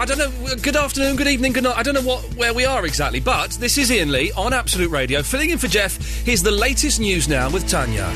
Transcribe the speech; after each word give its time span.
I 0.00 0.06
don't 0.06 0.16
know. 0.16 0.56
Good 0.56 0.76
afternoon, 0.76 1.16
good 1.16 1.26
evening, 1.28 1.52
good 1.52 1.64
night. 1.64 1.76
I 1.76 1.82
don't 1.82 1.92
know 1.92 2.00
what 2.00 2.24
where 2.34 2.54
we 2.54 2.64
are 2.64 2.86
exactly, 2.86 3.20
but 3.20 3.50
this 3.50 3.76
is 3.76 3.92
Ian 3.92 4.10
Lee 4.10 4.32
on 4.32 4.54
Absolute 4.54 4.90
Radio, 4.90 5.22
filling 5.22 5.50
in 5.50 5.58
for 5.58 5.68
Jeff. 5.68 5.98
Here's 6.24 6.42
the 6.42 6.50
latest 6.50 7.00
news 7.00 7.28
now 7.28 7.50
with 7.50 7.68
Tanya. 7.68 8.10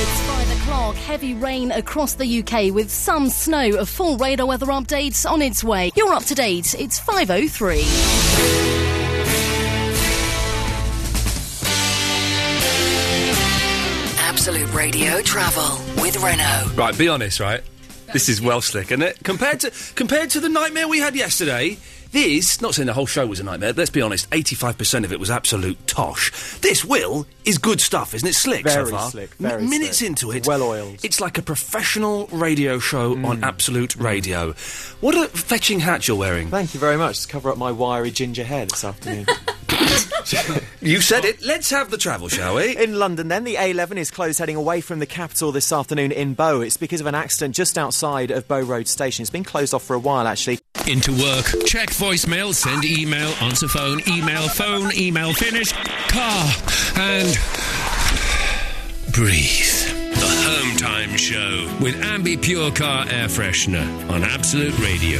It's 0.00 0.20
five 0.22 0.50
o'clock. 0.60 0.96
Heavy 0.96 1.34
rain 1.34 1.70
across 1.70 2.14
the 2.14 2.40
UK 2.40 2.74
with 2.74 2.90
some 2.90 3.28
snow. 3.28 3.76
A 3.76 3.86
full 3.86 4.16
radar 4.16 4.48
weather 4.48 4.66
update 4.66 5.30
on 5.30 5.42
its 5.42 5.62
way. 5.62 5.92
You're 5.94 6.12
up 6.12 6.24
to 6.24 6.34
date. 6.34 6.74
It's 6.74 6.98
503. 6.98 7.84
Absolute 14.18 14.74
Radio 14.74 15.22
Travel 15.22 16.02
with 16.02 16.16
Renault. 16.20 16.72
Right, 16.74 16.98
be 16.98 17.06
honest, 17.06 17.38
right? 17.38 17.62
This 18.12 18.28
is 18.28 18.40
well 18.40 18.60
slick, 18.60 18.86
isn't 18.86 19.02
it? 19.02 19.18
Compared 19.22 19.60
to 19.60 19.72
compared 19.94 20.30
to 20.30 20.40
the 20.40 20.48
nightmare 20.48 20.88
we 20.88 20.98
had 20.98 21.14
yesterday, 21.14 21.76
this, 22.12 22.60
not 22.60 22.74
saying 22.74 22.86
the 22.86 22.92
whole 22.94 23.06
show 23.06 23.26
was 23.26 23.40
a 23.40 23.44
nightmare, 23.44 23.72
let's 23.72 23.90
be 23.90 24.00
honest, 24.02 24.28
85% 24.30 25.04
of 25.04 25.12
it 25.12 25.20
was 25.20 25.30
absolute 25.30 25.86
tosh. 25.86 26.30
This, 26.60 26.84
Will, 26.84 27.26
is 27.44 27.58
good 27.58 27.80
stuff, 27.80 28.14
isn't 28.14 28.28
it? 28.28 28.34
Slick 28.34 28.66
so 28.68 28.74
Very 28.84 28.90
far. 28.90 29.10
slick, 29.10 29.30
M- 29.42 29.68
minutes 29.68 29.98
slick. 29.98 30.08
into 30.08 30.30
it. 30.32 30.46
Well 30.46 30.62
oiled. 30.62 30.98
It's 31.04 31.20
like 31.20 31.38
a 31.38 31.42
professional 31.42 32.26
radio 32.32 32.78
show 32.78 33.14
Mm. 33.14 33.26
on 33.26 33.44
Absolute 33.44 33.96
Radio. 33.96 34.54
What 35.00 35.14
a 35.16 35.28
fetching 35.28 35.80
hat 35.80 36.08
you're 36.08 36.16
wearing. 36.16 36.48
Thank 36.48 36.74
you 36.74 36.80
very 36.80 36.96
much. 36.96 37.22
To 37.22 37.28
cover 37.28 37.50
up 37.50 37.58
my 37.58 37.70
wiry 37.72 38.10
ginger 38.10 38.44
hair 38.44 38.66
this 38.66 38.84
afternoon. 38.84 39.26
You 40.80 41.00
said 41.00 41.24
it. 41.24 41.42
Let's 41.42 41.70
have 41.70 41.90
the 41.90 41.98
travel, 41.98 42.28
shall 42.28 42.54
we? 42.56 42.76
In 42.76 42.98
London, 42.98 43.28
then, 43.28 43.44
the 43.44 43.56
A11 43.56 43.96
is 43.96 44.10
closed 44.10 44.38
heading 44.38 44.56
away 44.56 44.80
from 44.80 44.98
the 45.00 45.06
capital 45.06 45.50
this 45.52 45.72
afternoon 45.72 46.12
in 46.12 46.34
Bow. 46.34 46.60
It's 46.60 46.76
because 46.76 47.00
of 47.00 47.06
an 47.06 47.14
accident 47.14 47.54
just 47.56 47.76
outside 47.76 48.30
of 48.30 48.46
Bow 48.46 48.60
Road 48.60 48.86
Station. 48.88 49.22
It's 49.22 49.30
been 49.30 49.44
closed 49.44 49.74
off 49.74 49.82
for 49.82 49.94
a 49.94 49.98
while, 49.98 50.26
actually. 50.26 50.60
Into 50.88 51.12
work, 51.12 51.44
check 51.66 51.90
voicemail, 51.90 52.54
send 52.54 52.86
email, 52.86 53.28
answer 53.42 53.68
phone, 53.68 54.00
email 54.08 54.48
phone, 54.48 54.90
email 54.96 55.34
finish, 55.34 55.70
car, 56.08 56.50
and 56.96 57.28
breathe. 59.12 59.68
The 60.14 60.26
Home 60.48 60.76
Time 60.78 61.14
Show 61.18 61.70
with 61.82 61.94
Ambi 61.96 62.40
Pure 62.40 62.72
Car 62.72 63.04
Air 63.10 63.28
Freshener 63.28 63.86
on 64.10 64.24
Absolute 64.24 64.78
Radio. 64.78 65.18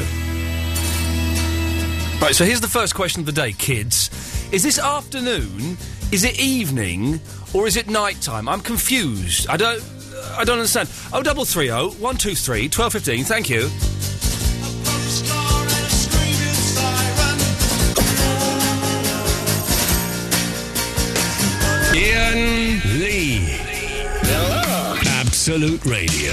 Right, 2.19 2.35
so 2.35 2.47
here's 2.47 2.63
the 2.63 2.67
first 2.67 2.95
question 2.95 3.21
of 3.21 3.27
the 3.27 3.33
day, 3.33 3.53
kids. 3.53 4.09
Is 4.51 4.63
this 4.63 4.79
afternoon, 4.79 5.77
is 6.11 6.25
it 6.25 6.41
evening, 6.41 7.21
or 7.53 7.67
is 7.67 7.77
it 7.77 7.89
night 7.89 8.23
time? 8.23 8.49
I'm 8.49 8.63
confused. 8.63 9.47
I 9.49 9.59
don't 9.59 9.85
I 10.39 10.45
don't 10.45 10.59
understand. 10.59 10.89
Oh 11.13 11.23
double 11.23 11.45
three 11.45 11.71
oh 11.71 11.91
one 11.91 12.17
two 12.17 12.35
three 12.35 12.71
twelve 12.71 12.95
fifteen, 12.95 13.25
thank 13.25 13.51
you. 13.51 13.69
Ian 21.95 22.81
Lee. 23.01 23.39
Hello. 24.23 24.95
Absolute 25.21 25.85
Radio. 25.87 26.33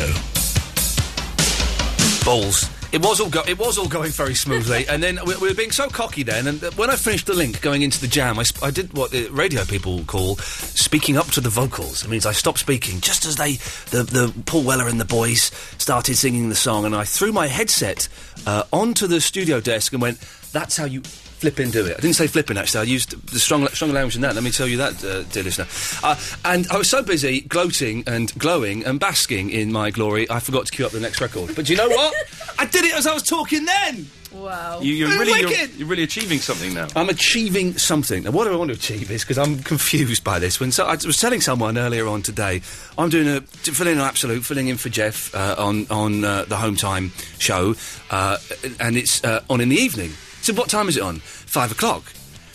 Balls. 2.25 2.69
It 2.91 3.01
was 3.01 3.19
all 3.19 3.29
go- 3.29 3.43
it 3.47 3.57
was 3.57 3.77
all 3.77 3.87
going 3.87 4.11
very 4.11 4.35
smoothly, 4.35 4.87
and 4.87 5.01
then 5.03 5.19
we, 5.25 5.35
we 5.37 5.47
were 5.49 5.53
being 5.53 5.71
so 5.71 5.87
cocky 5.89 6.23
then. 6.23 6.47
And 6.47 6.61
when 6.75 6.89
I 6.89 6.95
finished 6.95 7.25
the 7.25 7.33
link 7.33 7.61
going 7.61 7.81
into 7.81 7.99
the 7.99 8.07
jam, 8.07 8.37
I, 8.39 8.43
sp- 8.47 8.63
I 8.63 8.71
did 8.71 8.93
what 8.95 9.11
the 9.11 9.27
radio 9.29 9.63
people 9.65 10.03
call 10.05 10.35
speaking 10.37 11.17
up 11.17 11.27
to 11.31 11.41
the 11.41 11.49
vocals. 11.49 12.03
It 12.05 12.09
means 12.09 12.25
I 12.25 12.31
stopped 12.31 12.59
speaking 12.59 13.01
just 13.01 13.25
as 13.25 13.35
they, 13.35 13.53
the, 13.91 14.03
the 14.03 14.33
Paul 14.45 14.63
Weller 14.63 14.87
and 14.87 14.99
the 14.99 15.05
boys 15.05 15.51
started 15.77 16.15
singing 16.15 16.47
the 16.49 16.55
song, 16.55 16.85
and 16.85 16.95
I 16.95 17.03
threw 17.05 17.31
my 17.33 17.47
headset 17.47 18.07
uh, 18.45 18.63
onto 18.71 19.07
the 19.07 19.19
studio 19.19 19.59
desk 19.59 19.91
and 19.93 20.01
went, 20.01 20.19
"That's 20.51 20.77
how 20.77 20.85
you." 20.85 21.01
Flip 21.45 21.59
and 21.59 21.71
do 21.71 21.85
it. 21.85 21.95
I 21.95 22.01
didn't 22.01 22.15
say 22.15 22.25
flipping 22.25 22.57
actually. 22.57 22.79
I 22.79 22.83
used 22.85 23.11
the 23.31 23.37
strong, 23.37 23.67
stronger 23.67 23.93
language 23.93 24.15
than 24.15 24.23
that. 24.23 24.33
Let 24.33 24.43
me 24.43 24.49
tell 24.49 24.67
you 24.67 24.77
that, 24.77 25.03
uh, 25.03 25.21
dear 25.31 25.43
listener. 25.43 25.67
Uh, 26.01 26.15
and 26.43 26.65
I 26.71 26.77
was 26.79 26.89
so 26.89 27.03
busy 27.03 27.41
gloating 27.41 28.03
and 28.07 28.33
glowing 28.39 28.83
and 28.83 28.99
basking 28.99 29.51
in 29.51 29.71
my 29.71 29.91
glory, 29.91 30.27
I 30.27 30.39
forgot 30.39 30.65
to 30.65 30.71
queue 30.71 30.87
up 30.87 30.91
the 30.91 30.99
next 30.99 31.21
record. 31.21 31.55
But 31.55 31.67
do 31.67 31.73
you 31.73 31.77
know 31.77 31.87
what? 31.87 32.15
I 32.57 32.65
did 32.65 32.83
it 32.83 32.95
as 32.95 33.05
I 33.05 33.13
was 33.13 33.21
talking 33.21 33.63
then. 33.65 34.09
Wow. 34.31 34.79
You, 34.81 34.93
you're 34.93 35.09
really 35.19 35.39
you're, 35.39 35.67
you're 35.77 35.87
really 35.87 36.01
achieving 36.01 36.39
something 36.39 36.73
now. 36.73 36.87
I'm 36.95 37.09
achieving 37.09 37.77
something. 37.77 38.23
Now, 38.23 38.31
what 38.31 38.45
do 38.45 38.53
I 38.53 38.55
want 38.55 38.69
to 38.69 38.75
achieve 38.75 39.11
is 39.11 39.23
because 39.23 39.37
I'm 39.37 39.59
confused 39.61 40.23
by 40.23 40.39
this. 40.39 40.59
When 40.59 40.71
so, 40.71 40.85
I 40.85 40.95
was 40.95 41.21
telling 41.21 41.41
someone 41.41 41.77
earlier 41.77 42.07
on 42.07 42.23
today, 42.23 42.63
I'm 42.97 43.09
doing 43.09 43.27
a, 43.27 43.41
filling 43.41 43.93
in 43.93 43.99
an 43.99 44.05
absolute, 44.05 44.43
filling 44.43 44.67
in 44.67 44.77
for 44.77 44.89
Jeff 44.89 45.33
uh, 45.35 45.53
on 45.59 45.85
on 45.91 46.25
uh, 46.25 46.45
the 46.45 46.57
Home 46.57 46.75
Time 46.75 47.11
show, 47.37 47.75
uh, 48.09 48.37
and 48.79 48.97
it's 48.97 49.23
uh, 49.23 49.43
on 49.47 49.61
in 49.61 49.69
the 49.69 49.77
evening. 49.77 50.11
So, 50.45 50.53
what 50.53 50.69
time 50.69 50.87
is 50.87 50.95
it 50.95 51.01
on? 51.01 51.15
Five 51.21 51.71
o'clock. 51.71 52.03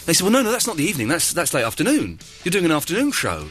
They 0.07 0.13
said, 0.13 0.23
"Well, 0.23 0.31
no, 0.33 0.43
no, 0.43 0.53
that's 0.53 0.67
not 0.67 0.77
the 0.77 0.85
evening. 0.85 1.09
That's 1.09 1.33
that's 1.33 1.53
late 1.53 1.65
afternoon. 1.65 2.21
You're 2.45 2.53
doing 2.53 2.65
an 2.65 2.71
afternoon 2.71 3.11
show." 3.11 3.49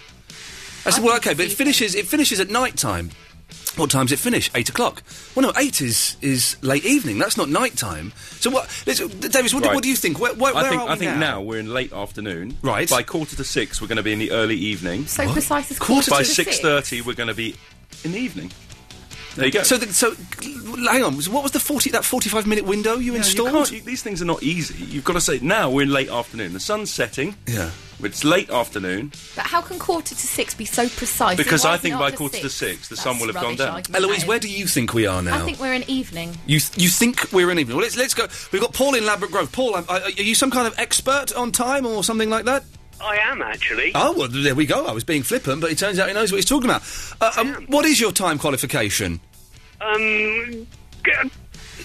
I 0.85 0.91
said, 0.91 1.03
"Well, 1.03 1.17
okay, 1.17 1.33
but 1.33 1.45
it 1.45 1.51
finishes. 1.51 1.93
It 1.93 2.07
finishes 2.07 2.39
at 2.39 2.49
night 2.49 2.77
time." 2.77 3.09
What 3.75 3.89
time's 3.91 4.11
it 4.13 4.19
finish? 4.19 4.49
Eight 4.55 4.69
o'clock. 4.69 5.03
Well, 5.35 5.45
no, 5.45 5.53
eight 5.57 5.81
is 5.81 6.15
is 6.21 6.55
late 6.61 6.85
evening. 6.85 7.17
That's 7.17 7.35
not 7.35 7.49
night 7.49 7.75
time. 7.75 8.13
So 8.39 8.49
what, 8.49 8.63
let's, 8.87 8.99
Davis? 8.99 9.53
What, 9.53 9.63
do- 9.63 9.69
Right. 9.69 9.75
what 9.75 9.83
do 9.83 9.89
you 9.89 9.95
think? 9.97 10.19
Where, 10.19 10.33
where, 10.35 10.55
I 10.55 10.61
where 10.61 10.69
think 10.69 10.81
are 10.83 10.85
we 10.87 10.91
I 10.93 10.95
think 10.95 11.11
now? 11.11 11.19
now? 11.19 11.41
we're 11.41 11.59
in 11.59 11.73
late 11.73 11.91
afternoon. 11.91 12.57
Right. 12.61 12.89
By 12.89 13.03
quarter 13.03 13.35
to 13.35 13.43
six, 13.43 13.81
we're 13.81 13.87
going 13.87 13.97
to 13.97 14.03
be 14.03 14.13
in 14.13 14.19
the 14.19 14.31
early 14.31 14.55
evening. 14.55 15.05
So 15.07 15.29
precise 15.33 15.69
as 15.71 15.79
Quarter 15.79 16.11
By 16.11 16.19
to 16.19 16.25
six 16.25 16.59
thirty, 16.59 17.01
we're 17.01 17.13
going 17.13 17.27
to 17.27 17.33
be 17.35 17.55
in 18.05 18.13
the 18.13 18.19
evening. 18.19 18.51
There 19.35 19.45
you 19.45 19.51
go. 19.51 19.63
So, 19.63 19.77
the, 19.77 19.93
so 19.93 20.15
hang 20.89 21.03
on. 21.03 21.13
What 21.15 21.43
was 21.43 21.51
the 21.51 21.59
forty 21.59 21.89
that 21.91 22.03
forty-five 22.05 22.47
minute 22.47 22.65
window 22.65 22.95
you 22.95 22.99
Yeah, 22.99 23.11
you 23.11 23.15
installed? 23.17 23.51
can't- 23.51 23.71
you- 23.71 23.81
these 23.81 24.01
things 24.03 24.21
are 24.21 24.25
not 24.25 24.41
easy. 24.43 24.83
You've 24.83 25.03
got 25.05 25.13
to 25.13 25.21
say 25.21 25.39
now 25.41 25.69
we're 25.69 25.83
in 25.83 25.93
late 25.93 26.09
afternoon. 26.09 26.53
The 26.53 26.59
sun's 26.59 26.91
setting. 26.91 27.35
Yeah. 27.47 27.71
It's 28.01 28.23
late 28.23 28.49
afternoon 28.49 29.11
But 29.35 29.45
how 29.47 29.59
can 29.59 29.77
quarter 29.77 30.15
to 30.15 30.27
six 30.27 30.53
be 30.53 30.63
so 30.63 30.87
precise? 30.87 31.35
because 31.35 31.65
I 31.65 31.75
think 31.75 31.95
by 31.99 32.11
just 32.11 32.17
quarter 32.17 32.39
to 32.39 32.49
six, 32.49 32.87
the 32.87 32.95
sun 32.95 33.19
will 33.19 33.27
have 33.27 33.35
gone 33.35 33.57
down. 33.57 33.83
Eloise, 33.93 34.25
where 34.25 34.39
do 34.39 34.47
you 34.49 34.67
think 34.67 34.93
we 34.93 35.05
are 35.05 35.21
now? 35.21 35.35
I 35.35 35.39
think 35.39 35.59
we're 35.59 35.73
in 35.73 35.83
evening. 35.89 36.37
you 36.45 36.61
th- 36.61 36.81
you 36.81 36.87
think 36.87 37.29
we're 37.33 37.51
in 37.51 37.59
evening? 37.59 37.75
Well, 37.75 37.83
let's 37.83 37.97
let's 37.97 38.13
go. 38.13 38.27
We've 38.53 38.61
got 38.61 38.73
Paul 38.73 38.95
in 38.95 39.05
Ladbroke 39.05 39.31
Grove. 39.31 39.51
Paul, 39.51 39.75
um, 39.75 39.85
are, 39.89 39.99
are 39.99 40.09
you 40.11 40.33
some 40.33 40.49
kind 40.49 40.65
of 40.65 40.79
expert 40.79 41.33
on 41.35 41.51
time 41.51 41.85
or 41.85 42.01
something 42.05 42.29
like 42.29 42.45
that? 42.45 42.63
I 43.01 43.17
am 43.17 43.41
actually. 43.41 43.91
Oh 43.95 44.13
well, 44.17 44.27
there 44.29 44.55
we 44.55 44.65
go. 44.65 44.85
I 44.85 44.91
was 44.91 45.03
being 45.03 45.23
flippant, 45.23 45.61
but 45.61 45.71
it 45.71 45.77
turns 45.77 45.99
out 45.99 46.07
he 46.07 46.13
knows 46.13 46.31
what 46.31 46.37
he's 46.37 46.45
talking 46.45 46.69
about. 46.69 46.83
Uh, 47.21 47.31
um, 47.37 47.65
what 47.67 47.85
is 47.85 47.99
your 47.99 48.11
time 48.11 48.37
qualification? 48.39 49.19
Um, 49.81 50.67
g- 51.05 51.11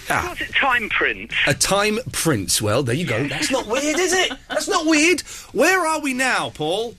Ah. 0.09 0.25
what's 0.29 0.41
it? 0.41 0.53
Time 0.55 0.89
Prince. 0.89 1.31
A 1.47 1.53
time 1.53 1.97
prince. 2.11 2.61
Well, 2.61 2.83
there 2.83 2.93
you 2.95 3.05
go. 3.07 3.27
That's 3.27 3.49
not 3.49 3.65
weird, 3.65 3.97
is 3.97 4.13
it? 4.13 4.31
That's 4.49 4.67
not 4.67 4.85
weird. 4.85 5.21
Where 5.53 5.85
are 5.85 5.99
we 5.99 6.13
now, 6.13 6.51
Paul? 6.53 6.95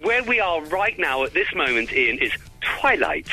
Where 0.00 0.22
we 0.22 0.40
are 0.40 0.62
right 0.66 0.98
now 0.98 1.24
at 1.24 1.34
this 1.34 1.52
moment, 1.54 1.92
Ian, 1.92 2.18
is 2.18 2.32
twilight. 2.62 3.26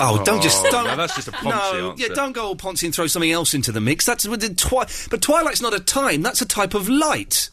Oh, 0.00 0.22
don't 0.24 0.42
just 0.42 0.62
Oh, 0.66 0.70
don't. 0.70 0.84
now 0.84 0.96
that's 0.96 1.14
just 1.14 1.28
a 1.28 1.32
Ponzi 1.32 1.44
no, 1.50 1.90
answer. 1.92 2.02
yeah, 2.02 2.14
don't 2.14 2.32
go 2.32 2.46
all 2.46 2.56
Ponzi 2.56 2.84
and 2.84 2.94
throw 2.94 3.06
something 3.06 3.30
else 3.30 3.54
into 3.54 3.70
the 3.72 3.80
mix. 3.80 4.04
That's 4.04 4.26
with 4.26 4.40
the 4.40 4.52
twi- 4.52 4.88
But 5.08 5.22
twilight's 5.22 5.62
not 5.62 5.72
a 5.72 5.80
time. 5.80 6.20
That's 6.22 6.42
a 6.42 6.46
type 6.46 6.74
of 6.74 6.88
light. 6.88 7.48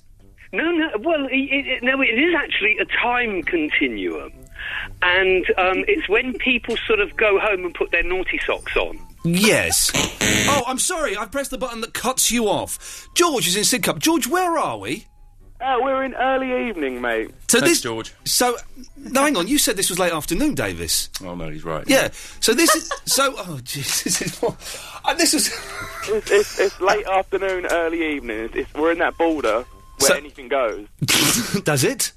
No, 0.51 0.71
no. 0.71 0.89
Well, 1.01 1.25
it, 1.25 1.33
it, 1.33 1.83
no, 1.83 2.01
it 2.01 2.07
is 2.07 2.35
actually 2.35 2.77
a 2.79 2.85
time 2.85 3.43
continuum, 3.43 4.31
and 5.01 5.45
um, 5.57 5.85
it's 5.87 6.09
when 6.09 6.33
people 6.39 6.75
sort 6.87 6.99
of 6.99 7.15
go 7.17 7.39
home 7.39 7.65
and 7.65 7.73
put 7.73 7.91
their 7.91 8.03
naughty 8.03 8.39
socks 8.45 8.75
on. 8.75 8.99
Yes. 9.23 9.91
oh, 10.49 10.63
I'm 10.65 10.79
sorry. 10.79 11.15
I've 11.15 11.31
pressed 11.31 11.51
the 11.51 11.57
button 11.57 11.81
that 11.81 11.93
cuts 11.93 12.31
you 12.31 12.47
off. 12.47 13.07
George 13.13 13.47
is 13.47 13.55
in 13.55 13.63
Sidcup. 13.63 13.99
George, 13.99 14.27
where 14.27 14.57
are 14.57 14.77
we? 14.77 15.05
Uh, 15.61 15.75
we're 15.81 16.05
in 16.05 16.13
early 16.13 16.69
evening, 16.69 17.01
mate. 17.01 17.31
So 17.49 17.59
Thanks, 17.59 17.69
this, 17.69 17.81
George. 17.81 18.13
So, 18.23 18.55
no, 18.95 19.23
hang 19.23 19.35
on. 19.35 19.49
You 19.49 19.57
said 19.57 19.75
this 19.75 19.89
was 19.89 19.99
late 19.99 20.13
afternoon, 20.13 20.55
Davis. 20.55 21.09
Oh 21.21 21.35
no, 21.35 21.49
he's 21.49 21.65
right. 21.65 21.83
Yeah. 21.85 22.09
So 22.39 22.53
this 22.53 22.73
is 22.75 22.89
so. 23.05 23.35
Oh, 23.37 23.59
Jesus. 23.63 24.03
This 24.03 24.21
is 24.21 24.41
what. 24.41 24.55
Uh, 25.03 25.13
this 25.15 25.33
is. 25.33 25.47
It's, 26.07 26.31
it's, 26.31 26.59
it's 26.59 26.79
late 26.79 27.05
afternoon, 27.05 27.67
early 27.69 28.15
evening. 28.15 28.39
It's, 28.39 28.55
it's, 28.55 28.73
we're 28.73 28.93
in 28.93 28.99
that 28.99 29.17
border 29.17 29.65
where 29.99 30.09
So- 30.09 30.15
anything 30.15 30.47
goes. 30.47 30.87
Does 31.63 31.83
it? 31.83 32.11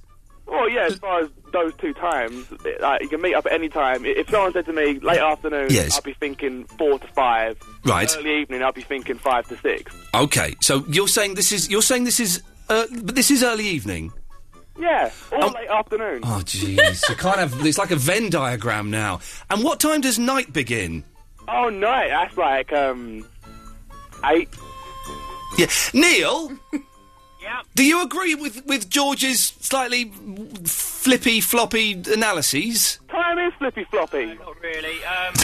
Well, 0.46 0.68
yeah, 0.68 0.86
as 0.86 0.96
far 0.96 1.20
as 1.20 1.28
those 1.52 1.72
two 1.76 1.94
times, 1.94 2.46
like, 2.80 3.00
you 3.02 3.08
can 3.08 3.22
meet 3.22 3.32
up 3.34 3.46
at 3.46 3.52
any 3.52 3.68
time. 3.70 4.04
If 4.04 4.28
someone 4.28 4.52
said 4.52 4.66
to 4.66 4.72
me 4.72 4.98
late 4.98 5.20
afternoon, 5.20 5.68
Yes. 5.70 5.96
I'd 5.96 6.02
be 6.04 6.12
thinking 6.14 6.64
four 6.78 6.98
to 6.98 7.06
five. 7.14 7.56
Right. 7.84 8.14
Early 8.18 8.40
evening, 8.42 8.62
I'd 8.62 8.74
be 8.74 8.82
thinking 8.82 9.16
five 9.18 9.46
to 9.48 9.56
six. 9.58 9.94
Okay. 10.14 10.54
So 10.60 10.84
you're 10.88 11.08
saying 11.08 11.34
this 11.34 11.52
is. 11.52 11.70
You're 11.70 11.80
saying 11.80 12.04
this 12.04 12.20
is. 12.20 12.42
Uh, 12.68 12.84
but 13.02 13.14
this 13.14 13.30
is 13.30 13.42
early 13.42 13.66
evening. 13.66 14.12
Yeah, 14.78 15.10
all 15.32 15.44
Oh. 15.44 15.52
late 15.52 15.68
afternoon. 15.68 16.20
Oh, 16.24 16.42
jeez. 16.44 17.08
you 17.08 17.16
can't 17.16 17.38
have. 17.38 17.54
It's 17.64 17.78
like 17.78 17.90
a 17.90 17.96
Venn 17.96 18.28
diagram 18.28 18.90
now. 18.90 19.20
And 19.48 19.62
what 19.62 19.80
time 19.80 20.00
does 20.02 20.18
night 20.18 20.52
begin? 20.52 21.04
Oh, 21.48 21.68
night. 21.70 22.08
That's 22.08 22.36
like 22.36 22.72
um 22.72 23.26
eight. 24.26 24.48
Yeah, 25.56 25.66
Neil. 25.94 26.52
Yeah. 27.52 27.62
Do 27.74 27.84
you 27.84 28.02
agree 28.02 28.34
with 28.34 28.64
with 28.66 28.88
George's 28.88 29.40
slightly 29.60 30.10
flippy 30.64 31.40
floppy 31.40 31.92
analyses? 31.92 32.98
Time 33.08 33.38
is 33.38 33.52
flippy 33.58 33.84
floppy. 33.84 34.26
Not 34.34 34.60
really. 34.62 35.04
Um, 35.04 35.34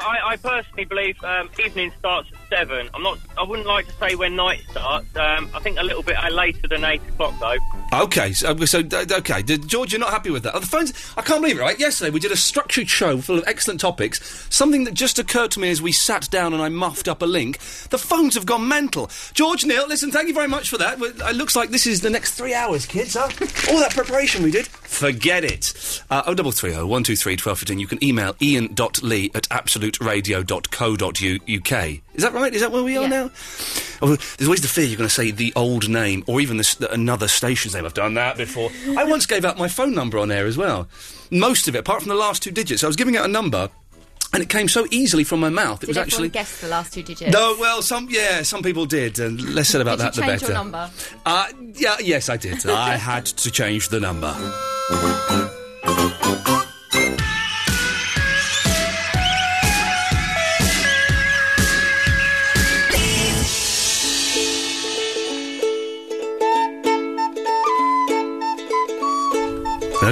I, 0.00 0.30
I 0.32 0.36
personally 0.36 0.84
believe 0.84 1.22
um, 1.24 1.48
evening 1.64 1.92
starts 1.98 2.28
at 2.32 2.48
seven. 2.48 2.88
I'm 2.94 3.02
not. 3.02 3.18
I 3.36 3.42
wouldn't 3.42 3.68
like 3.68 3.86
to 3.86 3.92
say 3.94 4.14
when 4.14 4.36
night 4.36 4.62
starts. 4.70 5.14
Um, 5.16 5.50
I 5.54 5.60
think 5.60 5.78
a 5.78 5.82
little 5.82 6.02
bit 6.02 6.16
uh, 6.16 6.28
later 6.30 6.66
than 6.68 6.84
eight 6.84 7.02
o'clock 7.08 7.34
though. 7.40 7.56
Okay, 7.92 8.32
so, 8.32 8.54
so 8.66 8.82
d- 8.82 9.04
d- 9.06 9.14
okay, 9.16 9.40
D- 9.42 9.56
George, 9.58 9.92
you're 9.92 10.00
not 10.00 10.10
happy 10.10 10.30
with 10.30 10.42
that. 10.42 10.54
Oh, 10.54 10.60
the 10.60 10.66
phones, 10.66 10.92
I 11.16 11.22
can't 11.22 11.40
believe 11.40 11.58
it, 11.58 11.60
right? 11.62 11.78
Yesterday 11.78 12.10
we 12.10 12.20
did 12.20 12.32
a 12.32 12.36
structured 12.36 12.88
show 12.88 13.18
full 13.18 13.38
of 13.38 13.44
excellent 13.46 13.80
topics. 13.80 14.46
Something 14.54 14.84
that 14.84 14.92
just 14.94 15.18
occurred 15.18 15.50
to 15.52 15.60
me 15.60 15.70
as 15.70 15.80
we 15.80 15.92
sat 15.92 16.28
down 16.30 16.52
and 16.52 16.62
I 16.62 16.68
muffed 16.68 17.08
up 17.08 17.22
a 17.22 17.26
link. 17.26 17.58
The 17.88 17.96
phones 17.98 18.34
have 18.34 18.44
gone 18.44 18.68
mental. 18.68 19.10
George, 19.32 19.64
Neil, 19.64 19.88
listen, 19.88 20.10
thank 20.10 20.28
you 20.28 20.34
very 20.34 20.48
much 20.48 20.68
for 20.68 20.76
that. 20.78 21.00
It 21.00 21.36
looks 21.36 21.56
like 21.56 21.70
this 21.70 21.86
is 21.86 22.02
the 22.02 22.10
next 22.10 22.34
three 22.34 22.52
hours, 22.52 22.84
kids, 22.84 23.14
huh? 23.14 23.22
All 23.72 23.78
that 23.80 23.92
preparation 23.94 24.42
we 24.42 24.50
did, 24.50 24.66
forget 24.66 25.44
it. 25.44 25.72
Uh, 26.10 26.22
0330 26.22 26.74
123 26.84 27.32
1215. 27.32 27.78
You 27.78 27.86
can 27.86 28.04
email 28.04 28.36
ian.lee 28.42 29.30
at 29.34 29.46
absoluteradio.co.uk. 29.90 31.88
Is 32.14 32.22
that 32.22 32.32
right? 32.32 32.54
Is 32.54 32.60
that 32.62 32.72
where 32.72 32.82
we 32.82 32.96
are 32.96 33.08
now? 33.08 33.30
Oh, 34.00 34.16
there's 34.16 34.48
always 34.48 34.60
the 34.60 34.68
fear 34.68 34.84
you're 34.84 34.96
going 34.96 35.08
to 35.08 35.14
say 35.14 35.30
the 35.30 35.52
old 35.56 35.88
name 35.88 36.24
or 36.26 36.40
even 36.40 36.56
the, 36.56 36.76
the, 36.80 36.92
another 36.92 37.28
station's 37.28 37.74
name. 37.74 37.84
I've 37.84 37.94
done 37.94 38.14
that 38.14 38.36
before. 38.36 38.70
I 38.96 39.04
once 39.04 39.26
gave 39.26 39.44
out 39.44 39.58
my 39.58 39.68
phone 39.68 39.94
number 39.94 40.18
on 40.18 40.30
air 40.30 40.46
as 40.46 40.56
well. 40.56 40.88
Most 41.30 41.68
of 41.68 41.74
it, 41.74 41.78
apart 41.78 42.02
from 42.02 42.08
the 42.08 42.14
last 42.14 42.42
two 42.42 42.50
digits. 42.50 42.82
I 42.84 42.86
was 42.86 42.96
giving 42.96 43.16
out 43.16 43.24
a 43.24 43.28
number, 43.28 43.68
and 44.32 44.42
it 44.42 44.48
came 44.48 44.68
so 44.68 44.86
easily 44.90 45.24
from 45.24 45.40
my 45.40 45.48
mouth. 45.48 45.82
It 45.82 45.86
Did 45.86 45.88
was 45.88 45.98
actually. 45.98 46.28
guess 46.28 46.60
the 46.60 46.68
last 46.68 46.92
two 46.92 47.02
digits? 47.02 47.32
No, 47.32 47.56
well, 47.58 47.82
some 47.82 48.08
yeah, 48.10 48.42
some 48.42 48.62
people 48.62 48.86
did, 48.86 49.18
and 49.18 49.40
less 49.54 49.68
said 49.68 49.80
about 49.80 49.98
Did 49.98 50.06
that, 50.06 50.16
you 50.16 50.22
the 50.22 50.28
change 50.28 50.40
better. 50.40 50.52
your 50.52 50.62
number? 50.62 50.90
Uh, 51.26 51.46
yeah, 51.74 51.96
yes, 52.00 52.28
I 52.28 52.36
did. 52.36 52.64
I 52.66 52.96
had 52.96 53.26
to 53.26 53.50
change 53.50 53.88
the 53.88 54.00
number. 54.00 54.34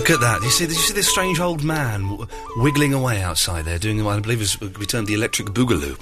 Look 0.07 0.23
at 0.23 0.39
that. 0.39 0.43
You 0.45 0.51
see, 0.51 0.67
you 0.67 0.71
see 0.71 0.95
this 0.95 1.09
strange 1.09 1.41
old 1.41 1.65
man 1.65 2.03
w- 2.03 2.29
wiggling 2.59 2.95
away 2.95 3.23
outside 3.23 3.65
there, 3.65 3.77
doing 3.77 4.05
what 4.05 4.17
I 4.17 4.21
believe 4.21 4.41
is 4.41 4.61
we 4.61 4.87
termed 4.87 5.09
the 5.09 5.15
electric 5.15 5.49
boogaloo. 5.49 5.97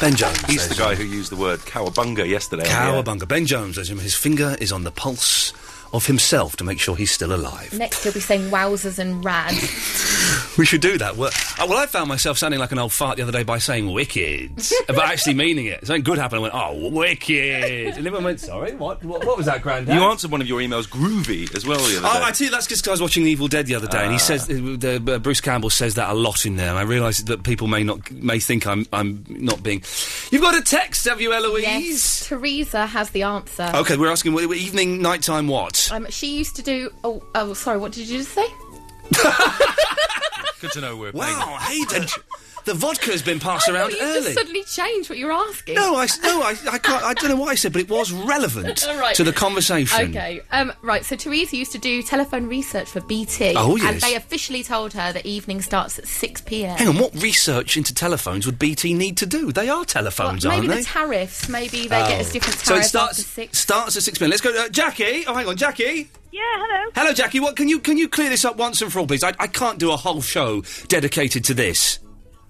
Ben 0.00 0.14
Jones. 0.14 0.40
He's 0.44 0.68
the 0.68 0.76
guy 0.76 0.94
who 0.94 1.02
used 1.02 1.32
the 1.32 1.36
word 1.36 1.58
cowabunga 1.58 2.28
yesterday. 2.28 2.62
on. 2.62 3.02
Cowabunga. 3.04 3.26
Ben 3.26 3.44
Jones, 3.44 3.74
says 3.74 3.88
his 3.88 4.14
finger 4.14 4.56
is 4.60 4.70
on 4.70 4.84
the 4.84 4.92
pulse 4.92 5.52
of 5.92 6.06
himself 6.06 6.54
to 6.58 6.64
make 6.64 6.78
sure 6.78 6.94
he's 6.94 7.10
still 7.10 7.34
alive. 7.34 7.76
Next, 7.76 8.04
he'll 8.04 8.12
be 8.12 8.20
saying 8.20 8.50
wowzers 8.50 9.00
and 9.00 9.24
rads. 9.24 9.58
We 10.58 10.64
should 10.64 10.82
do 10.82 10.96
that. 10.98 11.16
Well, 11.16 11.30
uh, 11.58 11.66
well, 11.68 11.78
I 11.78 11.86
found 11.86 12.08
myself 12.08 12.38
sounding 12.38 12.60
like 12.60 12.70
an 12.70 12.78
old 12.78 12.92
fart 12.92 13.16
the 13.16 13.24
other 13.24 13.32
day 13.32 13.42
by 13.42 13.58
saying 13.58 13.90
wicked, 13.92 14.54
but 14.86 14.98
actually 15.00 15.34
meaning 15.34 15.66
it. 15.66 15.84
Something 15.84 16.04
good 16.04 16.16
happened. 16.16 16.38
I 16.38 16.42
went, 16.42 16.54
oh, 16.54 16.90
wicked. 16.90 17.96
And 17.96 18.06
everyone 18.06 18.22
went, 18.22 18.38
sorry, 18.40 18.72
what? 18.76 19.02
What, 19.04 19.24
what 19.24 19.36
was 19.36 19.46
that, 19.46 19.62
Grandad? 19.62 19.92
You 19.96 20.02
answered 20.04 20.30
one 20.30 20.40
of 20.40 20.46
your 20.46 20.60
emails 20.60 20.86
groovy 20.88 21.52
as 21.56 21.66
well 21.66 21.78
the 21.78 21.98
other 21.98 22.06
Oh. 22.06 22.22
I 22.22 22.30
tell 22.30 22.44
you, 22.44 22.50
that's 22.52 22.68
just 22.68 22.82
because 22.82 22.88
I 22.88 22.92
was 22.92 23.02
watching 23.02 23.24
The 23.24 23.30
Evil 23.32 23.48
Dead 23.48 23.66
the 23.66 23.74
other 23.74 23.88
day, 23.88 24.02
and 24.04 24.10
he 24.12 24.14
Ah. 24.16 24.18
says 24.18 24.44
uh, 24.44 24.52
the, 24.54 25.14
uh, 25.14 25.18
Bruce 25.18 25.40
Campbell 25.40 25.70
says 25.70 25.94
that 25.96 26.08
a 26.10 26.14
lot 26.14 26.46
in 26.46 26.54
there. 26.54 26.68
And 26.70 26.78
I 26.78 26.82
realise 26.82 27.18
that 27.22 27.42
people 27.42 27.66
may 27.66 27.82
not 27.82 28.08
may 28.12 28.38
think 28.38 28.64
I'm 28.66 28.86
I'm 28.92 29.24
not 29.28 29.60
being. 29.64 29.82
You've 30.30 30.42
got 30.42 30.54
a 30.54 30.62
text, 30.62 31.04
have 31.06 31.20
you, 31.20 31.32
Eloise? 31.32 31.62
yes, 31.62 32.26
Teresa 32.28 32.86
has 32.86 33.10
the 33.10 33.22
answer. 33.24 33.72
Okay, 33.74 33.96
we're 33.96 34.10
asking 34.10 34.34
what, 34.34 34.44
evening, 34.44 35.02
nighttime, 35.02 35.48
what? 35.48 35.88
Um, 35.90 36.06
she 36.10 36.36
used 36.38 36.54
to 36.56 36.62
do. 36.62 36.90
Oh, 37.02 37.24
oh, 37.34 37.54
sorry. 37.54 37.78
What 37.78 37.90
did 37.90 38.06
you 38.08 38.18
just 38.18 38.30
say? 38.30 38.46
Good 40.64 40.72
to 40.72 40.80
know 40.80 40.96
we're 40.96 41.12
Wow, 41.12 41.58
hey, 41.60 41.84
the, 42.64 42.72
the 42.72 42.78
vodka 42.78 43.10
has 43.10 43.22
been 43.22 43.40
passed 43.40 43.68
I 43.68 43.72
around 43.74 43.90
thought 43.92 44.00
you 44.00 44.06
early. 44.06 44.22
just 44.22 44.34
suddenly 44.34 44.62
changed 44.64 45.08
what 45.10 45.18
you 45.18 45.26
were 45.26 45.32
asking. 45.32 45.74
No, 45.74 45.94
I, 45.96 46.04
s- 46.04 46.20
no, 46.22 46.42
I, 46.42 46.50
I 46.70 46.78
can't. 46.78 47.02
I 47.04 47.14
don't 47.14 47.30
know 47.30 47.36
what 47.36 47.48
I 47.50 47.54
said, 47.54 47.72
but 47.72 47.82
it 47.82 47.88
was 47.88 48.12
relevant 48.12 48.86
All 48.88 48.96
right. 49.00 49.14
to 49.16 49.24
the 49.24 49.32
conversation. 49.32 50.10
Okay. 50.10 50.40
Um, 50.50 50.72
right. 50.82 51.04
So 51.04 51.16
Teresa 51.16 51.56
used 51.56 51.72
to 51.72 51.78
do 51.78 52.02
telephone 52.02 52.46
research 52.46 52.88
for 52.88 53.00
BT. 53.00 53.54
Oh, 53.56 53.76
yes. 53.76 53.92
And 53.92 54.00
they 54.00 54.16
officially 54.16 54.62
told 54.62 54.92
her 54.94 55.12
that 55.12 55.26
evening 55.26 55.60
starts 55.62 55.98
at 55.98 56.06
six 56.06 56.40
pm. 56.40 56.76
Hang 56.78 56.88
on, 56.88 56.98
what 56.98 57.14
research 57.22 57.76
into 57.76 57.94
telephones 57.94 58.46
would 58.46 58.58
BT 58.58 58.94
need 58.94 59.16
to 59.18 59.26
do? 59.26 59.52
They 59.52 59.68
are 59.68 59.84
telephones, 59.84 60.44
maybe 60.44 60.54
aren't 60.56 60.62
they? 60.68 60.74
Maybe 60.74 60.82
the 60.82 60.88
tariffs. 60.88 61.48
Maybe 61.48 61.82
they 61.82 61.88
get 61.88 62.20
us 62.20 62.30
Oh. 62.30 62.32
different 62.32 62.58
So 62.60 62.74
it 62.76 62.84
starts 62.84 63.18
after 63.18 63.22
six. 63.30 63.58
starts 63.58 63.96
at 63.96 64.02
six 64.02 64.18
pm. 64.18 64.30
Let's 64.30 64.42
go, 64.42 64.50
uh, 64.50 64.68
Jackie. 64.68 65.24
Oh, 65.26 65.34
hang 65.34 65.46
on, 65.46 65.56
Jackie. 65.56 66.10
Yeah, 66.32 66.40
hello. 66.42 66.90
Hello, 66.96 67.12
Jackie. 67.12 67.38
What 67.38 67.54
can 67.54 67.68
you 67.68 67.78
can 67.78 67.96
you 67.96 68.08
clear 68.08 68.28
this 68.28 68.44
up 68.44 68.56
once 68.56 68.82
and 68.82 68.92
for 68.92 68.98
all, 68.98 69.06
please? 69.06 69.22
I, 69.22 69.32
I 69.38 69.46
can't 69.46 69.78
do 69.78 69.92
a 69.92 69.96
whole 69.96 70.20
show 70.20 70.62
dedicated 70.88 71.44
to 71.44 71.54
this. 71.54 72.00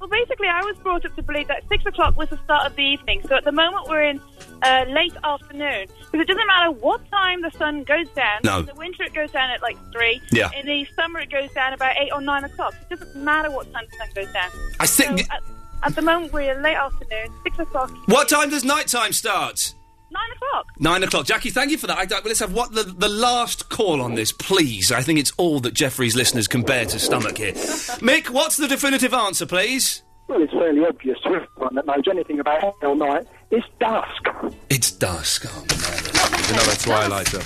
Well, 0.04 0.20
basically, 0.20 0.48
I 0.48 0.60
was 0.62 0.76
brought 0.82 1.02
up 1.06 1.16
to 1.16 1.22
believe 1.22 1.48
that 1.48 1.62
six 1.70 1.86
o'clock 1.86 2.14
was 2.18 2.28
the 2.28 2.36
start 2.44 2.66
of 2.66 2.76
the 2.76 2.82
evening. 2.82 3.22
So 3.26 3.36
at 3.36 3.44
the 3.44 3.52
moment, 3.52 3.88
we're 3.88 4.02
in 4.02 4.20
uh, 4.62 4.84
late 4.88 5.14
afternoon 5.24 5.86
because 5.98 6.20
it 6.20 6.26
doesn't 6.28 6.46
matter 6.46 6.72
what 6.72 7.10
time 7.10 7.40
the 7.40 7.50
sun 7.52 7.84
goes 7.84 8.06
down. 8.10 8.40
No. 8.44 8.58
In 8.58 8.66
the 8.66 8.74
winter, 8.74 9.04
it 9.04 9.14
goes 9.14 9.30
down 9.30 9.48
at 9.50 9.62
like 9.62 9.78
three. 9.92 10.20
Yeah. 10.30 10.50
In 10.60 10.66
the 10.66 10.86
summer, 10.94 11.20
it 11.20 11.30
goes 11.30 11.50
down 11.52 11.72
about 11.72 11.96
eight 11.96 12.12
or 12.12 12.20
nine 12.20 12.44
o'clock. 12.44 12.74
It 12.90 12.98
doesn't 12.98 13.16
matter 13.16 13.50
what 13.50 13.72
time 13.72 13.86
the 13.90 13.96
sun 13.96 14.08
goes 14.14 14.30
down. 14.34 14.50
I 14.78 14.86
think- 14.86 15.20
So 15.20 15.26
at, 15.32 15.42
at 15.84 15.94
the 15.96 16.02
moment, 16.02 16.34
we're 16.34 16.52
in 16.54 16.62
late 16.62 16.76
afternoon. 16.76 17.28
Six 17.42 17.58
o'clock. 17.60 17.90
What 18.04 18.28
time 18.28 18.50
does 18.50 18.62
night 18.62 18.88
time 18.88 19.12
start? 19.14 19.72
Nine 20.10 20.30
o'clock. 20.36 20.66
Nine 20.78 21.02
o'clock. 21.02 21.26
Jackie, 21.26 21.50
thank 21.50 21.70
you 21.70 21.78
for 21.78 21.86
that. 21.88 21.98
I, 21.98 22.02
I- 22.16 22.20
let's 22.24 22.40
have 22.40 22.52
what 22.52 22.72
the, 22.72 22.82
the 22.84 23.08
last 23.08 23.68
call 23.68 24.00
on 24.00 24.14
this, 24.14 24.32
please. 24.32 24.92
I 24.92 25.02
think 25.02 25.18
it's 25.18 25.32
all 25.36 25.60
that 25.60 25.74
Jeffrey's 25.74 26.14
listeners 26.14 26.46
can 26.48 26.62
bear 26.62 26.84
to 26.86 26.98
stomach 26.98 27.38
here. 27.38 27.52
Mick, 28.00 28.30
what's 28.30 28.56
the 28.56 28.68
definitive 28.68 29.12
answer, 29.14 29.46
please? 29.46 30.02
Well, 30.28 30.40
it's 30.42 30.52
fairly 30.52 30.84
obvious 30.86 31.18
to 31.22 31.28
everyone 31.28 31.74
that 31.74 31.86
knows 31.86 32.04
anything 32.10 32.40
about 32.40 32.60
day 32.80 32.86
or 32.86 32.96
night. 32.96 33.26
It's 33.50 33.66
dusk. 33.78 34.28
It's 34.70 34.90
dusk. 34.92 35.44
Oh, 35.46 35.64
Another 36.52 36.76
twilighter. 36.76 37.38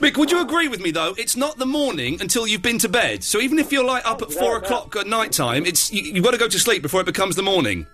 Mick, 0.00 0.16
would 0.18 0.30
you 0.30 0.40
agree 0.42 0.68
with 0.68 0.80
me 0.80 0.90
though? 0.90 1.14
It's 1.16 1.36
not 1.36 1.56
the 1.58 1.66
morning 1.66 2.20
until 2.20 2.46
you've 2.46 2.62
been 2.62 2.78
to 2.80 2.88
bed. 2.88 3.22
So 3.24 3.38
even 3.40 3.58
if 3.58 3.72
you're 3.72 3.84
like 3.84 4.04
up 4.04 4.22
at 4.22 4.30
four 4.32 4.56
o'clock 4.56 4.94
at 4.96 5.06
night 5.06 5.32
time, 5.32 5.64
it's 5.64 5.92
you, 5.92 6.02
you've 6.02 6.24
got 6.24 6.32
to 6.32 6.38
go 6.38 6.48
to 6.48 6.58
sleep 6.58 6.82
before 6.82 7.00
it 7.00 7.06
becomes 7.06 7.36
the 7.36 7.42
morning. 7.42 7.86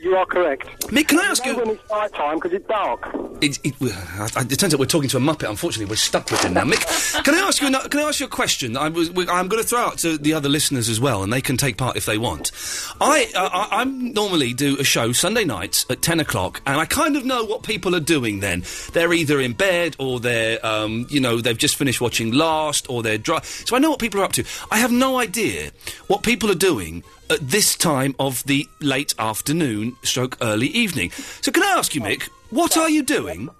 You 0.00 0.14
are 0.14 0.26
correct. 0.26 0.68
Mick, 0.88 1.08
can 1.08 1.18
I 1.18 1.24
ask 1.24 1.44
you? 1.44 1.56
when 1.56 1.70
it's 1.70 1.90
night 1.90 2.12
time 2.14 2.36
because 2.36 2.52
it's 2.52 2.66
dark. 2.68 3.10
It, 3.40 3.58
it, 3.64 3.74
it 3.80 4.58
turns 4.58 4.74
out 4.74 4.80
we're 4.80 4.86
talking 4.86 5.08
to 5.10 5.16
a 5.16 5.20
muppet. 5.20 5.48
Unfortunately, 5.48 5.90
we're 5.90 5.96
stuck 5.96 6.30
with 6.30 6.44
him 6.44 6.54
now. 6.54 6.64
Mick, 6.64 7.24
can 7.24 7.34
I 7.34 7.38
ask 7.38 7.60
you? 7.60 7.70
Can 7.70 8.00
I 8.00 8.08
ask 8.08 8.20
you 8.20 8.26
a 8.26 8.28
question? 8.28 8.76
I 8.76 8.88
was, 8.88 9.10
we, 9.10 9.28
I'm 9.28 9.48
going 9.48 9.62
to 9.62 9.68
throw 9.68 9.80
out 9.80 9.98
to 9.98 10.16
the 10.16 10.34
other 10.34 10.48
listeners 10.48 10.88
as 10.88 11.00
well, 11.00 11.22
and 11.22 11.32
they 11.32 11.40
can 11.40 11.56
take 11.56 11.76
part 11.76 11.96
if 11.96 12.06
they 12.06 12.16
want. 12.16 12.52
I, 13.00 13.30
uh, 13.34 13.48
I, 13.52 13.80
I 13.80 13.84
normally 13.84 14.54
do 14.54 14.78
a 14.78 14.84
show 14.84 15.12
Sunday 15.12 15.44
nights 15.44 15.84
at 15.90 16.00
ten 16.00 16.20
o'clock, 16.20 16.62
and 16.66 16.80
I 16.80 16.84
kind 16.84 17.16
of 17.16 17.24
know 17.24 17.44
what 17.44 17.64
people 17.64 17.94
are 17.96 18.00
doing. 18.00 18.40
Then 18.40 18.62
they're 18.92 19.12
either 19.12 19.40
in 19.40 19.52
bed 19.52 19.96
or 19.98 20.20
they're, 20.20 20.64
um, 20.64 21.06
you 21.10 21.20
know, 21.20 21.40
they've 21.40 21.58
just 21.58 21.76
finished 21.76 22.00
watching 22.00 22.32
Last, 22.32 22.88
or 22.88 23.02
they're 23.02 23.18
dry. 23.18 23.40
So 23.42 23.74
I 23.74 23.80
know 23.80 23.90
what 23.90 24.00
people 24.00 24.20
are 24.20 24.24
up 24.24 24.32
to. 24.32 24.44
I 24.70 24.78
have 24.78 24.92
no 24.92 25.18
idea 25.18 25.70
what 26.06 26.22
people 26.22 26.50
are 26.50 26.56
doing 26.56 27.02
at 27.30 27.40
this 27.40 27.76
time 27.76 28.14
of 28.18 28.44
the 28.44 28.68
late 28.80 29.14
afternoon 29.18 29.96
stroke 30.02 30.38
early 30.40 30.68
evening. 30.68 31.10
So 31.10 31.52
can 31.52 31.62
I 31.62 31.78
ask 31.78 31.94
you, 31.94 32.00
Mick, 32.00 32.24
what 32.50 32.76
are 32.76 32.88
you 32.90 33.02
doing? 33.02 33.50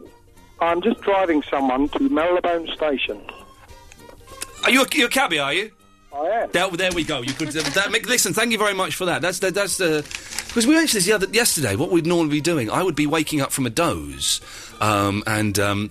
I'm 0.60 0.82
just 0.82 1.00
driving 1.02 1.42
someone 1.42 1.88
to 1.90 2.08
Marylebone 2.08 2.66
Station. 2.68 3.20
Are 4.64 4.70
you 4.70 4.82
a, 4.82 4.86
you're 4.92 5.06
a 5.06 5.10
cabbie, 5.10 5.38
are 5.38 5.52
you? 5.52 5.70
I 6.12 6.26
am. 6.26 6.50
There, 6.50 6.68
there 6.70 6.92
we 6.92 7.04
go. 7.04 7.20
You 7.20 7.32
could 7.32 7.48
uh, 7.48 7.62
that, 7.62 7.90
Mick, 7.90 8.06
listen. 8.06 8.32
Thank 8.32 8.50
you 8.52 8.58
very 8.58 8.74
much 8.74 8.96
for 8.96 9.04
that. 9.04 9.22
That's 9.22 9.38
the, 9.38 9.50
that's 9.50 9.76
the 9.76 10.02
because 10.48 10.66
we 10.66 10.74
mentioned 10.74 10.98
this 10.98 11.06
the 11.06 11.12
other, 11.12 11.26
yesterday. 11.28 11.76
What 11.76 11.90
we'd 11.90 12.06
normally 12.06 12.30
be 12.30 12.40
doing, 12.40 12.70
I 12.70 12.82
would 12.82 12.96
be 12.96 13.06
waking 13.06 13.40
up 13.40 13.52
from 13.52 13.66
a 13.66 13.70
doze 13.70 14.40
um, 14.80 15.22
and 15.26 15.58
um, 15.58 15.90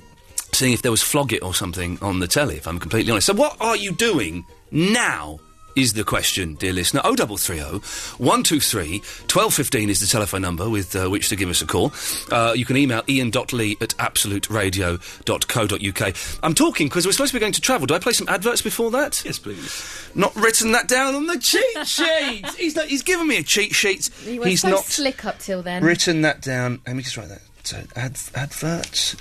seeing 0.53 0.74
if 0.74 0.81
there 0.81 0.91
was 0.91 1.03
Flog 1.03 1.31
It 1.31 1.43
or 1.43 1.53
something 1.53 2.00
on 2.01 2.19
the 2.19 2.27
telly. 2.27 2.57
If 2.57 2.67
I'm 2.67 2.79
completely 2.79 3.12
honest. 3.12 3.27
So 3.27 3.34
what 3.34 3.55
are 3.62 3.77
you 3.77 3.93
doing 3.93 4.46
now? 4.72 5.39
Is 5.77 5.93
the 5.93 6.03
question, 6.03 6.55
dear 6.55 6.74
listener. 6.74 7.01
0330 7.03 7.86
123 8.17 8.98
1215 8.98 9.89
is 9.91 10.00
the 10.00 10.07
telephone 10.07 10.41
number 10.41 10.67
with 10.67 10.96
uh, 10.96 11.07
which 11.07 11.29
to 11.29 11.36
give 11.36 11.50
us 11.50 11.62
a 11.62 11.67
call. 11.67 11.93
Uh, 12.31 12.53
you 12.55 12.65
can 12.65 12.77
email 12.77 13.03
ian.lee 13.07 13.77
at 13.79 13.89
absoluteradio.co.uk. 14.00 16.15
I'm 16.41 16.55
talking 16.55 16.88
because 16.88 17.05
we're 17.05 17.12
supposed 17.12 17.31
to 17.31 17.36
be 17.36 17.39
going 17.39 17.53
to 17.53 17.62
travel. 17.62 17.86
Do 17.86 17.93
I 17.93 18.00
play 18.00 18.13
some 18.13 18.27
adverts 18.27 18.63
before 18.63 18.89
that? 18.89 19.24
Yes, 19.24 19.38
please. 19.38 20.10
Not 20.15 20.36
written 20.36 20.72
that 20.72 20.88
down 20.88 21.13
on 21.13 21.27
the 21.27 21.38
cheat 21.38 21.77
sheet. 21.88 22.48
he's 22.57 22.75
not, 22.75 22.88
he's 22.88 23.03
given 23.03 23.27
me 23.27 23.38
a 23.38 23.43
cheat 23.43 23.75
sheet. 23.75 24.10
You 24.25 24.39
were 24.39 24.48
he's 24.48 24.62
so 24.62 24.69
not 24.69 24.84
slick 24.84 25.25
up 25.25 25.38
till 25.38 25.62
then. 25.62 25.84
written 25.84 26.24
that 26.24 26.41
down. 26.41 26.81
Let 26.88 26.96
me 26.96 27.03
just 27.03 27.17
write 27.17 27.29
that. 27.29 27.41
So 27.65 27.77
ad- 27.96 28.17
adverts. 28.34 29.13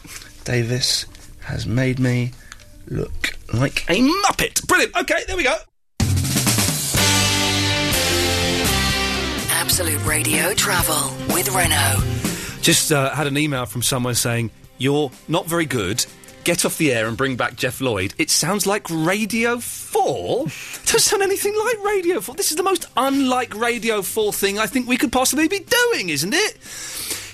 Davis 0.44 1.04
has 1.40 1.66
made 1.66 1.98
me 1.98 2.30
look 2.86 3.36
like 3.52 3.84
a 3.90 4.00
muppet. 4.00 4.66
Brilliant. 4.66 4.96
Okay, 4.96 5.22
there 5.26 5.36
we 5.36 5.44
go. 5.44 5.54
Absolute 9.78 10.06
Radio 10.06 10.54
Travel 10.54 11.35
with 11.35 11.54
Renault. 11.54 12.02
Just 12.62 12.92
uh, 12.92 13.11
had 13.11 13.26
an 13.26 13.37
email 13.37 13.66
from 13.66 13.83
someone 13.83 14.14
saying 14.14 14.50
you're 14.78 15.11
not 15.28 15.45
very 15.45 15.66
good. 15.66 16.06
get 16.45 16.64
off 16.64 16.78
the 16.78 16.95
air 16.95 17.06
and 17.09 17.14
bring 17.14 17.37
back 17.37 17.56
Jeff 17.56 17.83
Lloyd, 17.83 18.14
it 18.16 18.30
sounds 18.30 18.66
like 18.66 18.88
Radio 18.88 19.59
4. 19.59 20.45
Doesn't 20.45 21.00
sound 21.00 21.23
anything 21.23 21.54
like 21.54 21.85
Radio 21.85 22.23
4. 22.23 22.37
This 22.37 22.50
is 22.50 22.56
the 22.56 22.62
most 22.62 22.87
unlike 22.97 23.54
Radio 23.54 24.00
4 24.00 24.33
thing 24.33 24.59
I 24.59 24.66
think 24.66 24.88
we 24.88 24.97
could 24.97 25.12
possibly 25.12 25.47
be 25.47 25.59
doing, 25.59 26.09
isn't 26.09 26.33
it? 26.33 26.56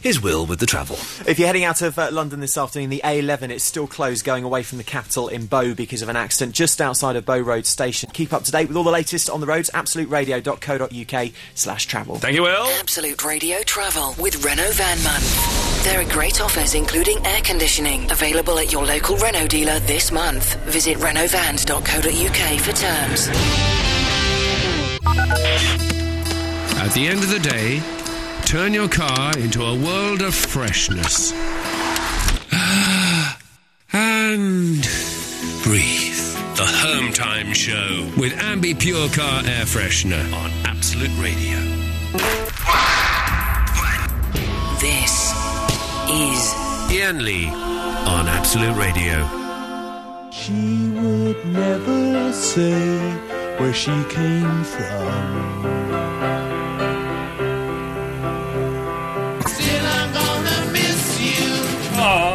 Here's 0.02 0.20
Will 0.20 0.46
with 0.46 0.58
the 0.58 0.66
travel. 0.66 0.96
If 1.28 1.38
you're 1.38 1.46
heading 1.46 1.62
out 1.62 1.80
of 1.80 1.96
uh, 1.96 2.08
London 2.10 2.40
this 2.40 2.58
afternoon, 2.58 2.90
the 2.90 3.02
A11 3.04 3.50
it's 3.50 3.62
still 3.62 3.86
closed 3.86 4.24
going 4.24 4.42
away 4.42 4.64
from 4.64 4.78
the 4.78 4.84
capital 4.84 5.28
in 5.28 5.46
Bow 5.46 5.74
because 5.74 6.02
of 6.02 6.08
an 6.08 6.16
accident 6.16 6.56
just 6.56 6.80
outside 6.80 7.14
of 7.14 7.24
Bow 7.24 7.38
Road 7.38 7.66
Station. 7.66 8.10
Keep 8.12 8.32
up 8.32 8.42
to 8.42 8.50
date 8.50 8.66
with 8.66 8.76
all 8.76 8.82
the 8.82 8.90
latest 8.90 9.30
on 9.30 9.38
the 9.40 9.46
roads. 9.46 9.70
AbsoluteRadio.co.uk 9.72 11.32
slash 11.54 11.86
travel. 11.86 12.16
Thank 12.16 12.34
you, 12.34 12.42
Will. 12.42 12.66
Absolute 12.80 13.24
Radio 13.24 13.62
Travel 13.62 14.16
with 14.18 14.44
Renault 14.44 14.72
Van 14.72 15.00
Month. 15.04 15.84
There 15.84 16.00
are 16.00 16.10
great 16.10 16.40
offers, 16.40 16.74
including 16.74 17.24
air 17.24 17.40
conditioning, 17.42 18.10
available 18.10 18.58
at 18.58 18.72
your 18.72 18.84
local 18.84 19.16
Renault 19.18 19.46
dealer 19.46 19.78
this 19.80 20.10
month. 20.10 20.56
Visit 20.64 20.98
renaultvans.co.uk 20.98 22.60
for 22.60 22.72
terms. 22.72 23.28
At 26.80 26.92
the 26.92 27.06
end 27.06 27.22
of 27.22 27.30
the 27.30 27.38
day, 27.38 27.80
turn 28.52 28.74
your 28.74 28.86
car 28.86 29.32
into 29.38 29.62
a 29.62 29.74
world 29.74 30.20
of 30.20 30.34
freshness. 30.34 31.32
Ah, 32.52 33.38
and 33.94 34.82
breathe. 35.62 36.20
The 36.56 36.66
Home 36.66 37.14
Time 37.14 37.54
Show 37.54 38.12
with 38.18 38.34
Ambi 38.34 38.78
Pure 38.78 39.08
Car 39.08 39.40
Air 39.46 39.64
Freshener 39.64 40.22
on 40.34 40.50
Absolute 40.66 41.16
Radio. 41.18 41.56
This 44.80 45.32
is 46.10 46.92
Ian 46.92 47.24
Lee 47.24 47.48
on 47.48 48.28
Absolute 48.28 48.76
Radio. 48.76 50.30
She 50.30 50.90
would 50.90 51.42
never 51.46 52.30
say 52.34 52.98
where 53.56 53.72
she 53.72 54.04
came 54.10 54.62
from. 54.64 56.01
You. 62.02 62.31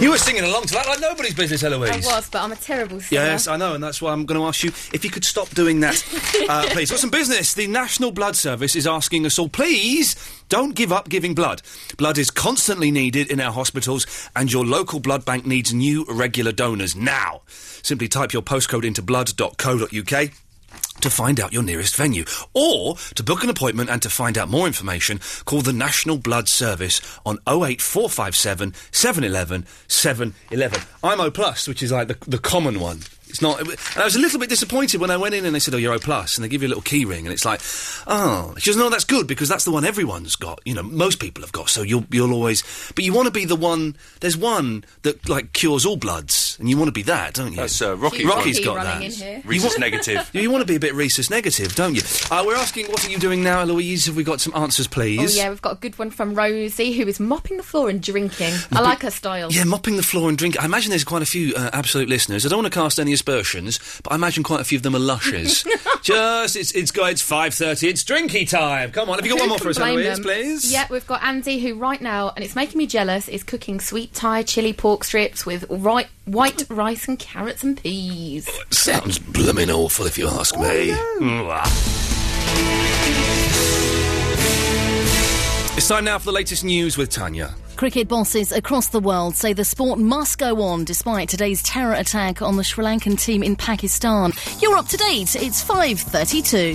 You 0.00 0.10
were 0.10 0.18
singing 0.18 0.44
along 0.44 0.62
to 0.66 0.74
that 0.74 0.86
like 0.86 1.00
nobody's 1.00 1.34
business, 1.34 1.64
Eloise. 1.64 2.06
I 2.06 2.16
was, 2.16 2.30
but 2.30 2.42
I'm 2.42 2.52
a 2.52 2.56
terrible 2.56 3.00
singer. 3.00 3.20
Yes, 3.20 3.48
I 3.48 3.56
know, 3.56 3.74
and 3.74 3.82
that's 3.82 4.00
why 4.00 4.12
I'm 4.12 4.26
going 4.26 4.40
to 4.40 4.46
ask 4.46 4.62
you 4.62 4.70
if 4.92 5.04
you 5.04 5.10
could 5.10 5.24
stop 5.24 5.48
doing 5.50 5.80
that, 5.80 6.04
uh, 6.48 6.66
please. 6.70 6.90
Got 6.90 7.00
some 7.00 7.10
business. 7.10 7.54
The 7.54 7.66
National 7.66 8.12
Blood 8.12 8.36
Service 8.36 8.76
is 8.76 8.86
asking 8.86 9.26
us 9.26 9.38
all, 9.38 9.48
please 9.48 10.14
don't 10.48 10.74
give 10.74 10.92
up 10.92 11.08
giving 11.08 11.34
blood. 11.34 11.62
Blood 11.96 12.16
is 12.16 12.30
constantly 12.30 12.90
needed 12.90 13.30
in 13.30 13.40
our 13.40 13.52
hospitals, 13.52 14.06
and 14.36 14.52
your 14.52 14.64
local 14.64 15.00
blood 15.00 15.24
bank 15.24 15.46
needs 15.46 15.74
new 15.74 16.04
regular 16.08 16.52
donors 16.52 16.94
now. 16.94 17.42
Simply 17.82 18.06
type 18.06 18.32
your 18.32 18.42
postcode 18.42 18.84
into 18.84 19.02
blood.co.uk 19.02 20.30
to 21.00 21.10
find 21.10 21.40
out 21.40 21.52
your 21.52 21.62
nearest 21.62 21.96
venue. 21.96 22.24
Or 22.54 22.96
to 23.14 23.22
book 23.22 23.44
an 23.44 23.50
appointment 23.50 23.90
and 23.90 24.02
to 24.02 24.10
find 24.10 24.36
out 24.38 24.48
more 24.48 24.66
information, 24.66 25.20
call 25.44 25.62
the 25.62 25.72
National 25.72 26.18
Blood 26.18 26.48
Service 26.48 27.00
on 27.24 27.38
08457 27.46 28.74
711 28.90 29.66
711. 29.86 30.80
I'm 31.02 31.20
O 31.20 31.30
Plus, 31.30 31.68
which 31.68 31.82
is 31.82 31.92
like 31.92 32.08
the, 32.08 32.18
the 32.26 32.38
common 32.38 32.80
one. 32.80 33.00
It's 33.28 33.42
not. 33.42 33.60
And 33.60 33.76
I 33.96 34.04
was 34.04 34.16
a 34.16 34.18
little 34.18 34.38
bit 34.40 34.48
disappointed 34.48 35.00
when 35.00 35.10
I 35.10 35.16
went 35.16 35.34
in 35.34 35.44
and 35.44 35.54
they 35.54 35.58
said, 35.60 35.74
"Oh, 35.74 35.78
you're 35.78 35.94
O 35.94 35.98
plus," 35.98 36.36
and 36.36 36.44
they 36.44 36.48
give 36.48 36.62
you 36.62 36.68
a 36.68 36.70
little 36.70 36.82
key 36.82 37.04
ring, 37.04 37.26
and 37.26 37.32
it's 37.32 37.44
like, 37.44 37.60
"Oh," 38.06 38.54
she 38.58 38.70
goes, 38.70 38.76
"No, 38.76 38.90
that's 38.90 39.04
good 39.04 39.26
because 39.26 39.48
that's 39.48 39.64
the 39.64 39.70
one 39.70 39.84
everyone's 39.84 40.36
got. 40.36 40.60
You 40.64 40.74
know, 40.74 40.82
most 40.82 41.20
people 41.20 41.42
have 41.42 41.52
got. 41.52 41.68
So 41.70 41.82
you'll 41.82 42.04
you'll 42.10 42.32
always, 42.32 42.62
but 42.94 43.04
you 43.04 43.12
want 43.12 43.26
to 43.26 43.32
be 43.32 43.44
the 43.44 43.56
one. 43.56 43.96
There's 44.20 44.36
one 44.36 44.84
that 45.02 45.28
like 45.28 45.52
cures 45.52 45.84
all 45.86 45.96
bloods, 45.96 46.56
and 46.58 46.68
you 46.68 46.76
want 46.76 46.88
to 46.88 46.92
be 46.92 47.02
that, 47.02 47.34
don't 47.34 47.50
you? 47.52 47.56
That's, 47.56 47.80
uh, 47.80 47.96
Rocky. 47.96 48.24
Rocky's 48.24 48.58
Rocky 48.58 48.64
got 48.64 48.84
that. 48.84 49.02
in 49.02 49.10
here. 49.10 49.42
Rhesus 49.44 49.78
negative. 49.78 50.30
You 50.32 50.50
want 50.50 50.62
to 50.62 50.66
be 50.72 50.76
a 50.76 50.80
bit 50.80 50.94
rhesus 50.94 51.30
negative, 51.30 51.74
don't 51.74 51.94
you? 51.94 52.02
Uh, 52.30 52.42
we're 52.46 52.56
asking, 52.56 52.86
what 52.86 53.06
are 53.06 53.10
you 53.10 53.18
doing 53.18 53.42
now, 53.42 53.60
Eloise? 53.60 54.06
Have 54.06 54.16
we 54.16 54.24
got 54.24 54.40
some 54.40 54.54
answers, 54.54 54.86
please? 54.86 55.36
Oh 55.36 55.42
yeah, 55.42 55.50
we've 55.50 55.62
got 55.62 55.72
a 55.72 55.80
good 55.80 55.98
one 55.98 56.10
from 56.10 56.34
Rosie, 56.34 56.92
who 56.92 57.06
is 57.06 57.20
mopping 57.20 57.56
the 57.56 57.62
floor 57.62 57.88
and 57.88 58.02
drinking. 58.02 58.54
I 58.72 58.80
like 58.80 59.02
her 59.02 59.10
style. 59.10 59.50
Yeah, 59.52 59.64
mopping 59.64 59.96
the 59.96 60.02
floor 60.02 60.28
and 60.28 60.36
drinking. 60.38 60.60
I 60.60 60.64
imagine 60.64 60.90
there's 60.90 61.04
quite 61.04 61.22
a 61.22 61.26
few 61.26 61.54
uh, 61.54 61.70
absolute 61.72 62.08
listeners. 62.08 62.44
I 62.44 62.48
don't 62.48 62.62
want 62.62 62.72
to 62.72 62.78
cast 62.78 62.98
any 62.98 63.12
aspersions, 63.18 64.00
but 64.02 64.12
I 64.12 64.14
imagine 64.14 64.42
quite 64.42 64.60
a 64.60 64.64
few 64.64 64.78
of 64.78 64.82
them 64.82 64.94
are 64.94 65.00
lushes. 65.00 65.64
Just, 66.02 66.56
it's 66.56 66.72
it's 66.72 66.92
it's 66.96 67.22
five 67.22 67.52
thirty. 67.54 67.88
It's 67.88 68.04
drinky 68.04 68.48
time. 68.48 68.92
Come 68.92 69.10
on, 69.10 69.18
have 69.18 69.26
you 69.26 69.32
got 69.32 69.40
one 69.40 69.48
more 69.48 69.58
for 69.58 69.68
us, 69.68 69.78
Eloise, 69.78 70.20
please? 70.20 70.72
Yeah, 70.72 70.86
we've 70.88 71.06
got 71.06 71.22
Andy, 71.22 71.58
who 71.58 71.74
right 71.74 72.00
now, 72.00 72.32
and 72.34 72.44
it's 72.44 72.54
making 72.54 72.78
me 72.78 72.86
jealous, 72.86 73.28
is 73.28 73.42
cooking 73.42 73.80
sweet 73.80 74.14
Thai 74.14 74.42
chili 74.44 74.72
pork 74.72 75.04
strips 75.04 75.44
with 75.44 75.64
right, 75.68 76.06
white 76.24 76.64
rice 76.70 77.08
and 77.08 77.18
carrots 77.18 77.64
and 77.64 77.76
peas. 77.82 78.48
Oh, 78.50 78.62
sounds 78.70 79.18
blooming 79.18 79.70
awful, 79.70 80.06
if 80.06 80.16
you 80.16 80.28
ask 80.28 80.54
oh, 80.56 80.62
me. 80.62 80.92
Mwah. 81.20 81.66
It's 85.78 85.86
time 85.86 86.06
now 86.06 86.18
for 86.18 86.24
the 86.24 86.32
latest 86.32 86.64
news 86.64 86.98
with 86.98 87.08
Tanya. 87.08 87.54
Cricket 87.76 88.08
bosses 88.08 88.50
across 88.50 88.88
the 88.88 88.98
world 88.98 89.36
say 89.36 89.52
the 89.52 89.64
sport 89.64 90.00
must 90.00 90.36
go 90.36 90.60
on 90.60 90.82
despite 90.82 91.28
today's 91.28 91.62
terror 91.62 91.94
attack 91.94 92.42
on 92.42 92.56
the 92.56 92.64
Sri 92.64 92.84
Lankan 92.84 93.16
team 93.16 93.44
in 93.44 93.54
Pakistan. 93.54 94.32
You're 94.60 94.74
up 94.74 94.88
to 94.88 94.96
date. 94.96 95.36
It's 95.36 95.62
5:32. 95.62 96.74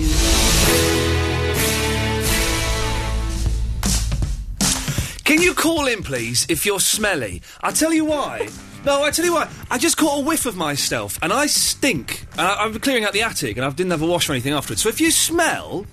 Can 5.24 5.42
you 5.42 5.52
call 5.52 5.86
in, 5.86 6.02
please, 6.02 6.46
if 6.48 6.64
you're 6.64 6.80
smelly? 6.80 7.42
I'll 7.60 7.74
tell 7.74 7.92
you 7.92 8.06
why. 8.06 8.48
No, 8.86 9.02
I 9.02 9.10
tell 9.10 9.26
you 9.26 9.34
why. 9.34 9.50
I 9.70 9.76
just 9.76 9.98
caught 9.98 10.20
a 10.20 10.24
whiff 10.24 10.46
of 10.46 10.56
myself, 10.56 11.18
and 11.20 11.30
I 11.30 11.44
stink. 11.44 12.24
And 12.38 12.40
I, 12.40 12.54
I'm 12.64 12.80
clearing 12.80 13.04
out 13.04 13.12
the 13.12 13.20
attic, 13.20 13.58
and 13.58 13.66
I 13.66 13.70
didn't 13.70 13.90
have 13.90 14.00
a 14.00 14.06
wash 14.06 14.30
or 14.30 14.32
anything 14.32 14.54
afterwards. 14.54 14.80
So 14.80 14.88
if 14.88 14.98
you 14.98 15.10
smell, 15.10 15.84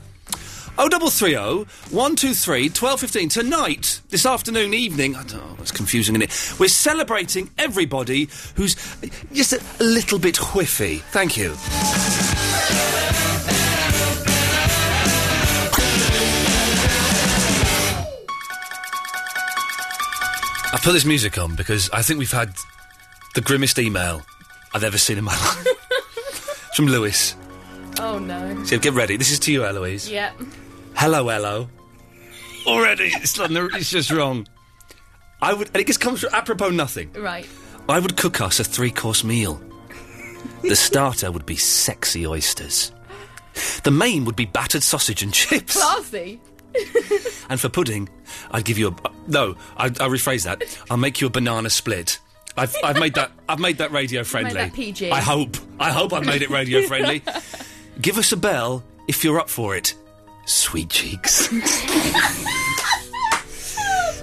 oh 0.81 0.89
double 0.89 1.11
three 1.11 1.37
oh 1.37 1.65
one 1.91 2.15
two 2.15 2.33
three 2.33 2.67
twelve 2.67 2.99
fifteen 2.99 3.29
tonight, 3.29 4.01
this 4.09 4.25
afternoon, 4.25 4.73
evening. 4.73 5.15
I 5.15 5.23
don't 5.23 5.33
know. 5.35 5.55
It's 5.59 5.71
confusing, 5.71 6.15
isn't 6.15 6.23
it? 6.23 6.59
We're 6.59 6.69
celebrating 6.69 7.51
everybody 7.59 8.29
who's 8.55 8.75
just 9.31 9.53
a, 9.53 9.61
a 9.79 9.85
little 9.85 10.17
bit 10.17 10.35
whiffy. 10.37 11.01
Thank 11.11 11.37
you. 11.37 11.53
I 20.73 20.79
put 20.81 20.93
this 20.93 21.05
music 21.05 21.37
on 21.37 21.55
because 21.55 21.91
I 21.91 22.01
think 22.01 22.17
we've 22.17 22.31
had 22.31 22.55
the 23.35 23.41
grimmest 23.41 23.77
email 23.77 24.23
I've 24.73 24.83
ever 24.83 24.97
seen 24.97 25.19
in 25.19 25.25
my 25.25 25.33
life. 25.35 25.67
it's 26.69 26.75
from 26.75 26.87
Lewis. 26.87 27.35
Oh 27.99 28.17
no. 28.17 28.63
So 28.63 28.79
get 28.79 28.93
ready. 28.93 29.17
This 29.17 29.31
is 29.31 29.37
to 29.39 29.51
you, 29.51 29.63
Eloise. 29.63 30.09
Yeah. 30.09 30.31
Hello, 31.01 31.27
hello. 31.27 31.67
Already, 32.67 33.05
it's, 33.05 33.35
not, 33.35 33.49
it's 33.73 33.89
just 33.89 34.11
wrong. 34.11 34.47
I 35.41 35.51
would, 35.51 35.69
and 35.69 35.77
it 35.77 35.87
just 35.87 35.99
comes 35.99 36.19
from 36.21 36.29
apropos 36.31 36.69
nothing. 36.69 37.11
Right. 37.13 37.49
I 37.89 37.97
would 37.97 38.15
cook 38.17 38.39
us 38.39 38.59
a 38.59 38.63
three-course 38.63 39.23
meal. 39.23 39.59
The 40.61 40.75
starter 40.75 41.31
would 41.31 41.47
be 41.47 41.55
sexy 41.55 42.27
oysters. 42.27 42.91
The 43.83 43.89
main 43.89 44.25
would 44.25 44.35
be 44.35 44.45
battered 44.45 44.83
sausage 44.83 45.23
and 45.23 45.33
chips. 45.33 45.73
Classy. 45.73 46.39
And 47.49 47.59
for 47.59 47.67
pudding, 47.67 48.07
I'd 48.51 48.63
give 48.63 48.77
you 48.77 48.89
a 48.89 48.95
no. 49.27 49.55
I, 49.75 49.85
I'll 49.85 50.11
rephrase 50.11 50.45
that. 50.45 50.63
I'll 50.91 50.97
make 50.97 51.19
you 51.19 51.25
a 51.25 51.31
banana 51.31 51.71
split. 51.71 52.19
I've, 52.55 52.75
I've 52.83 52.99
made 52.99 53.15
that. 53.15 53.31
I've 53.49 53.59
made 53.59 53.79
that 53.79 53.91
radio 53.91 54.23
friendly. 54.23 54.53
that 54.53 54.73
PG. 54.73 55.09
I 55.09 55.19
hope. 55.19 55.57
I 55.79 55.89
hope 55.91 56.13
I've 56.13 56.27
made 56.27 56.43
it 56.43 56.51
radio 56.51 56.83
friendly. 56.83 57.23
Give 58.01 58.19
us 58.19 58.31
a 58.31 58.37
bell 58.37 58.83
if 59.07 59.23
you're 59.23 59.39
up 59.39 59.49
for 59.49 59.75
it. 59.75 59.95
Sweet 60.45 60.89
cheeks. 60.89 61.49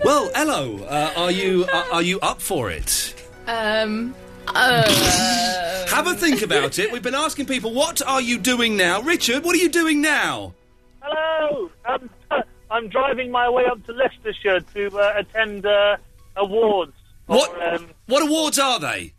well, 0.05 0.31
hello. 0.35 0.85
Uh, 0.85 1.13
are 1.17 1.31
you 1.31 1.65
uh, 1.73 1.85
are 1.93 2.03
you 2.03 2.21
up 2.21 2.41
for 2.41 2.71
it? 2.71 3.15
Um. 3.47 4.15
Uh, 4.55 5.87
Have 5.89 6.07
a 6.07 6.15
think 6.15 6.41
about 6.43 6.79
it. 6.79 6.91
We've 6.91 7.03
been 7.03 7.15
asking 7.15 7.45
people, 7.47 7.75
what 7.75 8.01
are 8.01 8.21
you 8.21 8.39
doing 8.39 8.79
now? 8.79 9.03
Richard, 9.03 9.45
what 9.45 9.55
are 9.55 9.59
you 9.59 9.69
doing 9.69 10.01
now? 10.01 10.55
Hello. 11.03 11.71
Um, 11.85 12.09
I'm 12.71 12.89
driving 12.89 13.31
my 13.31 13.49
way 13.51 13.65
up 13.67 13.85
to 13.87 13.93
Leicestershire 13.93 14.61
to 14.75 14.99
uh, 14.99 15.13
attend 15.17 15.67
uh, 15.67 15.99
awards. 16.37 16.95
What 17.27 17.51
for, 17.53 17.63
um, 17.63 17.91
what 18.07 18.23
awards 18.23 18.59
are 18.59 18.81
they? 18.81 19.13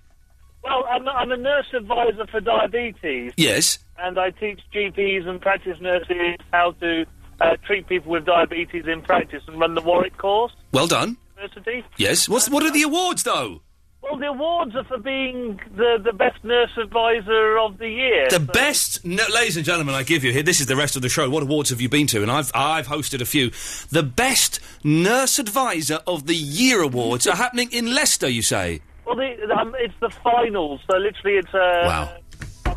well, 0.64 0.84
I'm, 0.90 1.08
I'm 1.08 1.32
a 1.32 1.38
nurse 1.38 1.68
advisor 1.76 2.26
for 2.28 2.40
diabetes, 2.42 3.34
Yes. 3.38 3.78
And 4.02 4.20
I 4.20 4.32
teach 4.32 4.60
GPs 4.74 5.28
and 5.28 5.42
practice 5.42 5.80
nurses 5.82 6.38
how 6.52 6.72
to 6.80 7.06
uh, 7.42 7.56
treat 7.66 7.88
people 7.88 8.12
with 8.12 8.26
diabetes 8.26 8.86
in 8.88 9.02
practice 9.02 9.44
and 9.48 9.60
run 9.60 9.76
the 9.76 9.82
Warwick 9.82 10.18
course. 10.18 10.54
Well 10.72 10.88
done. 10.88 11.18
University. 11.38 11.84
Yes. 11.98 12.28
What's 12.28 12.50
what 12.50 12.64
are 12.64 12.72
the 12.72 12.84
awards 12.84 13.24
though? 13.24 13.62
Well, 14.02 14.18
the 14.18 14.28
awards 14.28 14.76
are 14.76 14.86
for 14.86 14.98
being 14.98 15.60
the, 15.76 15.98
the 16.02 16.14
best 16.14 16.42
nurse 16.44 16.72
advisor 16.82 17.58
of 17.60 17.78
the 17.80 17.90
year. 17.90 18.28
The 18.30 18.40
best, 18.40 19.04
no, 19.06 19.24
ladies 19.34 19.58
and 19.58 19.66
gentlemen, 19.66 19.94
I 19.94 20.04
give 20.04 20.24
you 20.24 20.32
here. 20.32 20.42
This 20.42 20.62
is 20.62 20.68
the 20.68 20.78
rest 20.78 20.96
of 20.96 21.02
the 21.02 21.10
show. 21.10 21.30
What 21.30 21.44
awards 21.44 21.70
have 21.70 21.82
you 21.82 21.90
been 21.90 22.08
to? 22.08 22.22
And 22.22 22.32
I've 22.32 22.50
I've 22.56 22.88
hosted 22.88 23.22
a 23.22 23.26
few. 23.26 23.52
The 23.92 24.04
best 24.04 24.62
nurse 24.86 25.38
advisor 25.38 26.00
of 26.08 26.28
the 26.28 26.36
year 26.36 26.82
awards 26.82 27.28
are 27.28 27.36
happening 27.36 27.70
in 27.74 27.94
Leicester. 27.94 28.30
You 28.30 28.42
say? 28.42 28.82
Well, 29.06 29.18
the, 29.18 29.54
um, 29.54 29.76
it's 29.80 29.94
the 30.00 30.10
finals, 30.10 30.80
so 30.90 30.98
literally 30.98 31.38
it's 31.38 31.54
a, 31.54 31.84
Wow. 31.86 32.14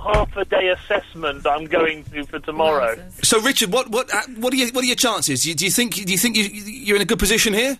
A 0.04 0.14
half 0.14 0.37
a 0.37 0.44
day 0.44 0.68
assessment 0.68 1.47
I'm 1.47 1.66
going 1.66 2.04
to 2.04 2.25
for 2.26 2.38
tomorrow. 2.38 2.97
So, 3.23 3.40
Richard, 3.40 3.73
what 3.73 3.88
what 3.90 4.12
uh, 4.12 4.23
what 4.38 4.52
are 4.52 4.56
your 4.56 4.71
what 4.73 4.85
are 4.85 4.87
your 4.87 4.97
chances? 4.97 5.42
Do 5.42 5.50
you, 5.50 5.54
do 5.54 5.64
you 5.64 5.71
think 5.71 5.94
do 5.94 6.12
you 6.12 6.18
think 6.18 6.37
you, 6.37 6.44
you're 6.44 6.97
in 6.97 7.02
a 7.02 7.06
good 7.06 7.18
position 7.18 7.52
here? 7.52 7.78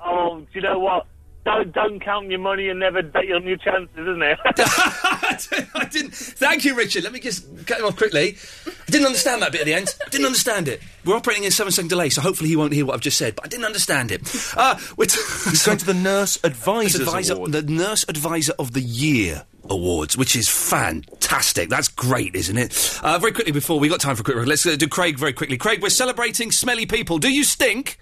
Oh, 0.00 0.38
do 0.40 0.46
you 0.52 0.60
know 0.60 0.78
what? 0.78 1.06
Don't 1.48 1.72
don't 1.72 2.00
count 2.00 2.28
your 2.28 2.40
money 2.40 2.68
and 2.68 2.78
never 2.78 3.02
bet 3.02 3.24
on 3.32 3.44
your 3.44 3.56
chances, 3.56 3.96
isn't 3.96 4.22
it? 4.22 4.38
I 4.44 5.88
didn't. 5.90 6.14
Thank 6.14 6.66
you, 6.66 6.74
Richard. 6.74 7.04
Let 7.04 7.12
me 7.14 7.20
just 7.20 7.66
cut 7.66 7.78
him 7.78 7.86
off 7.86 7.96
quickly. 7.96 8.36
I 8.66 8.90
didn't 8.90 9.06
understand 9.06 9.40
that 9.40 9.52
bit 9.52 9.62
at 9.62 9.64
the 9.66 9.72
end. 9.72 9.94
I 10.04 10.10
didn't 10.10 10.26
understand 10.26 10.68
it. 10.68 10.82
We're 11.06 11.16
operating 11.16 11.44
in 11.44 11.50
seven 11.50 11.72
second 11.72 11.88
delay, 11.88 12.10
so 12.10 12.20
hopefully 12.20 12.50
he 12.50 12.56
won't 12.56 12.74
hear 12.74 12.84
what 12.84 12.92
I've 12.94 13.00
just 13.00 13.16
said. 13.16 13.34
But 13.34 13.46
I 13.46 13.48
didn't 13.48 13.64
understand 13.64 14.10
it. 14.12 14.20
Uh, 14.58 14.78
we're 14.98 15.06
t- 15.06 15.18
He's 15.48 15.64
going 15.64 15.78
to 15.78 15.86
the 15.86 15.94
Nurse 15.94 16.38
Advisors 16.44 17.00
Advisor, 17.00 17.34
Award. 17.34 17.52
the 17.52 17.62
Nurse 17.62 18.04
Advisor 18.08 18.52
of 18.58 18.74
the 18.74 18.82
Year 18.82 19.46
awards, 19.70 20.18
which 20.18 20.36
is 20.36 20.50
fantastic. 20.50 21.70
That's 21.70 21.88
great, 21.88 22.34
isn't 22.34 22.58
it? 22.58 23.00
Uh, 23.02 23.18
very 23.18 23.32
quickly 23.32 23.52
before 23.52 23.80
we 23.80 23.88
got 23.88 24.00
time 24.00 24.16
for 24.16 24.20
a 24.20 24.24
quick. 24.24 24.46
Let's 24.46 24.66
uh, 24.66 24.76
do 24.76 24.86
Craig 24.86 25.18
very 25.18 25.32
quickly. 25.32 25.56
Craig, 25.56 25.80
we're 25.80 25.88
celebrating 25.88 26.52
smelly 26.52 26.84
people. 26.84 27.18
Do 27.18 27.32
you 27.32 27.42
stink? 27.42 27.98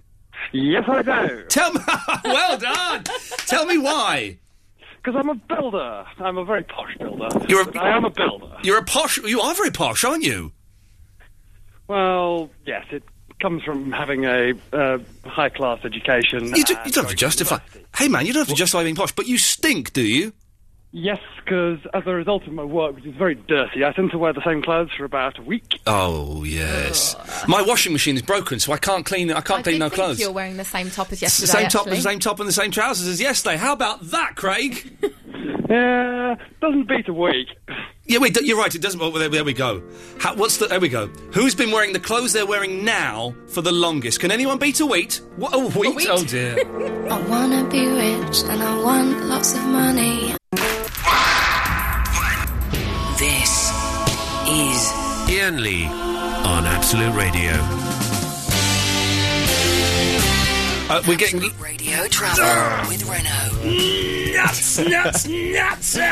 Yes, 0.53 0.85
I 0.89 1.03
do. 1.03 1.45
Tell 1.49 1.73
me. 1.73 1.81
well 2.25 2.59
done. 2.59 3.05
Tell 3.47 3.67
me 3.67 3.79
why. 3.79 4.39
Because 5.03 5.21
I'm 5.21 5.29
a 5.29 5.35
builder. 5.35 6.05
I'm 6.19 6.37
a 6.39 6.45
very 6.45 6.65
posh 6.65 6.97
builder. 6.99 7.29
You're 7.49 7.63
a- 7.69 7.79
I 7.79 7.97
am 7.97 8.05
a 8.05 8.11
builder. 8.11 8.57
You're 8.63 8.79
a 8.79 8.85
posh. 8.85 9.19
You 9.19 9.41
are 9.41 9.55
very 9.55 9.71
posh, 9.71 10.03
aren't 10.05 10.25
you? 10.25 10.53
Well, 11.89 12.51
yes, 12.67 12.85
it 12.91 13.05
comes 13.41 13.63
from 13.63 13.93
having 13.93 14.25
a 14.25 14.53
uh, 14.73 14.99
high 15.25 15.49
class 15.51 15.79
education. 15.85 16.47
You, 16.57 16.65
do, 16.65 16.75
you 16.85 16.91
don't 16.91 17.05
have 17.05 17.11
to 17.11 17.17
justify. 17.17 17.59
Hey, 17.97 18.09
man, 18.09 18.27
you 18.27 18.33
don't 18.33 18.41
have 18.41 18.49
to 18.49 18.55
justify 18.55 18.83
being 18.83 18.97
posh, 18.97 19.13
but 19.13 19.27
you 19.27 19.39
stink, 19.39 19.93
do 19.93 20.03
you? 20.03 20.33
Yes, 20.99 21.19
because 21.45 21.79
as 21.93 22.05
a 22.07 22.15
result 22.15 22.47
of 22.47 22.55
my 22.55 22.65
work, 22.65 22.95
which 22.97 23.05
is 23.05 23.15
very 23.17 23.35
dirty, 23.35 23.85
I 23.85 23.93
tend 23.93 24.13
to 24.13 24.19
wear 24.19 24.33
the 24.33 24.41
same 24.47 24.63
clothes 24.63 24.89
for 24.97 25.05
about 25.05 25.39
a 25.39 25.43
week. 25.43 25.79
Oh 25.87 26.43
yes. 26.43 27.15
My 27.47 27.61
washing 27.61 27.93
machine 27.93 28.17
is 28.17 28.23
broken, 28.23 28.59
so 28.61 28.73
I 28.73 28.79
can't 28.79 29.05
clean. 29.05 29.31
I 29.31 29.43
can't 29.43 29.61
I 29.61 29.63
clean 29.63 29.75
did 29.75 29.81
no 29.81 29.89
think 29.91 29.95
clothes. 29.95 30.21
you're 30.21 30.33
wearing 30.33 30.57
the 30.57 30.65
same 30.65 30.89
top 30.91 31.13
as 31.13 31.23
It's 31.23 31.37
the 31.37 31.43
yesterday. 31.43 31.53
same 31.65 31.69
top, 31.69 31.81
actually. 31.83 31.97
the 31.99 32.03
same 32.03 32.19
top, 32.19 32.41
and 32.41 32.49
the 32.49 32.53
same 32.53 32.71
trousers 32.71 33.09
as 33.09 33.21
yesterday. 33.21 33.59
How 33.59 33.75
about 33.75 34.01
that, 34.11 34.37
Craig? 34.37 34.91
Yeah, 35.69 36.37
doesn't 36.61 36.87
beat 36.87 37.09
a 37.09 37.13
week. 37.13 37.49
Yeah, 38.05 38.21
wait. 38.21 38.41
You're 38.41 38.57
right. 38.57 38.73
It 38.73 38.81
doesn't. 38.81 39.01
Well, 39.01 39.11
there, 39.11 39.29
there 39.29 39.43
we 39.43 39.53
go. 39.53 39.83
How, 40.21 40.37
what's 40.37 40.59
the? 40.59 40.69
There 40.69 40.79
we 40.79 40.89
go. 40.89 41.09
Who's 41.35 41.57
been 41.57 41.73
wearing 41.73 41.93
the 41.93 41.99
clothes 41.99 42.33
they're 42.33 42.47
wearing 42.47 42.85
now 42.85 43.35
for 43.49 43.63
the 43.63 43.73
longest? 43.73 44.21
Can 44.21 44.31
anyone 44.31 44.59
beat 44.61 44.79
a 44.79 44.87
wheat? 44.87 45.21
What? 45.35 45.53
A 45.55 45.59
wheat? 45.59 45.97
wheat? 45.97 46.07
Oh 46.09 46.23
dear. 46.25 46.57
I 47.11 47.21
wanna 47.29 47.69
be 47.69 47.85
rich 47.85 48.45
and 48.45 48.63
I 48.63 48.81
want 48.85 49.25
lots 49.27 49.55
of 49.57 49.65
money. 49.65 50.37
Ian 55.29 55.63
Lee 55.63 55.85
on 55.85 56.67
Absolute 56.67 57.15
Radio. 57.15 57.86
Uh, 60.89 61.03
we're 61.09 61.17
getting 61.17 61.41
Radio 61.59 62.07
Travel 62.07 62.89
with 62.89 63.03
Renault. 63.11 64.37
nuts, 64.37 64.79
nuts, 64.79 65.27
nuts. 65.27 65.99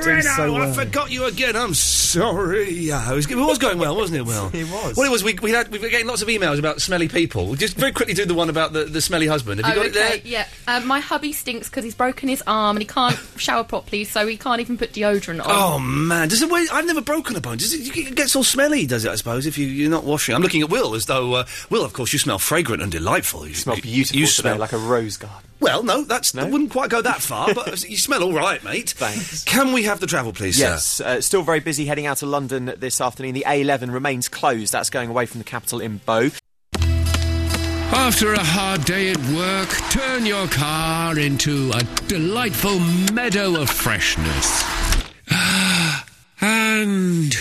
Oh, 0.00 0.04
Renault, 0.06 0.20
so 0.36 0.54
I 0.56 0.72
forgot 0.72 1.10
you 1.10 1.24
again. 1.24 1.56
I'm 1.56 1.74
sorry. 1.74 2.70
Yeah, 2.70 3.10
it 3.12 3.14
was, 3.16 3.28
it 3.30 3.34
was 3.34 3.58
going 3.58 3.78
well, 3.78 3.96
wasn't 3.96 4.18
it? 4.20 4.22
Will 4.22 4.50
It 4.54 4.70
was. 4.70 4.96
Well, 4.96 5.06
it 5.06 5.10
was. 5.10 5.24
We, 5.24 5.34
we 5.42 5.50
had 5.50 5.68
we 5.70 5.78
were 5.78 5.88
getting 5.88 6.06
lots 6.06 6.22
of 6.22 6.28
emails 6.28 6.58
about 6.60 6.80
smelly 6.80 7.08
people. 7.08 7.46
We'll 7.46 7.56
just 7.56 7.76
very 7.76 7.90
quickly 7.92 8.14
do 8.14 8.24
the 8.24 8.34
one 8.34 8.48
about 8.48 8.72
the, 8.72 8.84
the 8.84 9.00
smelly 9.00 9.26
husband. 9.26 9.60
Have 9.60 9.74
you 9.74 9.80
Oh, 9.80 9.84
got 9.84 9.86
it 9.90 9.94
there? 9.94 10.16
Yeah, 10.24 10.46
um, 10.68 10.86
my 10.86 11.00
hubby 11.00 11.32
stinks 11.32 11.68
because 11.68 11.82
he's 11.84 11.94
broken 11.96 12.28
his 12.28 12.42
arm 12.46 12.76
and 12.76 12.82
he 12.82 12.86
can't 12.86 13.16
shower 13.36 13.64
properly, 13.64 14.04
so 14.04 14.26
he 14.26 14.36
can't 14.36 14.60
even 14.60 14.78
put 14.78 14.92
deodorant 14.92 15.40
on. 15.44 15.46
Oh 15.48 15.78
man, 15.80 16.28
does 16.28 16.40
it? 16.42 16.50
Wait, 16.50 16.72
I've 16.72 16.86
never 16.86 17.02
broken 17.02 17.34
a 17.36 17.40
bone. 17.40 17.56
Does 17.58 17.74
it? 17.74 17.96
It 17.96 18.14
gets 18.14 18.36
all 18.36 18.44
smelly, 18.44 18.86
does 18.86 19.04
it? 19.04 19.10
I 19.10 19.16
suppose 19.16 19.44
if 19.46 19.58
you, 19.58 19.66
you're 19.66 19.90
not 19.90 20.04
washing. 20.04 20.34
I'm 20.36 20.42
looking 20.42 20.62
at 20.62 20.70
Will 20.70 20.94
as 20.94 21.06
though 21.06 21.34
uh, 21.34 21.46
Will, 21.70 21.84
of 21.84 21.92
course, 21.92 22.12
you 22.12 22.18
smell 22.20 22.38
fragrant 22.38 22.80
and 22.82 22.92
delightful. 22.92 23.46
You 23.46 23.54
smell 23.54 23.76
you- 23.76 23.82
beautiful 23.92 24.20
You 24.20 24.26
today, 24.26 24.40
smell 24.42 24.56
like 24.58 24.72
a 24.72 24.78
rose 24.78 25.16
garden. 25.16 25.48
Well, 25.60 25.82
no, 25.82 26.04
that's 26.04 26.36
I 26.36 26.48
wouldn't 26.48 26.70
quite 26.70 26.90
go 26.90 27.02
that 27.02 27.20
far, 27.20 27.52
but 27.52 27.82
you 27.88 27.96
smell 27.96 28.22
all 28.22 28.32
right, 28.32 28.62
mate. 28.62 28.90
Thanks. 28.90 29.44
Can 29.44 29.72
we 29.72 29.84
have 29.84 30.00
the 30.00 30.06
travel, 30.06 30.32
please, 30.32 30.56
sir? 30.56 30.64
Yes, 30.64 31.00
uh, 31.00 31.20
still 31.20 31.42
very 31.42 31.60
busy 31.60 31.86
heading 31.86 32.06
out 32.06 32.18
to 32.18 32.26
London 32.26 32.74
this 32.78 33.00
afternoon. 33.00 33.34
The 33.34 33.44
A11 33.46 33.92
remains 33.92 34.28
closed. 34.28 34.72
That's 34.72 34.90
going 34.90 35.10
away 35.10 35.26
from 35.26 35.38
the 35.38 35.44
capital 35.44 35.80
in 35.80 35.98
Bow. 35.98 36.30
After 37.90 38.34
a 38.34 38.44
hard 38.44 38.84
day 38.84 39.10
at 39.10 39.18
work, 39.28 39.70
turn 39.90 40.26
your 40.26 40.46
car 40.48 41.18
into 41.18 41.72
a 41.74 41.82
delightful 42.06 42.78
meadow 43.12 43.60
of 43.60 43.70
freshness. 43.70 44.62
and 46.40 47.34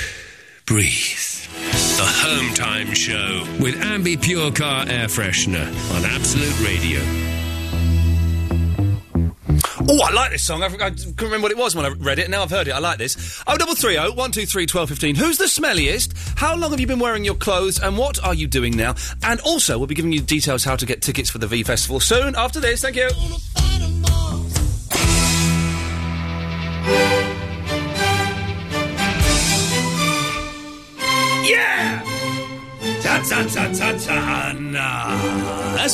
breathe. 0.65 1.16
Show 2.93 3.45
with 3.61 3.75
Ambi 3.75 4.21
Pure 4.21 4.53
Car 4.53 4.85
Air 4.87 5.07
Freshener 5.07 5.67
on 5.95 6.03
Absolute 6.05 6.59
Radio. 6.67 6.99
Oh, 9.89 10.01
I 10.03 10.11
like 10.11 10.31
this 10.31 10.43
song. 10.43 10.63
I, 10.63 10.65
I 10.65 10.89
couldn't 10.89 11.15
remember 11.21 11.43
what 11.43 11.51
it 11.51 11.57
was 11.57 11.75
when 11.75 11.85
I 11.85 11.89
read 11.89 12.19
it. 12.19 12.29
Now 12.29 12.43
I've 12.43 12.49
heard 12.49 12.67
it. 12.67 12.71
I 12.71 12.79
like 12.79 12.97
this. 12.97 13.41
Oh, 13.47 13.55
double 13.55 13.75
three 13.75 13.97
oh 13.97 14.11
one 14.11 14.31
two 14.31 14.45
three 14.45 14.65
twelve 14.65 14.89
fifteen. 14.89 15.15
Who's 15.15 15.37
the 15.37 15.45
smelliest? 15.45 16.37
How 16.37 16.55
long 16.55 16.71
have 16.71 16.79
you 16.79 16.87
been 16.87 16.99
wearing 16.99 17.23
your 17.23 17.35
clothes? 17.35 17.79
And 17.79 17.97
what 17.97 18.23
are 18.23 18.33
you 18.33 18.47
doing 18.47 18.75
now? 18.75 18.95
And 19.23 19.39
also, 19.41 19.77
we'll 19.77 19.87
be 19.87 19.95
giving 19.95 20.11
you 20.11 20.19
details 20.19 20.63
how 20.63 20.75
to 20.75 20.85
get 20.85 21.01
tickets 21.01 21.29
for 21.29 21.37
the 21.37 21.47
V 21.47 21.63
Festival 21.63 21.99
soon. 21.99 22.35
After 22.35 22.59
this, 22.59 22.81
thank 22.81 22.95
you. 22.95 23.09
Yeah! 31.49 31.96
That's 33.29 33.57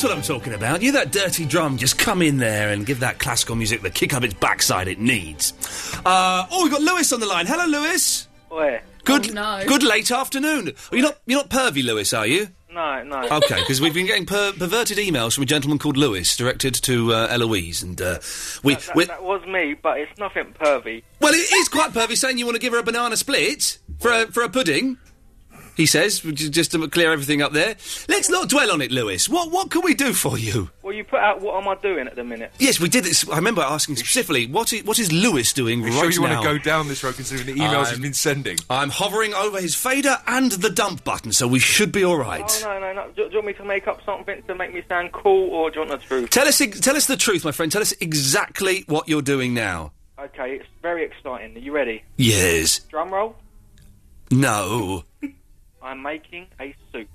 what 0.04 0.12
I'm 0.12 0.22
talking 0.22 0.54
about. 0.54 0.82
You 0.82 0.92
that 0.94 1.12
dirty 1.12 1.46
drum, 1.46 1.78
just 1.78 1.98
come 1.98 2.22
in 2.22 2.38
there 2.38 2.70
and 2.70 2.86
give 2.86 3.00
that 3.00 3.20
classical 3.20 3.56
music 3.56 3.82
the 3.82 3.90
kick 3.90 4.14
up 4.14 4.24
its 4.24 4.34
backside 4.36 4.88
it 4.88 5.00
needs. 5.00 5.54
Uh, 6.06 6.46
oh, 6.52 6.64
we've 6.64 6.72
got 6.72 6.82
Lewis 6.82 7.12
on 7.12 7.20
the 7.20 7.26
line. 7.26 7.46
Hello, 7.48 7.66
Lewis. 7.66 8.28
Where? 8.50 8.84
Good, 9.04 9.32
Oh, 9.32 9.34
no. 9.34 9.64
good 9.68 9.84
late 9.84 10.12
afternoon. 10.12 10.72
Oh, 10.92 10.96
you're 10.96 11.06
not, 11.06 11.18
you're 11.26 11.40
not 11.40 11.50
pervy, 11.50 11.84
Lewis, 11.84 12.14
are 12.14 12.28
you? 12.28 12.48
No, 12.72 13.04
no. 13.04 13.22
Okay, 13.38 13.60
because 13.60 13.82
we've 13.82 13.94
been 13.94 14.06
getting 14.08 14.26
per- 14.26 14.54
perverted 14.54 14.98
emails 14.98 15.34
from 15.36 15.44
a 15.44 15.48
gentleman 15.48 15.78
called 15.80 15.98
Lewis, 15.98 16.36
directed 16.38 16.74
to 16.76 17.14
uh, 17.14 17.28
Eloise, 17.30 17.84
and 17.84 18.02
uh, 18.02 18.20
we. 18.64 18.76
That, 18.76 18.96
we- 18.96 19.06
that 19.06 19.24
was 19.24 19.46
me, 19.48 19.74
but 19.74 20.00
it's 20.00 20.18
nothing 20.20 20.54
pervy. 20.60 21.04
well, 21.20 21.34
it 21.34 21.54
is 21.54 21.68
quite 21.70 21.92
pervy 21.92 22.16
saying 22.18 22.38
you 22.38 22.46
want 22.46 22.56
to 22.56 22.62
give 22.62 22.74
her 22.74 22.80
a 22.80 22.84
banana 22.84 23.18
split 23.18 23.80
for 24.00 24.12
a, 24.12 24.28
for 24.28 24.44
a 24.44 24.50
pudding. 24.50 24.98
He 25.76 25.86
says, 25.86 26.24
which 26.24 26.42
is 26.42 26.50
just 26.50 26.72
to 26.72 26.88
clear 26.88 27.12
everything 27.12 27.42
up 27.42 27.52
there. 27.52 27.76
Let's 28.08 28.30
not 28.30 28.50
dwell 28.50 28.72
on 28.72 28.82
it, 28.82 28.92
Lewis. 28.92 29.28
What 29.28 29.52
what 29.52 29.72
can 29.72 29.82
we 29.84 29.94
do 29.96 30.14
for 30.14 30.38
you? 30.38 30.70
Well, 30.84 30.94
you 30.94 31.04
put 31.04 31.20
out 31.20 31.42
what 31.42 31.62
am 31.62 31.68
I 31.68 31.76
doing 31.76 32.08
at 32.08 32.16
the 32.16 32.24
minute? 32.24 32.52
Yes, 32.60 32.80
we 32.80 32.90
did 32.90 33.04
this. 33.06 33.28
I 33.28 33.38
remember 33.38 33.62
asking 33.62 33.96
specifically, 33.96 34.46
what 34.48 34.72
is, 34.72 34.84
what 34.84 35.00
is 35.00 35.12
Lewis 35.12 35.52
doing 35.54 35.82
Are 35.82 35.86
right 35.86 35.94
you 35.94 36.00
sure 36.00 36.12
you 36.12 36.22
now? 36.22 36.36
want 36.36 36.44
to 36.44 36.58
go 36.60 36.64
down 36.64 36.88
this 36.88 37.04
road 37.04 37.16
considering 37.16 37.48
the 37.48 37.60
emails 37.62 37.86
I'm- 37.86 37.90
he's 37.90 38.00
been 38.00 38.14
sending? 38.14 38.58
I'm 38.70 38.90
hovering 38.90 39.34
over 39.34 39.60
his 39.60 39.74
fader 39.76 40.18
and 40.28 40.52
the 40.52 40.70
dump 40.70 41.04
button, 41.04 41.32
so 41.32 41.48
we 41.48 41.60
should 41.60 41.92
be 41.92 42.04
all 42.06 42.18
right. 42.18 42.44
Oh 42.66 42.68
no, 42.68 42.80
no, 42.80 42.94
no. 42.94 43.08
Do, 43.16 43.24
do 43.26 43.30
you 43.30 43.36
want 43.38 43.48
me 43.48 43.54
to 43.54 43.66
make 43.66 43.88
up 43.88 44.04
something 44.06 44.44
to 44.44 44.56
make 44.56 44.74
me 44.74 44.84
sound 44.88 45.12
cool, 45.12 45.50
or 45.50 45.72
do 45.72 45.80
you 45.82 45.88
want 45.88 46.00
the 46.02 46.06
truth? 46.08 46.30
Tell 46.30 46.48
us, 46.48 46.62
ex- 46.62 46.80
tell 46.80 46.96
us 46.96 47.08
the 47.08 47.18
truth, 47.18 47.44
my 47.46 47.52
friend. 47.52 47.72
Tell 47.72 47.82
us 47.82 47.94
exactly 48.00 48.84
what 48.88 49.08
you're 49.10 49.22
doing 49.22 49.54
now. 49.54 49.92
Okay, 50.20 50.56
it's 50.58 50.66
very 50.82 51.04
exciting. 51.04 51.56
Are 51.56 51.60
you 51.60 51.72
ready? 51.72 52.04
Yes. 52.18 52.80
Drum 52.90 53.12
roll. 53.14 53.36
No. 54.32 55.04
I'm 55.84 56.02
making 56.02 56.48
a 56.62 56.74
soup. 56.92 57.10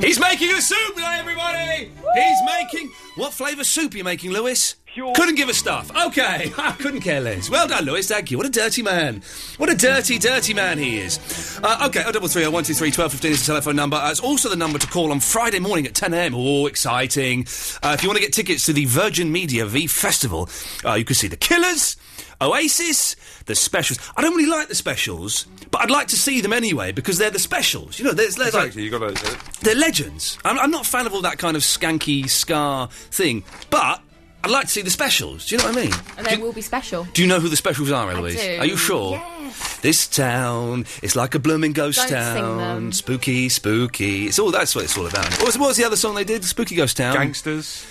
He's 0.00 0.20
making 0.20 0.50
a 0.50 0.60
soup 0.60 0.96
now, 0.96 1.18
everybody. 1.18 1.90
He's 2.14 2.38
making 2.44 2.88
what 3.16 3.32
flavour 3.32 3.64
soup 3.64 3.94
are 3.94 3.96
you 3.96 4.04
making, 4.04 4.30
Lewis? 4.30 4.76
Pure. 4.86 5.14
Couldn't 5.14 5.36
give 5.36 5.48
a 5.48 5.54
stuff. 5.54 5.90
Okay, 6.06 6.52
I 6.58 6.72
couldn't 6.72 7.00
care 7.00 7.20
less. 7.20 7.48
Well 7.48 7.66
done, 7.66 7.84
Lewis. 7.84 8.08
Thank 8.08 8.30
you. 8.30 8.36
What 8.36 8.46
a 8.46 8.50
dirty 8.50 8.82
man. 8.82 9.22
What 9.56 9.70
a 9.70 9.74
dirty, 9.74 10.18
dirty 10.18 10.52
man 10.52 10.78
he 10.78 10.98
is. 10.98 11.58
Uh, 11.62 11.86
okay, 11.88 12.02
oh 12.06 12.12
double 12.12 12.28
three 12.28 12.44
oh 12.44 12.50
one 12.50 12.64
two 12.64 12.74
three 12.74 12.90
twelve 12.90 13.12
fifteen 13.12 13.32
is 13.32 13.40
the 13.40 13.46
telephone 13.46 13.76
number. 13.76 13.96
Uh, 13.96 14.10
it's 14.10 14.20
also 14.20 14.48
the 14.48 14.56
number 14.56 14.78
to 14.78 14.86
call 14.86 15.10
on 15.10 15.20
Friday 15.20 15.58
morning 15.58 15.86
at 15.86 15.94
ten 15.94 16.12
a.m. 16.12 16.34
Oh, 16.34 16.66
exciting! 16.66 17.46
Uh, 17.82 17.94
if 17.96 18.02
you 18.02 18.08
want 18.08 18.18
to 18.18 18.22
get 18.22 18.32
tickets 18.32 18.66
to 18.66 18.72
the 18.72 18.84
Virgin 18.84 19.32
Media 19.32 19.64
V 19.64 19.86
Festival, 19.86 20.48
uh, 20.84 20.94
you 20.94 21.04
can 21.04 21.14
see 21.16 21.28
the 21.28 21.36
Killers. 21.36 21.96
Oasis, 22.42 23.16
the 23.46 23.54
specials. 23.54 23.98
I 24.16 24.22
don't 24.22 24.34
really 24.36 24.48
like 24.50 24.68
the 24.68 24.74
specials, 24.74 25.44
but 25.70 25.82
I'd 25.82 25.90
like 25.90 26.08
to 26.08 26.16
see 26.16 26.40
them 26.40 26.52
anyway 26.52 26.92
because 26.92 27.18
they're 27.18 27.30
the 27.30 27.38
specials. 27.38 27.98
You 27.98 28.06
know, 28.06 28.12
there's, 28.12 28.36
there's 28.36 28.54
like, 28.54 28.66
Exactly, 28.68 28.84
you 28.84 28.90
got 28.90 29.14
to. 29.16 29.60
they're 29.62 29.74
legends. 29.74 30.38
I'm, 30.44 30.58
I'm 30.58 30.70
not 30.70 30.86
a 30.86 30.88
fan 30.88 31.06
of 31.06 31.14
all 31.14 31.22
that 31.22 31.38
kind 31.38 31.56
of 31.56 31.62
skanky 31.62 32.28
ska 32.28 32.88
thing, 33.10 33.44
but 33.68 34.00
I'd 34.42 34.50
like 34.50 34.66
to 34.66 34.72
see 34.72 34.80
the 34.82 34.90
specials. 34.90 35.46
Do 35.46 35.54
you 35.54 35.58
know 35.60 35.68
what 35.68 35.76
I 35.76 35.82
mean? 35.84 35.92
And 36.16 36.26
they 36.26 36.36
will 36.38 36.52
be 36.54 36.62
special. 36.62 37.04
Do 37.12 37.20
you 37.20 37.28
know 37.28 37.40
who 37.40 37.48
the 37.50 37.56
specials 37.56 37.90
are, 37.92 38.10
Eloise? 38.10 38.40
do. 38.40 38.56
Are 38.58 38.66
you 38.66 38.76
sure? 38.78 39.12
Yes. 39.12 39.78
This 39.80 40.06
town 40.08 40.86
is 41.02 41.14
like 41.16 41.34
a 41.34 41.38
blooming 41.38 41.72
ghost 41.72 41.98
Don't 41.98 42.08
sing 42.08 42.16
town. 42.16 42.56
them. 42.58 42.92
Spooky, 42.92 43.48
spooky. 43.50 44.26
It's 44.26 44.38
all 44.38 44.50
that's 44.50 44.74
what 44.74 44.84
it's 44.84 44.96
all 44.96 45.06
about. 45.06 45.28
What 45.38 45.44
was, 45.46 45.58
what 45.58 45.68
was 45.68 45.76
the 45.76 45.84
other 45.84 45.96
song 45.96 46.14
they 46.14 46.24
did? 46.24 46.42
Spooky 46.44 46.74
Ghost 46.76 46.96
Town. 46.96 47.14
Gangsters. 47.14 47.84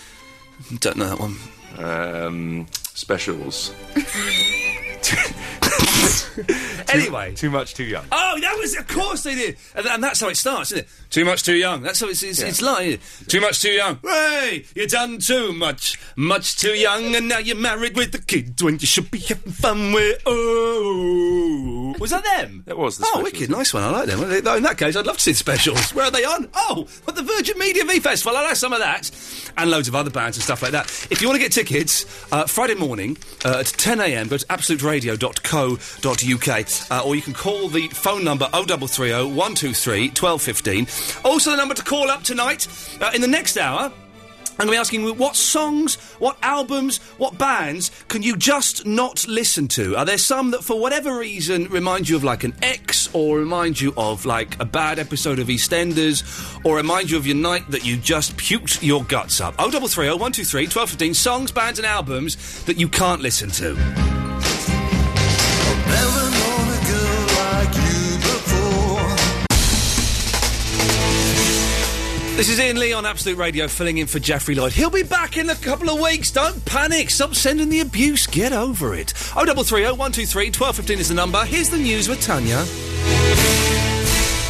Don't 0.80 0.98
know 0.98 1.10
that 1.16 1.20
one. 1.20 1.36
Um, 1.78 2.68
specials. 3.00 3.72
anyway, 6.94 7.34
too 7.36 7.50
much, 7.50 7.74
too 7.74 7.84
young. 7.84 8.06
Oh, 8.12 8.38
that 8.40 8.58
was, 8.58 8.76
of 8.78 8.88
course 8.88 9.24
they 9.24 9.36
did. 9.36 9.58
And, 9.76 9.86
and 9.88 10.04
that's 10.04 10.20
how 10.20 10.28
it 10.30 10.38
starts, 10.38 10.72
isn't 10.72 10.86
it? 10.86 10.90
Too 11.10 11.26
much, 11.26 11.44
too 11.44 11.56
young. 11.56 11.82
That's 11.82 12.00
how 12.00 12.08
it's, 12.08 12.24
it's, 12.24 12.40
it's 12.42 12.62
like. 12.62 13.00
Too 13.28 13.42
much, 13.42 13.62
too 13.62 13.72
young. 13.72 14.00
Hey, 14.04 14.66
you 14.76 14.88
done 14.88 15.18
too 15.20 15.52
much. 15.54 16.00
Much 16.16 16.58
too 16.58 16.74
young, 16.74 17.16
and 17.16 17.28
now 17.28 17.40
you're 17.40 17.56
married 17.56 17.96
with 17.96 18.12
the 18.12 18.20
kids 18.22 18.62
when 18.64 18.76
you 18.80 18.88
should 18.88 19.10
be 19.12 19.20
having 19.20 19.52
fun 19.52 19.92
with. 19.94 20.22
Oh. 20.26 21.96
Was 22.00 22.12
that 22.12 22.24
them? 22.24 22.64
That 22.66 22.78
was 22.78 22.98
the 22.98 23.04
Oh, 23.06 23.08
specials. 23.22 23.24
wicked. 23.34 23.50
Nice 23.50 23.74
one. 23.74 23.84
I 23.84 23.90
like 23.90 24.08
them. 24.08 24.20
Well, 24.22 24.56
In 24.58 24.64
that 24.64 24.78
case, 24.78 24.96
I'd 24.96 25.06
love 25.08 25.18
to 25.18 25.22
see 25.24 25.32
the 25.32 25.38
specials. 25.38 25.94
Where 25.94 26.06
are 26.06 26.12
they 26.12 26.24
on? 26.24 26.48
Oh, 26.56 26.88
at 27.08 27.16
the 27.16 27.24
Virgin 27.24 27.58
Media 27.58 27.84
V 27.86 28.00
Festival. 28.00 28.38
I 28.38 28.44
like 28.44 28.56
some 28.56 28.74
of 28.74 28.80
that. 28.80 29.10
And 29.58 29.70
loads 29.72 29.88
of 29.88 29.96
other 29.96 30.10
bands 30.12 30.38
and 30.38 30.44
stuff 30.44 30.62
like 30.62 30.72
that. 30.72 30.86
If 31.10 31.22
you 31.22 31.28
want 31.28 31.36
to 31.38 31.44
get 31.44 31.52
tickets, 31.52 32.06
uh, 32.32 32.46
Friday 32.46 32.76
morning 32.76 33.18
uh, 33.44 33.58
at 33.60 33.66
10am, 33.66 34.30
go 34.30 34.38
to 34.38 34.46
absoluteradio.co.uk 34.48 35.99
uh, 36.92 37.04
or 37.06 37.16
you 37.16 37.22
can 37.22 37.34
call 37.34 37.68
the 37.68 37.88
phone 37.90 38.24
number 38.24 38.46
0330 38.46 39.34
123 39.36 40.10
1215. 40.10 40.88
Also, 41.24 41.52
the 41.52 41.58
number 41.58 41.74
to 41.74 41.84
call 41.84 42.10
up 42.10 42.24
tonight 42.24 42.68
uh, 43.02 43.12
in 43.14 43.22
the 43.22 43.28
next 43.28 43.58
hour. 43.58 43.92
I'm 44.60 44.68
going 44.68 44.74
to 44.76 44.80
be 44.80 44.82
asking 44.82 45.02
you 45.04 45.14
what 45.14 45.38
songs, 45.38 45.96
what 46.20 46.38
albums, 46.42 46.98
what 47.18 47.38
bands 47.38 47.92
can 48.10 48.24
you 48.24 48.36
just 48.36 48.86
not 48.86 49.26
listen 49.26 49.70
to? 49.70 49.96
Are 49.96 50.04
there 50.04 50.18
some 50.18 50.52
that, 50.52 50.66
for 50.66 50.78
whatever 50.78 51.18
reason, 51.18 51.70
remind 51.70 52.10
you 52.10 52.18
of 52.18 52.26
like 52.26 52.44
an 52.44 52.54
ex, 52.62 53.10
or 53.14 53.38
remind 53.40 53.80
you 53.80 53.94
of 53.96 54.26
like 54.26 54.60
a 54.60 54.66
bad 54.66 55.00
episode 55.00 55.40
of 55.40 55.48
EastEnders, 55.48 56.60
or 56.66 56.76
remind 56.76 57.10
you 57.10 57.16
of 57.16 57.26
your 57.26 57.38
night 57.38 57.72
that 57.72 57.86
you 57.86 57.96
just 57.96 58.36
puked 58.36 58.84
your 58.84 59.06
guts 59.06 59.40
up? 59.40 59.56
0330 59.56 60.10
123 60.10 60.64
1215 60.64 61.14
songs, 61.14 61.52
bands, 61.54 61.80
and 61.80 61.86
albums 61.86 62.66
that 62.66 62.78
you 62.78 62.90
can't 62.90 63.22
listen 63.22 63.50
to. 63.52 63.78
This 72.40 72.48
is 72.48 72.58
Ian 72.62 72.80
Lee 72.80 72.94
on 72.94 73.06
Absolute 73.06 73.38
Radio, 73.38 73.68
filling 73.68 73.98
in 73.98 74.08
for 74.08 74.18
Jeffrey 74.18 74.56
Lloyd. 74.56 74.72
He'll 74.72 74.90
be 74.90 75.04
back 75.04 75.36
in 75.36 75.50
a 75.50 75.56
couple 75.56 75.90
of 75.90 76.00
weeks. 76.00 76.32
Don't 76.32 76.64
panic. 76.64 77.10
Stop 77.10 77.36
sending 77.36 77.68
the 77.68 77.82
abuse. 77.82 78.28
Get 78.28 78.54
over 78.54 78.96
it. 78.96 79.14
Oh, 79.36 79.44
double 79.44 79.66
three 79.66 79.86
oh 79.86 79.94
one 79.94 80.14
two 80.14 80.26
three 80.26 80.50
twelve 80.50 80.78
fifteen 80.78 81.00
is 81.00 81.10
the 81.10 81.16
number. 81.16 81.44
Here's 81.44 81.70
the 81.70 81.78
news 81.78 82.08
with 82.08 82.22
Tanya. 82.22 82.62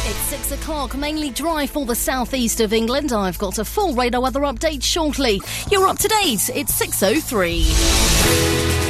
It's 0.06 0.20
six 0.28 0.52
o'clock, 0.52 0.96
mainly 0.96 1.30
dry 1.30 1.66
for 1.66 1.84
the 1.84 1.96
southeast 1.96 2.60
of 2.60 2.72
England. 2.72 3.12
I've 3.12 3.38
got 3.38 3.58
a 3.58 3.64
full 3.64 3.92
radar 3.94 4.22
weather 4.22 4.42
update 4.42 4.84
shortly. 4.84 5.42
You're 5.68 5.88
up 5.88 5.98
to 5.98 6.06
date. 6.06 6.48
It's 6.54 6.80
6.03. 6.80 8.89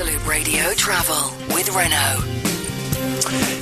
Absolute 0.00 0.26
Radio 0.28 0.72
Travel 0.74 1.32
with 1.56 1.68
Renault. 1.74 2.22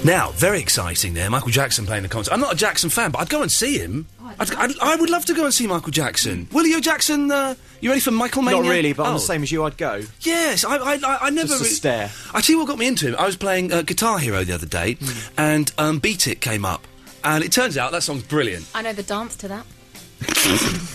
Now, 0.04 0.32
very 0.32 0.60
exciting 0.60 1.14
there. 1.14 1.30
Michael 1.30 1.48
Jackson 1.48 1.86
playing 1.86 2.02
the 2.02 2.10
concert. 2.10 2.34
I'm 2.34 2.40
not 2.40 2.52
a 2.52 2.56
Jackson 2.56 2.90
fan, 2.90 3.10
but 3.10 3.20
I'd 3.22 3.30
go 3.30 3.40
and 3.40 3.50
see 3.50 3.78
him. 3.78 4.06
I'd, 4.38 4.52
I'd, 4.54 4.78
I 4.80 4.96
would 4.96 5.08
love 5.08 5.24
to 5.24 5.34
go 5.34 5.46
and 5.46 5.54
see 5.54 5.66
Michael 5.66 5.92
Jackson. 5.92 6.46
Will 6.52 6.66
you, 6.66 6.82
Jackson? 6.82 7.30
Uh, 7.30 7.54
you 7.80 7.88
ready 7.88 8.02
for 8.02 8.10
Michael 8.10 8.42
Mania? 8.42 8.60
Not 8.62 8.68
really, 8.68 8.92
but 8.92 9.04
I'm 9.06 9.12
Oh. 9.12 9.14
the 9.14 9.20
same 9.20 9.42
as 9.44 9.50
you. 9.50 9.64
I'd 9.64 9.78
go. 9.78 10.02
Yes, 10.20 10.62
I, 10.62 10.76
I, 10.76 10.98
I, 11.02 11.18
I 11.22 11.30
never. 11.30 11.48
Just 11.48 11.60
a 11.62 11.64
re- 11.64 11.70
stare. 11.70 12.10
I 12.34 12.42
tell 12.42 12.52
you 12.52 12.58
what 12.58 12.68
got 12.68 12.78
me 12.78 12.86
into 12.86 13.08
him. 13.08 13.16
I 13.18 13.24
was 13.24 13.38
playing 13.38 13.72
uh, 13.72 13.80
Guitar 13.80 14.18
Hero 14.18 14.44
the 14.44 14.52
other 14.52 14.66
day, 14.66 14.98
and 15.38 15.72
um, 15.78 16.00
Beat 16.00 16.26
It 16.26 16.42
came 16.42 16.66
up, 16.66 16.86
and 17.24 17.42
it 17.42 17.50
turns 17.50 17.78
out 17.78 17.92
that 17.92 18.02
song's 18.02 18.24
brilliant. 18.24 18.66
I 18.74 18.82
know 18.82 18.92
the 18.92 19.02
dance 19.04 19.36
to 19.36 19.48
that. 19.48 19.64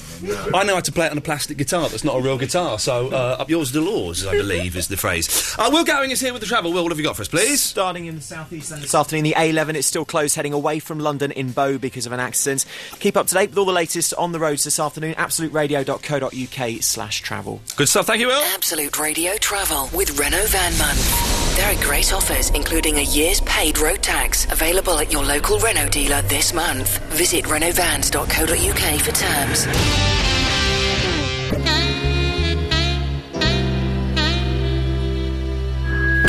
I 0.54 0.64
know 0.64 0.76
how 0.76 0.82
to 0.82 0.92
play 0.92 1.06
it 1.08 1.12
on 1.12 1.18
a 1.18 1.22
plastic 1.22 1.58
guitar 1.58 1.90
that's 1.90 2.04
not 2.04 2.16
a 2.16 2.22
real 2.22 2.38
guitar, 2.38 2.78
so 2.80 3.08
uh, 3.08 3.38
up 3.40 3.50
yours 3.50 3.72
the 3.72 3.82
laws, 3.82 4.26
I 4.26 4.32
believe, 4.32 4.76
is 4.76 4.88
the 4.88 4.98
phrase. 4.98 5.56
Uh, 5.58 5.70
Will 5.72 5.84
Gowing 5.84 6.12
is 6.12 6.20
here 6.20 6.34
with 6.34 6.42
the 6.42 6.48
travel. 6.48 6.72
Will, 6.72 6.84
what 6.84 6.92
have 6.92 7.00
you 7.00 7.06
got 7.06 7.16
for 7.16 7.22
us, 7.22 7.28
please? 7.28 7.62
Starting 7.62 8.06
in 8.06 8.16
the 8.16 8.22
southeast 8.22 8.70
then 8.70 8.82
this 8.82 8.94
afternoon, 8.96 9.24
the 9.24 9.34
A11 9.34 9.76
is 9.76 9.86
still 9.86 10.06
closed 10.06 10.36
heading 10.36 10.54
away 10.54 10.80
from 10.80 11.00
London 11.00 11.32
in 11.32 11.52
Bow 11.52 11.78
because 11.78 12.06
of 12.06 12.12
an 12.12 12.20
accident. 12.20 12.66
Keep 13.00 13.18
up 13.18 13.28
to 13.28 13.34
date 13.34 13.50
with 13.50 13.58
all 13.58 13.66
the 13.66 13.72
latest 13.72 14.14
on 14.16 14.32
the 14.32 14.40
roads 14.40 14.64
this 14.64 14.80
afternoon. 14.80 15.16
AbsoluteRadio.co.uk 15.16 16.84
slash 16.84 17.22
travel. 17.22 17.62
Good 17.76 17.90
stuff, 17.90 18.08
thank 18.08 18.22
you, 18.22 18.28
Will. 18.28 18.42
Absolute 18.54 19.00
Radio 19.00 19.36
Travel 19.38 19.90
with 19.94 20.18
Renault 20.20 20.48
Van 20.48 20.78
Month. 20.78 21.41
There 21.56 21.72
are 21.72 21.84
great 21.84 22.14
offers, 22.14 22.50
including 22.52 22.98
a 22.98 23.02
year's 23.02 23.42
paid 23.42 23.78
road 23.78 24.02
tax, 24.02 24.46
available 24.52 24.98
at 25.00 25.12
your 25.12 25.24
local 25.24 25.60
Renault 25.60 25.90
dealer 25.90 26.22
this 26.24 26.54
month. 26.54 26.98
Visit 27.14 27.46
renaultvans.co.uk 27.46 29.02
for 29.02 29.12
terms. 29.12 29.68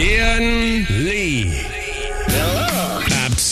Ian 0.01 0.87
Lee. 1.05 1.72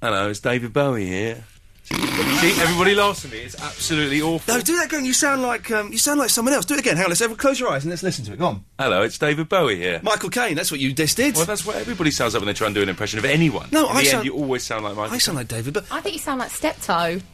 Hello, 0.00 0.30
it's 0.30 0.40
David 0.40 0.72
Bowie 0.72 1.04
here. 1.04 1.44
See, 1.92 2.52
everybody 2.62 2.94
laughs 2.94 3.24
at 3.24 3.32
me. 3.32 3.38
It's 3.38 3.60
absolutely 3.60 4.22
awful. 4.22 4.54
No, 4.54 4.60
do 4.60 4.76
that 4.76 4.86
again. 4.86 5.04
You 5.04 5.12
sound 5.12 5.42
like 5.42 5.70
um, 5.70 5.92
you 5.92 5.98
sound 5.98 6.18
like 6.20 6.30
someone 6.30 6.54
else. 6.54 6.64
Do 6.64 6.74
it 6.74 6.80
again. 6.80 6.96
Hang 6.96 7.04
on. 7.06 7.10
Let's 7.10 7.20
have, 7.20 7.36
close 7.36 7.58
your 7.60 7.68
eyes 7.70 7.82
and 7.84 7.90
let's 7.90 8.02
listen 8.02 8.24
to 8.26 8.32
it. 8.32 8.38
Go 8.38 8.46
on. 8.46 8.64
Hello, 8.78 9.02
it's 9.02 9.18
David 9.18 9.48
Bowie 9.48 9.76
here. 9.76 10.00
Michael 10.02 10.30
Caine. 10.30 10.54
That's 10.54 10.70
what 10.70 10.80
you 10.80 10.92
just 10.92 11.16
did. 11.16 11.36
Well, 11.36 11.44
that's 11.44 11.66
what 11.66 11.76
everybody 11.76 12.10
sounds 12.12 12.34
like 12.34 12.40
when 12.40 12.46
they 12.46 12.54
try 12.54 12.66
and 12.68 12.74
do 12.74 12.82
an 12.82 12.88
impression 12.88 13.18
of 13.18 13.24
anyone. 13.24 13.68
No, 13.72 13.90
In 13.90 13.96
I 13.96 14.00
the 14.00 14.06
sound- 14.06 14.16
end, 14.20 14.26
you 14.26 14.34
always 14.34 14.62
sound 14.62 14.84
like 14.84 14.96
Michael. 14.96 15.14
I 15.14 15.18
sound 15.18 15.36
like 15.36 15.48
David, 15.48 15.74
but 15.74 15.84
I 15.90 16.00
think 16.00 16.14
you 16.14 16.20
sound 16.20 16.38
like 16.38 16.50
Steptoe. 16.50 17.20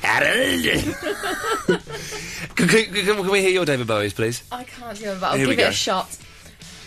can, 0.02 0.94
can, 2.56 2.66
can, 2.66 2.84
can 3.04 3.30
we 3.30 3.42
hear 3.42 3.50
your 3.50 3.66
David 3.66 3.86
Bowies, 3.86 4.14
please? 4.14 4.42
I 4.50 4.64
can't 4.64 4.98
do 4.98 5.10
it, 5.10 5.20
but 5.20 5.32
I'll 5.32 5.36
Here 5.36 5.46
we 5.46 5.54
give 5.56 5.60
it 5.60 5.64
go. 5.64 5.68
a 5.68 5.72
shot. 5.72 6.16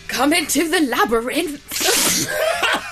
Come 0.08 0.32
into 0.32 0.68
the 0.68 0.80
labyrinth. 0.80 1.62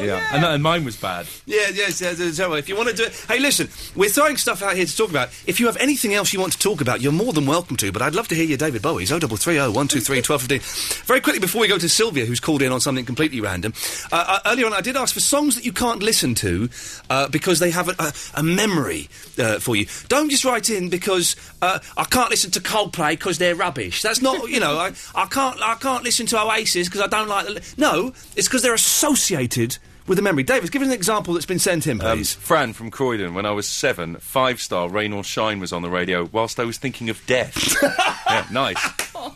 yeah, 0.00 0.26
And, 0.32 0.42
that- 0.42 0.52
and 0.54 0.62
mine 0.62 0.84
was 0.84 0.96
bad. 0.96 1.26
Yeah, 1.46 1.68
yes, 1.72 2.00
yes, 2.00 2.18
yes, 2.18 2.36
so 2.36 2.54
if 2.54 2.68
you 2.68 2.76
want 2.76 2.88
to 2.88 2.94
do 2.94 3.04
it. 3.04 3.24
Hey, 3.28 3.38
listen, 3.40 3.68
we're 3.94 4.08
throwing 4.10 4.36
stuff 4.36 4.62
out 4.62 4.76
here 4.76 4.86
to 4.86 4.96
talk 4.96 5.10
about. 5.10 5.28
If 5.46 5.60
you 5.60 5.66
have 5.66 5.76
anything 5.78 6.14
else 6.14 6.32
you 6.32 6.40
want 6.40 6.52
to 6.52 6.58
talk 6.58 6.80
about, 6.80 7.00
you're 7.00 7.12
more 7.12 7.32
than 7.32 7.46
welcome 7.46 7.76
to, 7.78 7.92
but 7.92 8.02
I'd 8.02 8.14
love 8.14 8.28
to 8.28 8.34
hear 8.34 8.44
your 8.44 8.58
David 8.58 8.82
Bowie's 8.82 9.10
0330 9.10 9.58
123 9.74 10.16
1215. 10.22 11.04
Very 11.06 11.20
quickly 11.20 11.40
before 11.40 11.60
we 11.60 11.68
go 11.68 11.78
to 11.78 11.88
Sylvia, 11.88 12.24
who's 12.24 12.40
called 12.40 12.62
in 12.62 12.72
on 12.72 12.80
something 12.80 13.04
completely 13.04 13.40
random. 13.40 13.72
Uh, 14.10 14.24
uh, 14.28 14.40
earlier 14.46 14.66
on, 14.66 14.72
I 14.72 14.80
did 14.80 14.96
ask 14.96 15.12
for 15.14 15.20
songs 15.20 15.54
that 15.56 15.64
you 15.64 15.72
can't 15.72 16.02
listen 16.02 16.34
to 16.36 16.68
uh, 17.10 17.28
because 17.28 17.58
they 17.58 17.70
have 17.70 17.88
a, 17.88 17.94
a, 17.98 18.12
a 18.34 18.42
memory 18.42 19.08
uh, 19.38 19.58
for 19.58 19.76
you. 19.76 19.86
Don't 20.08 20.30
just 20.30 20.44
write 20.44 20.70
in 20.70 20.88
because 20.88 21.36
uh, 21.60 21.78
I 21.96 22.04
can't 22.04 22.30
listen 22.30 22.50
to 22.52 22.60
Coldplay 22.60 23.10
because 23.10 23.38
they're 23.38 23.54
rubbish. 23.54 24.02
That's 24.02 24.22
not, 24.22 24.48
you 24.48 24.60
know, 24.60 24.78
I, 24.78 24.92
I 25.14 25.26
can't 25.26 25.60
I 25.60 25.74
can't 25.74 26.04
listen 26.04 26.26
to 26.26 26.40
Oasis 26.40 26.88
because 26.88 27.00
I 27.00 27.06
don't 27.06 27.28
like 27.28 27.46
the. 27.46 27.74
No, 27.76 28.08
it's 28.36 28.48
because 28.48 28.62
they're 28.62 28.74
associated 28.74 29.78
with 30.12 30.18
a 30.18 30.22
memory. 30.22 30.42
Davis, 30.42 30.68
give 30.68 30.82
us 30.82 30.88
an 30.88 30.92
example 30.94 31.32
that's 31.32 31.46
been 31.46 31.58
sent 31.58 31.86
in, 31.86 31.98
Um, 32.02 32.18
please. 32.18 32.34
Fran 32.34 32.74
from 32.74 32.90
Croydon, 32.90 33.32
when 33.32 33.46
I 33.46 33.50
was 33.52 33.66
seven, 33.66 34.16
five 34.16 34.60
star 34.60 34.90
Rain 34.90 35.14
or 35.14 35.24
Shine 35.24 35.58
was 35.58 35.72
on 35.72 35.80
the 35.80 35.88
radio 35.88 36.28
whilst 36.30 36.60
I 36.60 36.64
was 36.64 36.76
thinking 36.76 37.08
of 37.08 37.24
death. 37.26 37.74
yeah, 38.28 38.46
nice. 38.52 38.76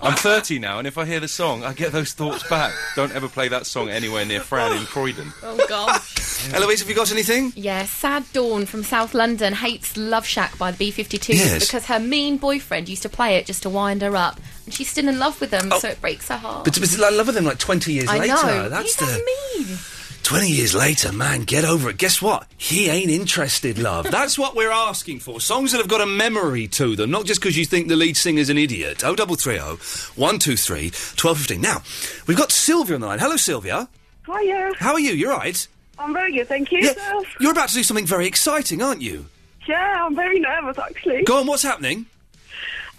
I'm 0.03 0.15
30 0.17 0.59
now, 0.59 0.79
and 0.79 0.87
if 0.87 0.99
I 0.99 1.07
hear 1.07 1.21
the 1.21 1.29
song, 1.29 1.65
I 1.65 1.73
get 1.73 1.93
those 1.93 2.12
thoughts 2.12 2.47
back. 2.51 2.75
Don't 2.95 3.15
ever 3.15 3.29
play 3.29 3.49
that 3.49 3.65
song 3.67 3.89
anywhere 3.89 4.25
near 4.27 4.41
Fran 4.41 4.77
in 4.77 4.85
Croydon. 4.85 5.33
oh 5.43 5.65
gosh. 5.69 6.53
Eloise, 6.53 6.81
have 6.81 6.89
you 6.91 6.95
got 6.95 7.11
anything? 7.11 7.53
Yeah, 7.57 7.85
Sad 7.87 8.25
Dawn 8.35 8.67
from 8.67 8.83
South 8.85 9.15
London 9.15 9.55
hates 9.55 9.97
Love 9.97 10.27
Shack 10.27 10.59
by 10.59 10.71
the 10.73 10.77
B52s 10.93 11.29
Yes. 11.35 11.67
because 11.67 11.87
her 11.87 11.99
mean 11.99 12.37
boyfriend 12.37 12.89
used 12.91 13.03
to 13.03 13.09
play 13.09 13.37
it 13.37 13.47
just 13.47 13.62
to 13.62 13.71
wind 13.71 14.03
her 14.03 14.15
up. 14.17 14.39
And 14.67 14.75
she's 14.75 14.91
still 14.91 15.09
in 15.09 15.19
love 15.19 15.41
with 15.41 15.53
him, 15.53 15.71
so 15.79 15.89
it 15.89 16.01
breaks 16.01 16.29
her 16.29 16.37
heart. 16.37 16.65
But, 16.65 16.79
but 16.79 17.01
I 17.01 17.11
love 17.11 17.27
with 17.27 17.37
them 17.37 17.45
like 17.45 17.59
20 17.59 17.93
years 17.93 18.09
I 18.09 18.19
later. 18.19 18.35
know. 18.35 18.69
That's 18.69 18.95
He's 18.95 18.97
the. 18.97 19.07
so 19.07 19.67
mean. 19.69 19.79
20 20.27 20.51
years 20.51 20.75
later, 20.75 21.12
man, 21.12 21.43
get 21.43 21.65
over 21.65 21.89
it. 21.89 21.99
Guess 21.99 22.21
what? 22.21 22.49
He 22.59 22.89
ain't 22.89 23.12
interested, 23.12 23.79
love. 23.79 24.11
That's 24.11 24.37
what 24.37 24.57
we're 24.57 24.73
asking 24.73 25.21
for. 25.21 25.41
Songs 25.41 25.71
that 25.71 25.79
have 25.79 25.87
got 25.87 26.01
a 26.01 26.07
memory 26.07 26.67
to 26.67 26.97
them, 26.97 27.12
not 27.12 27.27
just 27.27 27.41
because 27.41 27.57
you 27.57 27.65
think 27.65 27.87
the 27.87 27.95
lead 27.95 28.17
singer's 28.17 28.51
an 28.51 28.59
idiot. 28.59 29.03
0330 29.03 29.77
123 30.17 30.87
1215. 30.87 31.61
Now, 31.61 31.81
we've 32.27 32.37
got 32.37 32.51
Sylvia 32.51 32.97
on 32.97 33.03
the 33.03 33.07
line. 33.07 33.21
Hello, 33.21 33.37
Sylvia. 33.37 33.89
Hiya. 34.27 34.73
How 34.81 34.95
are 34.95 34.99
you? 34.99 35.12
You're 35.12 35.31
right. 35.31 35.65
I'm 35.97 36.12
very 36.12 36.33
good, 36.33 36.49
thank 36.49 36.73
you. 36.73 36.79
Yeah, 36.79 36.89
Yourself? 36.89 37.27
You're 37.39 37.53
about 37.53 37.69
to 37.69 37.75
do 37.77 37.85
something 37.85 38.05
very 38.05 38.27
exciting, 38.27 38.83
aren't 38.83 39.03
you? 39.03 39.27
Yeah, 39.69 40.07
I'm 40.07 40.17
very 40.17 40.41
nervous 40.41 40.77
actually. 40.77 41.23
Go 41.23 41.39
on, 41.39 41.47
what's 41.47 41.62
happening? 41.62 42.07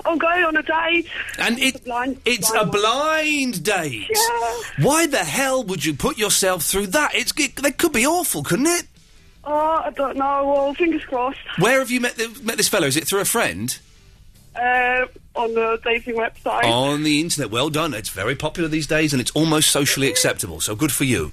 I'm 0.06 0.18
going 0.18 0.44
on 0.44 0.56
a 0.56 0.64
date. 0.64 1.08
And 1.38 1.60
it, 1.60 1.84
blind, 1.84 2.22
it's 2.26 2.52
blind 2.52 2.70
a 2.70 2.72
blind 2.72 3.64
date. 3.64 4.10
Yeah. 4.10 4.86
Why 4.86 5.08
the 5.08 5.18
hell 5.18 5.64
would 5.64 5.84
you 5.84 5.94
put 5.94 6.18
yourself 6.18 6.64
through 6.64 6.88
that? 6.88 7.14
It's 7.16 7.34
it, 7.38 7.56
that 7.58 7.78
could 7.78 7.94
be 7.94 8.06
awful, 8.06 8.44
couldn't 8.44 8.68
it? 8.68 8.88
Oh, 9.44 9.82
I 9.86 9.92
don't 9.92 10.18
know. 10.18 10.46
Well, 10.46 10.74
fingers 10.74 11.04
crossed. 11.06 11.40
Where 11.58 11.80
have 11.80 11.90
you 11.90 12.02
met 12.02 12.16
the, 12.16 12.28
met 12.44 12.58
this 12.58 12.68
fellow? 12.68 12.88
Is 12.88 12.98
it 12.98 13.08
through 13.08 13.22
a 13.22 13.26
friend? 13.26 13.78
Uh, 14.58 15.06
on 15.38 15.54
the 15.54 15.80
dating 15.84 16.16
website. 16.16 16.64
On 16.64 17.04
the 17.04 17.22
internet. 17.22 17.52
Well 17.52 17.70
done. 17.70 17.94
It's 17.94 18.10
very 18.10 18.36
popular 18.36 18.68
these 18.68 18.88
days, 18.88 19.14
and 19.14 19.22
it's 19.22 19.32
almost 19.32 19.70
socially 19.70 20.08
acceptable. 20.10 20.60
So 20.60 20.76
good 20.76 20.92
for 20.92 21.04
you. 21.04 21.32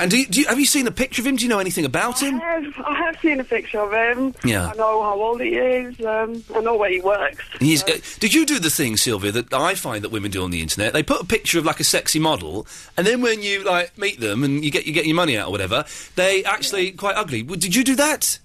And 0.00 0.10
do 0.10 0.18
you, 0.18 0.26
do 0.26 0.40
you, 0.40 0.46
have 0.46 0.58
you 0.58 0.66
seen 0.66 0.86
a 0.86 0.90
picture 0.90 1.22
of 1.22 1.26
him? 1.26 1.36
Do 1.36 1.44
you 1.44 1.48
know 1.48 1.60
anything 1.60 1.84
about 1.84 2.20
him? 2.20 2.40
I 2.40 2.60
have, 2.60 2.74
I 2.84 2.96
have 2.96 3.16
seen 3.20 3.38
a 3.40 3.44
picture 3.44 3.80
of 3.80 3.92
him. 3.92 4.34
Yeah. 4.44 4.66
I 4.66 4.74
know 4.74 5.02
how 5.02 5.20
old 5.20 5.40
he 5.40 5.50
is. 5.50 6.00
Um, 6.04 6.42
I 6.54 6.60
know 6.60 6.76
where 6.76 6.90
he 6.90 7.00
works. 7.00 7.44
He's, 7.60 7.84
uh, 7.84 7.98
did 8.18 8.34
you 8.34 8.44
do 8.44 8.58
the 8.58 8.70
thing, 8.70 8.96
Sylvia, 8.96 9.30
that 9.32 9.52
I 9.54 9.74
find 9.76 10.02
that 10.02 10.10
women 10.10 10.30
do 10.30 10.42
on 10.42 10.50
the 10.50 10.60
internet? 10.60 10.92
They 10.92 11.02
put 11.02 11.20
a 11.20 11.24
picture 11.24 11.58
of 11.58 11.64
like 11.64 11.80
a 11.80 11.84
sexy 11.84 12.18
model, 12.18 12.66
and 12.96 13.06
then 13.06 13.20
when 13.22 13.42
you 13.42 13.62
like 13.62 13.96
meet 13.96 14.18
them 14.18 14.42
and 14.42 14.64
you 14.64 14.70
get 14.70 14.86
you 14.86 14.92
get 14.92 15.06
your 15.06 15.16
money 15.16 15.38
out 15.38 15.48
or 15.48 15.50
whatever, 15.52 15.84
they 16.16 16.44
actually 16.44 16.90
quite 16.92 17.16
ugly. 17.16 17.42
Did 17.42 17.74
you 17.74 17.84
do 17.84 17.94
that? 17.96 18.38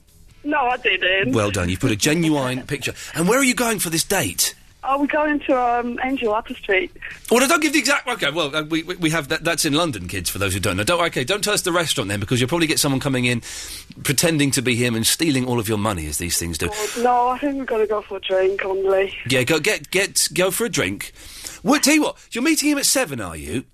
No, 0.43 0.57
I 0.57 0.77
didn't. 0.77 1.33
Well 1.33 1.51
done. 1.51 1.69
You've 1.69 1.79
put 1.79 1.91
a 1.91 1.95
genuine 1.95 2.63
picture. 2.63 2.93
And 3.13 3.27
where 3.27 3.39
are 3.39 3.43
you 3.43 3.55
going 3.55 3.79
for 3.79 3.89
this 3.89 4.03
date? 4.03 4.55
Are 4.81 4.97
we 4.97 5.07
going 5.07 5.41
to 5.41 5.61
um, 5.61 5.99
Angel 6.05 6.33
Upper 6.33 6.53
Street? 6.53 6.89
Well, 7.29 7.43
I 7.43 7.47
don't 7.47 7.61
give 7.61 7.73
the 7.73 7.79
exact. 7.79 8.07
Okay, 8.07 8.31
well, 8.31 8.55
uh, 8.55 8.63
we, 8.63 8.81
we 8.83 8.95
we 8.95 9.09
have 9.09 9.27
that. 9.27 9.43
That's 9.43 9.65
in 9.65 9.73
London, 9.73 10.07
kids. 10.07 10.29
For 10.29 10.37
those 10.39 10.53
who 10.53 10.61
don't 10.61 10.77
know, 10.77 10.85
don't. 10.85 11.01
Okay, 11.07 11.25
don't 11.25 11.43
tell 11.43 11.53
us 11.53 11.63
the 11.63 11.73
restaurant 11.73 12.07
then, 12.07 12.21
because 12.21 12.39
you'll 12.39 12.47
probably 12.47 12.65
get 12.67 12.79
someone 12.79 13.01
coming 13.01 13.25
in, 13.25 13.41
pretending 14.03 14.51
to 14.51 14.61
be 14.61 14.75
him 14.75 14.95
and 14.95 15.05
stealing 15.05 15.45
all 15.45 15.59
of 15.59 15.67
your 15.67 15.77
money, 15.77 16.07
as 16.07 16.17
these 16.17 16.37
things 16.39 16.57
do. 16.57 16.69
No, 17.01 17.27
I 17.27 17.37
think 17.39 17.57
we're 17.57 17.65
going 17.65 17.81
to 17.81 17.87
go 17.87 18.01
for 18.01 18.17
a 18.17 18.21
drink 18.21 18.63
only. 18.63 19.13
Yeah, 19.29 19.43
go 19.43 19.59
get 19.59 19.91
get 19.91 20.29
go 20.33 20.49
for 20.49 20.63
a 20.63 20.69
drink. 20.69 21.11
Well, 21.61 21.77
tell 21.81 21.93
you 21.93 22.03
what, 22.03 22.17
you're 22.31 22.43
meeting 22.43 22.69
him 22.69 22.77
at 22.77 22.85
seven, 22.85 23.19
are 23.19 23.35
you? 23.35 23.65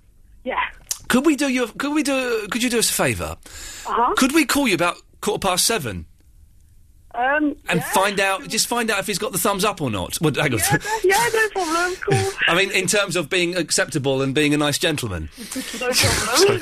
Yeah. 0.43 0.60
Could 1.08 1.28
we 1.28 1.36
do 1.36 1.49
you? 1.49 1.65
a- 1.65 1.67
Could 1.71 1.93
we 1.93 2.01
do? 2.01 2.47
Could 2.49 2.63
you 2.63 2.69
do 2.71 2.80
us 2.80 2.89
a 2.89 2.93
favour? 2.93 3.38
Uh-huh. 3.86 4.15
Could 4.17 4.34
we 4.34 4.43
call 4.43 4.67
you 4.67 4.73
about 4.73 4.97
quarter 5.21 5.47
past 5.47 5.67
seven 5.67 6.08
Um, 7.15 7.56
and 7.69 7.84
find 7.84 8.19
out? 8.19 8.47
Just 8.47 8.67
find 8.67 8.91
out 8.91 8.99
if 8.99 9.08
he's 9.08 9.17
got 9.17 9.32
the 9.32 9.38
thumbs 9.38 9.63
up 9.63 9.82
or 9.82 9.89
not. 9.89 10.19
Well, 10.19 10.34
hang 10.34 10.54
on. 10.54 10.60
yeah, 11.04 11.30
no 11.34 11.49
problem. 11.49 11.95
Cool. 12.01 12.32
I 12.47 12.56
mean, 12.56 12.71
in 12.71 12.88
terms 12.88 13.15
of 13.15 13.30
being 13.30 13.56
acceptable 13.56 14.21
and 14.21 14.36
being 14.36 14.54
a 14.54 14.58
nice 14.58 14.78
gentleman. 14.78 15.30
no 15.56 15.91
problem. 15.91 16.62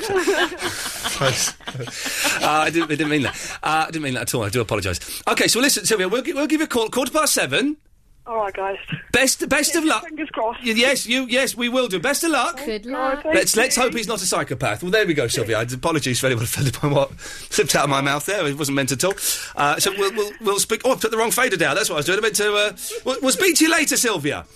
uh, 2.42 2.46
I, 2.46 2.70
didn't, 2.70 2.84
I 2.84 2.94
didn't 2.94 3.08
mean 3.08 3.22
that. 3.22 3.58
Uh, 3.62 3.84
I 3.86 3.90
didn't 3.90 4.02
mean 4.02 4.14
that 4.14 4.22
at 4.22 4.34
all. 4.34 4.44
I 4.44 4.48
do 4.48 4.60
apologise. 4.60 5.22
Okay, 5.28 5.48
so 5.48 5.60
listen, 5.60 5.84
Sylvia, 5.84 6.08
we'll, 6.08 6.22
we'll 6.24 6.46
give 6.46 6.60
you 6.60 6.66
a 6.66 6.68
call 6.68 6.88
quarter 6.88 7.10
past 7.10 7.34
seven. 7.34 7.76
All 8.26 8.36
right, 8.36 8.54
guys. 8.54 8.78
Best 9.12 9.46
best 9.50 9.76
of 9.76 9.84
luck. 9.84 10.04
Fingers 10.04 10.30
crossed. 10.30 10.62
Yes, 10.64 11.06
you 11.06 11.26
yes 11.26 11.54
we 11.54 11.68
will 11.68 11.88
do. 11.88 12.00
Best 12.00 12.24
of 12.24 12.30
luck. 12.30 12.56
Good 12.64 12.86
luck. 12.86 13.22
Let's 13.24 13.54
let's 13.54 13.76
hope 13.76 13.92
he's 13.92 14.08
not 14.08 14.22
a 14.22 14.26
psychopath. 14.26 14.82
Well, 14.82 14.90
there 14.90 15.06
we 15.06 15.12
go, 15.12 15.28
Sylvia. 15.28 15.58
I 15.58 15.62
apologies 15.62 16.20
for 16.20 16.26
anyone 16.26 16.44
offended 16.44 16.78
by 16.80 16.88
what 16.88 17.20
slipped 17.20 17.76
out 17.76 17.84
of 17.84 17.90
my 17.90 18.00
mouth 18.00 18.24
there. 18.24 18.46
It 18.46 18.56
wasn't 18.56 18.76
meant 18.76 18.92
at 18.92 19.04
all. 19.04 19.14
Uh, 19.56 19.78
so 19.78 19.92
we'll, 19.98 20.12
we'll 20.14 20.32
we'll 20.40 20.58
speak. 20.58 20.80
Oh, 20.86 20.92
I 20.92 20.96
put 20.96 21.10
the 21.10 21.18
wrong 21.18 21.32
fader 21.32 21.58
down. 21.58 21.74
That's 21.74 21.90
what 21.90 21.96
I 21.96 21.98
was 21.98 22.06
doing. 22.06 22.18
I 22.18 22.22
meant 22.22 22.36
to. 22.36 22.54
Uh, 22.54 22.76
we'll, 23.04 23.16
we'll 23.20 23.32
speak 23.32 23.56
to 23.56 23.64
you 23.64 23.70
later, 23.70 23.96
Sylvia. 23.98 24.46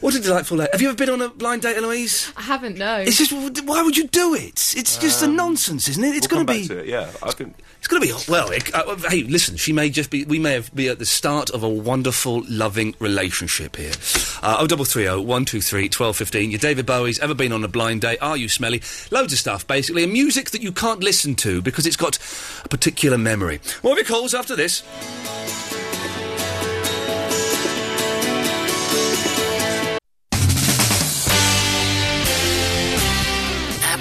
What 0.00 0.14
a 0.14 0.20
delightful. 0.20 0.58
day. 0.58 0.68
Have 0.72 0.82
you 0.82 0.88
ever 0.88 0.96
been 0.96 1.10
on 1.10 1.22
a 1.22 1.28
blind 1.30 1.62
date, 1.62 1.76
Eloise? 1.76 2.32
I 2.36 2.42
haven't, 2.42 2.76
no. 2.76 2.98
It's 2.98 3.16
just 3.16 3.32
why 3.64 3.82
would 3.82 3.96
you 3.96 4.06
do 4.08 4.34
it? 4.34 4.74
It's 4.76 4.98
just 4.98 5.22
a 5.22 5.26
nonsense, 5.26 5.88
isn't 5.88 6.04
it? 6.04 6.14
It's 6.16 6.28
we'll 6.30 6.44
going 6.44 6.58
come 6.58 6.68
to 6.68 6.74
be. 6.74 6.80
it, 6.80 6.86
yeah. 6.86 7.10
I 7.22 7.30
think 7.32 7.54
It's 7.78 7.88
going 7.88 8.02
to 8.02 8.06
be 8.08 8.12
well. 8.30 8.50
It, 8.50 8.74
uh, 8.74 8.84
uh, 8.86 8.96
hey, 9.08 9.22
listen. 9.22 9.56
She 9.56 9.72
may 9.72 9.88
just 9.90 10.10
be. 10.10 10.24
We 10.24 10.38
may 10.38 10.52
have 10.52 10.74
be 10.74 10.88
at 10.88 10.98
the 10.98 11.06
start 11.06 11.50
of 11.50 11.62
a 11.62 11.68
wonderful, 11.68 12.44
loving 12.48 12.94
relationship 12.98 13.76
here. 13.76 13.92
Uh, 14.42 14.58
oh, 14.60 14.66
double 14.66 14.84
three 14.84 15.08
oh 15.08 15.20
one 15.20 15.44
two 15.44 15.60
three 15.62 15.88
twelve 15.88 16.16
fifteen. 16.16 16.50
Your 16.50 16.60
David 16.60 16.84
Bowie's 16.84 17.18
ever 17.20 17.34
been 17.34 17.52
on 17.52 17.64
a 17.64 17.68
blind 17.68 18.02
date? 18.02 18.18
Are 18.20 18.36
you 18.36 18.48
smelly? 18.48 18.82
Loads 19.10 19.32
of 19.32 19.38
stuff, 19.38 19.66
basically, 19.66 20.04
and 20.04 20.12
music 20.12 20.50
that 20.50 20.62
you 20.62 20.72
can't 20.72 21.00
listen 21.02 21.34
to 21.36 21.62
because 21.62 21.86
it's 21.86 21.96
got 21.96 22.18
a 22.64 22.68
particular 22.68 23.16
memory. 23.18 23.60
More 23.82 23.92
of 23.92 23.98
your 23.98 24.06
calls 24.06 24.34
after 24.34 24.54
this. 24.56 24.82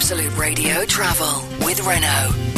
Absolute 0.06 0.38
Radio 0.38 0.86
Travel 0.86 1.66
with 1.66 1.82
Renault. 1.82 2.55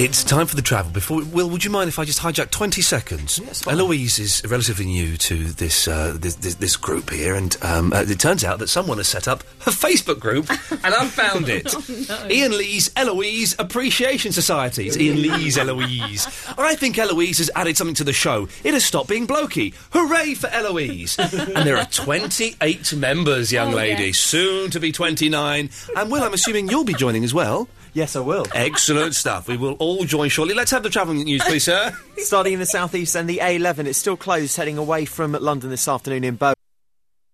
It's 0.00 0.22
time 0.22 0.46
for 0.46 0.54
the 0.54 0.62
travel. 0.62 0.92
Before, 0.92 1.24
Will, 1.24 1.50
would 1.50 1.64
you 1.64 1.70
mind 1.72 1.88
if 1.88 1.98
I 1.98 2.04
just 2.04 2.20
hijack 2.20 2.50
twenty 2.52 2.82
seconds? 2.82 3.40
Yes, 3.40 3.66
Eloise 3.66 4.20
is 4.20 4.42
relatively 4.46 4.84
new 4.86 5.16
to 5.16 5.46
this 5.46 5.88
uh, 5.88 6.14
this, 6.16 6.36
this, 6.36 6.54
this 6.54 6.76
group 6.76 7.10
here, 7.10 7.34
and 7.34 7.56
um, 7.62 7.92
uh, 7.92 8.04
it 8.06 8.20
turns 8.20 8.44
out 8.44 8.60
that 8.60 8.68
someone 8.68 8.98
has 8.98 9.08
set 9.08 9.26
up 9.26 9.40
a 9.66 9.70
Facebook 9.70 10.20
group, 10.20 10.48
and 10.84 10.94
I've 10.94 11.10
found 11.10 11.48
it. 11.48 11.74
Ian 12.30 12.56
Lee's 12.56 12.92
Eloise 12.94 13.56
Appreciation 13.58 14.30
Society. 14.30 14.86
It's 14.86 14.96
Ian 14.96 15.20
Lee's 15.20 15.58
Eloise. 15.58 16.28
I 16.56 16.76
think 16.76 16.96
Eloise 16.96 17.38
has 17.38 17.50
added 17.56 17.76
something 17.76 17.96
to 17.96 18.04
the 18.04 18.12
show. 18.12 18.46
It 18.62 18.74
has 18.74 18.84
stopped 18.84 19.08
being 19.08 19.26
blokey. 19.26 19.74
Hooray 19.90 20.34
for 20.34 20.46
Eloise! 20.46 21.18
and 21.18 21.66
there 21.66 21.76
are 21.76 21.86
twenty-eight 21.86 22.92
members, 22.94 23.50
young 23.50 23.72
Oh, 23.74 23.78
lady, 23.78 24.06
yes. 24.06 24.18
soon 24.18 24.70
to 24.70 24.78
be 24.78 24.92
twenty-nine. 24.92 25.70
And 25.96 26.08
Will, 26.08 26.22
I'm 26.22 26.34
assuming 26.34 26.68
you'll 26.68 26.84
be 26.84 26.94
joining 26.94 27.24
as 27.24 27.34
well. 27.34 27.68
Yes, 27.98 28.14
I 28.14 28.20
will. 28.20 28.46
Excellent 28.54 29.16
stuff. 29.16 29.48
We 29.48 29.56
will 29.56 29.72
all 29.80 30.04
join 30.04 30.28
shortly. 30.28 30.54
Let's 30.54 30.70
have 30.70 30.84
the 30.84 30.88
travelling 30.88 31.24
news, 31.24 31.42
please, 31.42 31.64
sir. 31.64 31.92
Starting 32.18 32.52
in 32.52 32.60
the 32.60 32.66
southeast 32.66 33.16
and 33.16 33.28
the 33.28 33.38
A11, 33.38 33.86
it's 33.86 33.98
still 33.98 34.16
closed, 34.16 34.56
heading 34.56 34.78
away 34.78 35.04
from 35.04 35.32
London 35.32 35.68
this 35.68 35.88
afternoon 35.88 36.22
in 36.22 36.36
Bow. 36.36 36.54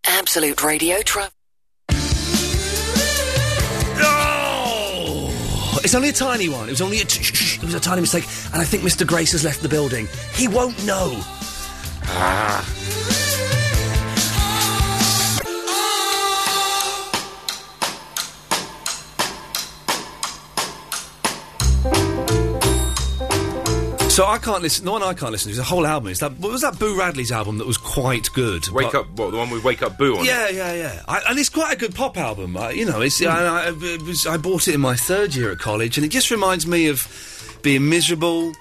Absolute 0.07 0.63
Radio 0.65 1.03
Travel. 1.03 1.31
Oh, 4.07 5.81
it's 5.85 5.95
only 5.95 6.09
a 6.09 6.13
tiny 6.13 6.49
one. 6.49 6.69
It 6.69 6.73
was 6.73 6.81
only 6.81 7.03
a 7.03 7.05
t- 7.05 7.23
sh- 7.23 7.35
sh- 7.35 7.59
it 7.59 7.65
was 7.65 7.75
a 7.75 7.81
tiny 7.81 8.01
mistake, 8.01 8.25
and 8.55 8.63
I 8.63 8.65
think 8.65 8.85
Mr. 8.85 9.07
Grace 9.07 9.33
has 9.33 9.45
left 9.45 9.61
the 9.61 9.69
building. 9.69 10.09
He 10.33 10.49
won't 10.49 10.83
know. 10.87 11.13
Ah. 12.05 12.84
So 24.15 24.25
I 24.27 24.39
can't 24.39 24.63
listen. 24.63 24.85
The 24.85 24.93
one 24.93 25.03
I 25.03 25.13
can't 25.13 25.33
listen 25.33 25.49
to 25.49 25.53
is 25.55 25.59
a 25.59 25.65
whole 25.65 25.85
album. 25.85 26.09
Is 26.13 26.21
that 26.21 26.39
what 26.39 26.53
was 26.53 26.61
that 26.61 26.79
Boo 26.79 26.97
Radley's 26.97 27.33
album 27.33 27.59
that 27.59 27.67
was 27.67 27.77
quite 27.77 28.29
good? 28.33 28.69
Wake 28.69 28.93
But- 28.93 29.01
Up, 29.01 29.11
what, 29.19 29.33
the 29.33 29.37
one 29.39 29.51
with 29.51 29.65
Wake 29.65 29.83
Up 29.83 29.99
Boo 29.99 30.19
on 30.19 30.25
Yeah, 30.25 30.47
it? 30.47 30.55
yeah, 30.55 30.73
yeah. 30.73 31.03
I, 31.09 31.21
and 31.29 31.37
it's 31.37 31.49
quite 31.49 31.73
a 31.75 31.77
good 31.77 31.97
pop 31.97 32.17
album. 32.17 32.57
Uh, 32.57 32.69
you 32.69 32.85
know, 32.87 33.01
it's. 33.01 33.21
I, 33.21 33.45
I, 33.67 33.73
it 33.77 34.03
was, 34.03 34.25
I 34.25 34.37
bought 34.37 34.69
it 34.69 34.75
in 34.77 34.81
my 34.81 34.95
third 34.95 35.35
year 35.35 35.51
at 35.51 35.59
college, 35.59 35.99
and 35.99 36.05
it 36.07 36.11
just 36.11 36.31
reminds 36.31 36.65
me 36.65 36.87
of 36.87 37.59
being 37.63 37.89
miserable, 37.89 38.53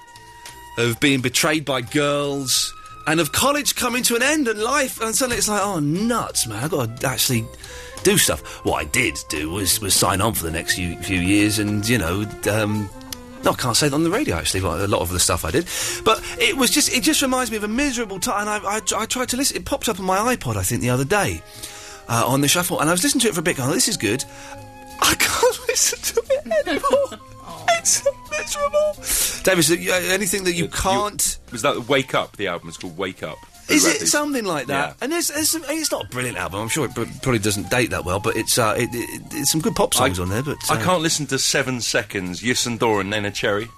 of 0.78 0.98
being 0.98 1.20
betrayed 1.20 1.64
by 1.64 1.82
girls, 1.82 2.74
and 3.06 3.20
of 3.20 3.30
college 3.30 3.76
coming 3.76 4.02
to 4.02 4.16
an 4.16 4.22
end 4.24 4.48
and 4.48 4.60
life. 4.60 5.00
And 5.00 5.14
suddenly 5.14 5.36
it's 5.36 5.48
like, 5.48 5.62
oh 5.62 5.78
nuts, 5.78 6.48
man! 6.48 6.64
I 6.64 6.66
got 6.66 6.96
to 7.00 7.06
actually 7.06 7.46
do 8.02 8.18
stuff. 8.18 8.40
What 8.66 8.78
I 8.84 8.84
did 8.86 9.16
do 9.28 9.50
was 9.50 9.80
was 9.80 9.94
sign 9.94 10.20
on 10.20 10.34
for 10.34 10.42
the 10.42 10.50
next 10.50 10.74
few 10.74 10.96
few 11.00 11.20
years, 11.20 11.60
and 11.60 11.88
you 11.88 11.98
know. 11.98 12.26
Um, 12.50 12.90
no, 13.44 13.52
I 13.52 13.54
can't 13.54 13.76
say 13.76 13.88
that 13.88 13.94
on 13.94 14.04
the 14.04 14.10
radio. 14.10 14.36
Actually, 14.36 14.62
well, 14.62 14.84
a 14.84 14.86
lot 14.86 15.00
of 15.00 15.10
the 15.10 15.20
stuff 15.20 15.44
I 15.44 15.50
did, 15.50 15.66
but 16.04 16.22
it 16.38 16.56
was 16.56 16.70
just—it 16.70 17.02
just 17.02 17.22
reminds 17.22 17.50
me 17.50 17.56
of 17.56 17.64
a 17.64 17.68
miserable 17.68 18.18
time. 18.18 18.48
And 18.48 18.50
I, 18.50 18.76
I, 18.76 18.80
I 19.02 19.06
tried 19.06 19.28
to 19.30 19.36
listen. 19.36 19.56
It 19.56 19.64
popped 19.64 19.88
up 19.88 19.98
on 19.98 20.06
my 20.06 20.34
iPod, 20.34 20.56
I 20.56 20.62
think, 20.62 20.80
the 20.80 20.90
other 20.90 21.04
day 21.04 21.42
uh, 22.08 22.24
on 22.26 22.40
the 22.40 22.48
shuffle, 22.48 22.80
and 22.80 22.88
I 22.88 22.92
was 22.92 23.02
listening 23.02 23.22
to 23.22 23.28
it 23.28 23.34
for 23.34 23.40
a 23.40 23.42
bit. 23.42 23.56
Going, 23.56 23.70
oh, 23.70 23.74
"This 23.74 23.88
is 23.88 23.96
good." 23.96 24.24
I 25.00 25.14
can't 25.16 25.58
listen 25.68 25.98
to 26.14 26.22
it 26.34 26.66
anymore. 26.66 27.20
it's 27.70 28.02
so 28.02 28.10
miserable. 28.30 29.42
David, 29.44 29.58
is 29.58 29.68
there, 29.68 29.94
uh, 29.94 30.14
anything 30.14 30.44
that 30.44 30.54
you 30.54 30.68
can't? 30.68 31.38
Was 31.52 31.62
that 31.62 31.88
Wake 31.88 32.14
Up? 32.14 32.36
The 32.36 32.48
album 32.48 32.68
is 32.68 32.76
called 32.76 32.96
Wake 32.96 33.22
Up. 33.22 33.38
Boo 33.68 33.74
Is 33.74 33.84
it 33.84 33.88
Radley's. 33.92 34.10
something 34.12 34.44
like 34.44 34.66
that? 34.66 34.88
Yeah. 34.88 34.94
And 35.00 35.12
there's, 35.12 35.28
there's 35.28 35.48
some, 35.50 35.62
it's 35.68 35.90
not 35.90 36.04
a 36.04 36.08
brilliant 36.08 36.36
album. 36.38 36.60
I'm 36.60 36.68
sure 36.68 36.84
it 36.86 36.94
pr- 36.94 37.04
probably 37.22 37.38
doesn't 37.38 37.70
date 37.70 37.90
that 37.90 38.04
well, 38.04 38.20
but 38.20 38.36
it's 38.36 38.58
uh, 38.58 38.74
it, 38.76 38.90
it, 38.92 39.22
it's 39.32 39.50
some 39.52 39.60
good 39.60 39.74
pop 39.74 39.94
songs 39.94 40.18
on 40.18 40.28
there. 40.28 40.42
But 40.42 40.58
I 40.70 40.76
uh, 40.80 40.84
can't 40.84 41.02
listen 41.02 41.26
to 41.26 41.38
Seven 41.38 41.80
Seconds, 41.80 42.42
Youssou 42.42 42.78
N'Dour 42.78 43.00
and 43.00 43.12
Neneh 43.12 43.32
Cherry. 43.34 43.64
Do 43.64 43.70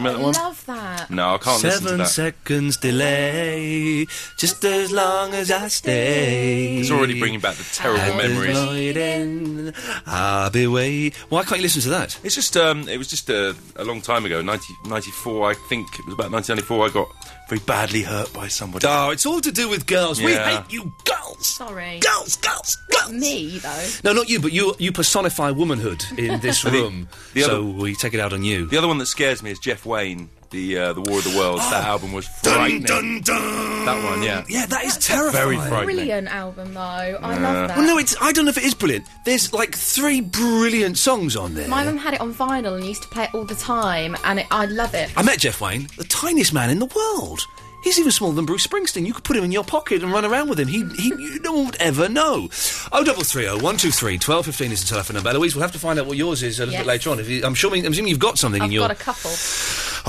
you 0.00 0.06
remember 0.08 0.18
that 0.18 0.24
one? 0.24 0.36
I 0.36 0.40
love 0.48 0.66
that. 0.66 0.83
That. 1.08 1.14
No, 1.14 1.34
I 1.34 1.38
can't 1.38 1.62
listen 1.62 1.70
to 1.82 1.88
Seven 1.88 1.98
that. 1.98 2.08
seconds 2.08 2.76
delay, 2.78 4.06
just 4.36 4.64
as 4.64 4.90
long 4.92 5.32
as 5.34 5.50
I 5.50 5.68
stay. 5.68 6.76
It's 6.78 6.90
already 6.90 7.18
bringing 7.18 7.40
back 7.40 7.54
the 7.56 7.64
terrible 7.74 8.00
At 8.00 8.16
the 8.22 8.28
memories. 8.28 8.58
void 8.58 8.96
end, 8.96 9.72
I'll 10.06 10.50
be 10.50 10.66
wait. 10.66 11.14
Why 11.28 11.42
can't 11.44 11.58
you 11.58 11.62
listen 11.62 11.82
to 11.82 11.88
that? 11.90 12.18
It's 12.22 12.34
just, 12.34 12.56
um, 12.56 12.88
it 12.88 12.98
was 12.98 13.08
just 13.08 13.28
a, 13.30 13.54
a 13.76 13.84
long 13.84 14.00
time 14.00 14.24
ago, 14.24 14.42
90, 14.42 14.64
94, 14.86 15.50
I 15.50 15.54
think 15.68 15.86
it 15.98 16.04
was 16.06 16.14
about 16.14 16.30
1994. 16.32 16.86
I 16.86 16.90
got 16.90 17.08
very 17.48 17.60
badly 17.66 18.02
hurt 18.02 18.32
by 18.32 18.48
somebody. 18.48 18.86
Oh, 18.88 19.10
it's 19.10 19.26
all 19.26 19.40
to 19.40 19.52
do 19.52 19.68
with 19.68 19.86
girls. 19.86 20.20
We 20.20 20.32
hate 20.34 20.62
you, 20.70 20.92
girls. 21.04 21.46
Sorry. 21.46 21.98
Girls, 22.00 22.36
girls, 22.36 22.76
girls. 22.90 23.12
Me, 23.12 23.58
though. 23.58 23.86
No, 24.04 24.12
not 24.12 24.28
you, 24.30 24.40
but 24.40 24.52
you. 24.52 24.74
You 24.78 24.92
personify 24.92 25.50
womanhood 25.50 26.04
in 26.16 26.40
this 26.40 26.62
The- 26.64 26.70
room. 26.70 27.08
the 27.34 27.42
so 27.42 27.50
other- 27.60 27.62
we 27.82 27.94
take 27.94 28.14
it 28.14 28.20
out 28.20 28.32
on 28.32 28.42
you. 28.44 28.66
The 28.66 28.78
other 28.78 28.88
one 28.88 28.98
that 28.98 29.06
scares 29.06 29.42
me 29.42 29.50
is 29.50 29.58
Jeff 29.58 29.84
Wayne, 29.84 30.30
the 30.54 30.78
uh, 30.78 30.92
the 30.94 31.00
War 31.02 31.18
of 31.18 31.24
the 31.24 31.36
Worlds. 31.36 31.68
that 31.70 31.84
album 31.84 32.12
was 32.12 32.26
Dun, 32.42 32.54
frightening. 32.54 32.82
dun, 32.84 33.20
dun. 33.22 33.84
That 33.84 34.04
one, 34.10 34.22
yeah. 34.22 34.44
Yeah, 34.48 34.66
that 34.66 34.84
is 34.84 34.96
terrifying. 34.98 35.32
Very 35.32 35.56
frightening. 35.68 35.96
Brilliant 35.96 36.28
album, 36.28 36.72
though. 36.74 36.80
I 36.80 37.10
Yeah. 37.34 37.40
love 37.42 37.68
that. 37.68 37.76
Well, 37.76 37.86
no, 37.86 37.98
it's. 37.98 38.14
I 38.20 38.32
don't 38.32 38.44
know 38.46 38.50
if 38.50 38.58
it 38.58 38.64
is 38.64 38.74
brilliant. 38.74 39.06
There's 39.24 39.52
like 39.52 39.74
three 39.74 40.20
brilliant 40.20 40.96
songs 40.98 41.36
on 41.36 41.54
there. 41.54 41.68
My 41.68 41.84
mum 41.84 41.98
had 41.98 42.14
it 42.14 42.20
on 42.20 42.32
vinyl 42.32 42.76
and 42.76 42.84
used 42.86 43.02
to 43.02 43.08
play 43.08 43.24
it 43.24 43.34
all 43.34 43.44
the 43.44 43.54
time, 43.56 44.16
and 44.24 44.38
it, 44.40 44.46
I 44.50 44.66
love 44.66 44.94
it. 44.94 45.10
I 45.16 45.22
met 45.22 45.40
Jeff 45.40 45.60
Wayne, 45.60 45.88
the 45.98 46.04
tiniest 46.04 46.52
man 46.52 46.70
in 46.70 46.78
the 46.78 46.86
world. 46.86 47.40
He's 47.84 47.98
even 47.98 48.10
smaller 48.10 48.34
than 48.34 48.46
Bruce 48.46 48.66
Springsteen. 48.66 49.06
You 49.06 49.12
could 49.12 49.24
put 49.24 49.36
him 49.36 49.44
in 49.44 49.52
your 49.52 49.62
pocket 49.62 50.02
and 50.02 50.10
run 50.10 50.24
around 50.24 50.48
with 50.48 50.58
him. 50.58 50.68
He, 50.68 50.84
he, 50.96 51.08
you 51.10 51.38
no 51.40 51.52
one 51.52 51.66
would 51.66 51.76
ever 51.76 52.08
know. 52.08 52.48
Oh, 52.90 53.04
double 53.04 53.22
three 53.22 53.46
oh 53.46 53.58
one 53.58 53.76
two 53.76 53.90
three 53.90 54.16
twelve 54.18 54.46
fifteen 54.46 54.72
is 54.72 54.82
the 54.82 54.88
telephone 54.88 55.14
number. 55.16 55.32
Louise, 55.34 55.54
we'll 55.54 55.62
have 55.62 55.72
to 55.72 55.78
find 55.78 55.98
out 56.00 56.06
what 56.06 56.16
yours 56.16 56.42
is 56.42 56.58
a 56.58 56.62
little 56.62 56.72
Yes. 56.72 56.80
bit 56.82 56.86
later 56.88 57.10
on. 57.10 57.20
If 57.20 57.28
you, 57.28 57.44
I'm 57.44 57.54
sure, 57.54 57.74
I'm 57.74 57.84
assuming 57.92 58.08
you've 58.08 58.18
got 58.18 58.38
something 58.38 58.62
I've 58.62 58.66
in 58.68 58.72
your. 58.72 58.88
got 58.88 58.90
a 58.90 58.94
couple. 58.94 59.30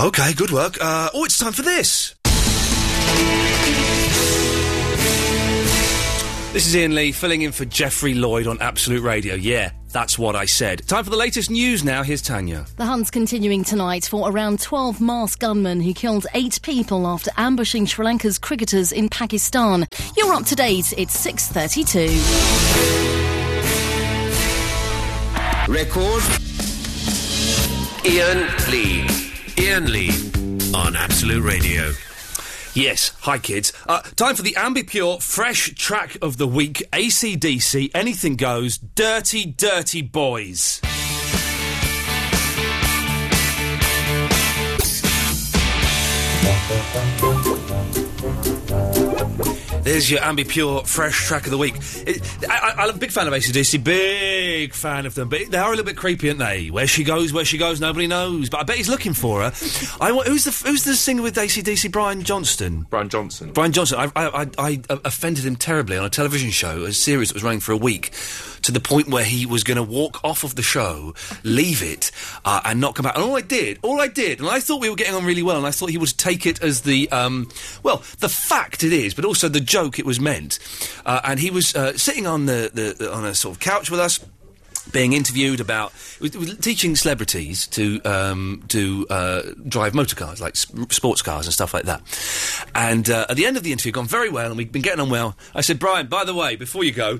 Okay, 0.07 0.33
good 0.33 0.51
work. 0.51 0.77
Uh, 0.81 1.09
oh, 1.13 1.25
it's 1.25 1.37
time 1.37 1.51
for 1.53 1.61
this. 1.63 2.15
This 6.55 6.67
is 6.67 6.75
Iain 6.77 6.95
Lee 6.95 7.11
filling 7.11 7.41
in 7.41 7.51
for 7.51 7.65
Jeffrey 7.65 8.13
Lloyd 8.13 8.47
on 8.47 8.61
Absolute 8.61 9.01
Radio. 9.01 9.35
Yeah, 9.35 9.71
that's 9.91 10.17
what 10.17 10.37
I 10.37 10.45
said. 10.45 10.87
Time 10.87 11.03
for 11.03 11.09
the 11.09 11.17
latest 11.17 11.51
news 11.51 11.83
now. 11.83 12.01
Here's 12.01 12.21
Tanya. 12.21 12.65
The 12.77 12.85
hunt's 12.85 13.11
continuing 13.11 13.65
tonight 13.65 14.05
for 14.05 14.31
around 14.31 14.61
12 14.61 15.01
masked 15.01 15.41
gunmen 15.41 15.81
who 15.81 15.93
killed 15.93 16.27
eight 16.33 16.61
people 16.61 17.07
after 17.07 17.29
ambushing 17.35 17.85
Sri 17.85 18.05
Lanka's 18.05 18.39
cricketers 18.39 18.93
in 18.93 19.09
Pakistan. 19.09 19.85
You're 20.15 20.31
up 20.31 20.45
to 20.45 20.55
date. 20.55 20.93
It's 20.97 21.17
6:32. 21.17 22.07
Record. 25.67 26.23
Iain 28.05 28.71
Lee. 28.71 29.05
Iain 29.57 29.91
Lee 29.91 30.11
on 30.73 30.95
Absolute 30.95 31.43
Radio. 31.43 31.91
Yes, 32.75 33.13
hi 33.21 33.37
kids. 33.37 33.71
Uh, 33.87 34.01
time 34.01 34.35
for 34.35 34.41
the 34.41 34.51
Ambi 34.51 34.85
Pur 34.85 35.21
Fresh 35.21 35.75
Track 35.75 36.17
of 36.21 36.35
the 36.35 36.45
Week. 36.45 36.83
ACDC, 36.91 37.89
anything 37.95 38.35
goes. 38.35 38.77
Dirty, 38.77 39.45
dirty 39.45 40.01
boys. 40.01 40.81
There's 49.85 50.09
your 50.09 50.19
Ambi 50.21 50.49
Pur 50.49 50.83
Fresh 50.83 51.27
Track 51.27 51.45
of 51.45 51.51
the 51.51 51.59
Week. 51.59 51.75
It, 52.07 52.19
I, 52.49 52.73
I, 52.75 52.83
I'm 52.83 52.89
a 52.89 52.93
big 52.97 53.11
fan 53.11 53.27
of 53.27 53.33
ACDC, 53.33 53.83
big 53.83 54.73
fan 54.73 55.05
of 55.05 55.13
them, 55.13 55.29
but 55.29 55.51
they 55.51 55.59
are 55.59 55.67
a 55.67 55.69
little 55.69 55.85
bit 55.85 55.95
creepy, 55.95 56.29
aren't 56.29 56.39
they? 56.39 56.71
Where 56.71 56.87
she 56.87 57.03
goes, 57.03 57.31
where 57.31 57.45
she 57.45 57.59
goes, 57.59 57.79
nobody 57.79 58.07
knows. 58.07 58.49
But 58.49 58.61
I 58.61 58.63
bet 58.63 58.77
he's 58.77 58.89
looking 58.89 59.13
for 59.13 59.41
her. 59.41 59.53
I, 60.01 60.11
who's 60.25 60.45
the 60.45 60.67
who's 60.67 60.85
the 60.85 60.95
singer 60.95 61.21
with 61.21 61.35
ACDC? 61.35 61.91
Brian 61.91 62.23
Johnston. 62.23 62.87
Brian 62.89 63.09
Johnson. 63.09 63.51
Brian 63.53 63.73
Johnson. 63.73 63.99
I, 63.99 64.11
I, 64.15 64.41
I, 64.41 64.49
I 64.57 64.99
offended 65.05 65.45
him 65.45 65.55
terribly 65.55 65.97
on 65.97 66.05
a 66.05 66.09
television 66.09 66.49
show, 66.49 66.85
a 66.85 66.91
series 66.91 67.29
that 67.29 67.35
was 67.35 67.43
running 67.43 67.59
for 67.59 67.71
a 67.71 67.77
week, 67.77 68.11
to 68.63 68.71
the 68.71 68.79
point 68.79 69.09
where 69.09 69.23
he 69.23 69.45
was 69.45 69.63
going 69.63 69.77
to 69.77 69.83
walk 69.83 70.23
off 70.23 70.43
of 70.43 70.55
the 70.55 70.63
show, 70.63 71.13
leave 71.43 71.83
it, 71.83 72.09
uh, 72.43 72.59
and 72.65 72.81
not 72.81 72.95
come 72.95 73.03
back. 73.03 73.13
And 73.13 73.23
all 73.23 73.35
I 73.35 73.41
did, 73.41 73.77
all 73.83 74.01
I 74.01 74.07
did, 74.07 74.39
and 74.39 74.49
I 74.49 74.59
thought 74.59 74.81
we 74.81 74.89
were 74.89 74.95
getting 74.95 75.13
on 75.13 75.25
really 75.25 75.43
well, 75.43 75.57
and 75.57 75.67
I 75.67 75.71
thought 75.71 75.91
he 75.91 75.99
would 75.99 76.17
take 76.17 76.47
it 76.47 76.63
as 76.63 76.81
the, 76.81 77.07
um, 77.11 77.49
well, 77.83 77.97
the 78.17 78.29
fact 78.29 78.83
it 78.83 78.91
is, 78.91 79.13
but 79.13 79.25
also 79.25 79.47
the 79.47 79.61
joke 79.75 79.99
it 79.99 80.05
was 80.05 80.19
meant. 80.19 80.59
Uh, 81.05 81.19
and 81.23 81.39
he 81.39 81.51
was 81.51 81.75
uh, 81.75 81.97
sitting 81.97 82.25
on 82.27 82.45
the, 82.45 82.69
the, 82.73 82.95
the 82.97 83.13
on 83.13 83.25
a 83.25 83.33
sort 83.35 83.55
of 83.55 83.59
couch 83.59 83.91
with 83.91 83.99
us 83.99 84.19
being 84.91 85.13
interviewed 85.13 85.59
about 85.59 85.91
it 86.21 86.35
was- 86.35 86.57
teaching 86.59 86.95
celebrities 86.95 87.67
to 87.67 87.99
um, 88.05 88.63
to 88.67 89.05
uh, 89.09 89.41
drive 89.67 89.93
motor 89.95 90.15
cars, 90.15 90.39
like 90.39 90.53
s- 90.53 90.67
sports 90.89 91.21
cars 91.23 91.45
and 91.47 91.53
stuff 91.53 91.73
like 91.73 91.85
that. 91.85 92.01
And 92.75 93.09
uh, 93.09 93.25
at 93.29 93.35
the 93.35 93.45
end 93.47 93.57
of 93.57 93.63
the 93.63 93.71
interview, 93.71 93.91
gone 93.91 94.07
very 94.07 94.29
well, 94.29 94.47
and 94.47 94.57
we've 94.57 94.71
been 94.71 94.83
getting 94.83 95.01
on 95.01 95.09
well. 95.09 95.35
I 95.55 95.61
said, 95.61 95.79
Brian, 95.79 96.07
by 96.07 96.23
the 96.23 96.33
way, 96.35 96.55
before 96.55 96.83
you 96.83 96.91
go. 96.93 97.19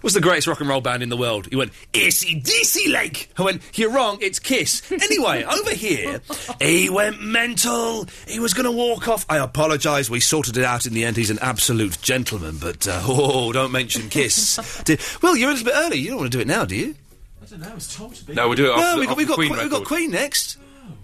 What's 0.00 0.14
the 0.14 0.20
greatest 0.20 0.46
rock 0.46 0.60
and 0.60 0.68
roll 0.68 0.80
band 0.80 1.02
in 1.02 1.08
the 1.08 1.16
world? 1.16 1.46
He 1.50 1.56
went, 1.56 1.72
AC/DC 1.94 2.92
Lake. 2.92 3.30
I 3.36 3.42
went, 3.42 3.62
you're 3.78 3.90
wrong, 3.90 4.18
it's 4.20 4.38
Kiss. 4.38 4.82
Anyway, 4.90 5.44
over 5.50 5.70
here, 5.74 6.20
he 6.60 6.88
went 6.88 7.22
mental. 7.22 8.06
He 8.26 8.38
was 8.40 8.54
going 8.54 8.66
to 8.66 8.72
walk 8.72 9.08
off. 9.08 9.26
I 9.28 9.38
apologise. 9.38 10.08
We 10.08 10.20
sorted 10.20 10.56
it 10.56 10.64
out 10.64 10.86
in 10.86 10.92
the 10.94 11.04
end. 11.04 11.16
He's 11.16 11.30
an 11.30 11.38
absolute 11.40 12.00
gentleman, 12.00 12.58
but 12.58 12.86
uh, 12.86 13.02
oh, 13.06 13.52
don't 13.52 13.72
mention 13.72 14.08
Kiss. 14.08 14.82
Di- 14.84 14.98
well, 15.22 15.36
you're 15.36 15.50
a 15.50 15.52
little 15.52 15.66
bit 15.66 15.74
early. 15.76 15.98
You 15.98 16.10
don't 16.10 16.18
want 16.18 16.32
to 16.32 16.38
do 16.38 16.42
it 16.42 16.46
now, 16.46 16.64
do 16.64 16.76
you? 16.76 16.94
I 17.42 17.46
don't 17.46 17.60
know, 17.60 17.70
I 17.70 17.74
was 17.74 17.94
told 17.94 18.14
to 18.14 18.24
be. 18.24 18.34
No, 18.34 18.48
we'll 18.48 18.56
do 18.56 18.66
it 18.66 18.70
after, 18.76 18.82
No, 18.82 18.98
we've 18.98 19.06
got, 19.08 19.12
after 19.12 19.18
we've, 19.18 19.28
got, 19.28 19.34
Queen 19.34 19.48
Queen, 19.48 19.62
we've 19.62 19.70
got 19.70 19.80
record. 19.80 19.88
Queen 19.88 20.10
next. 20.10 20.58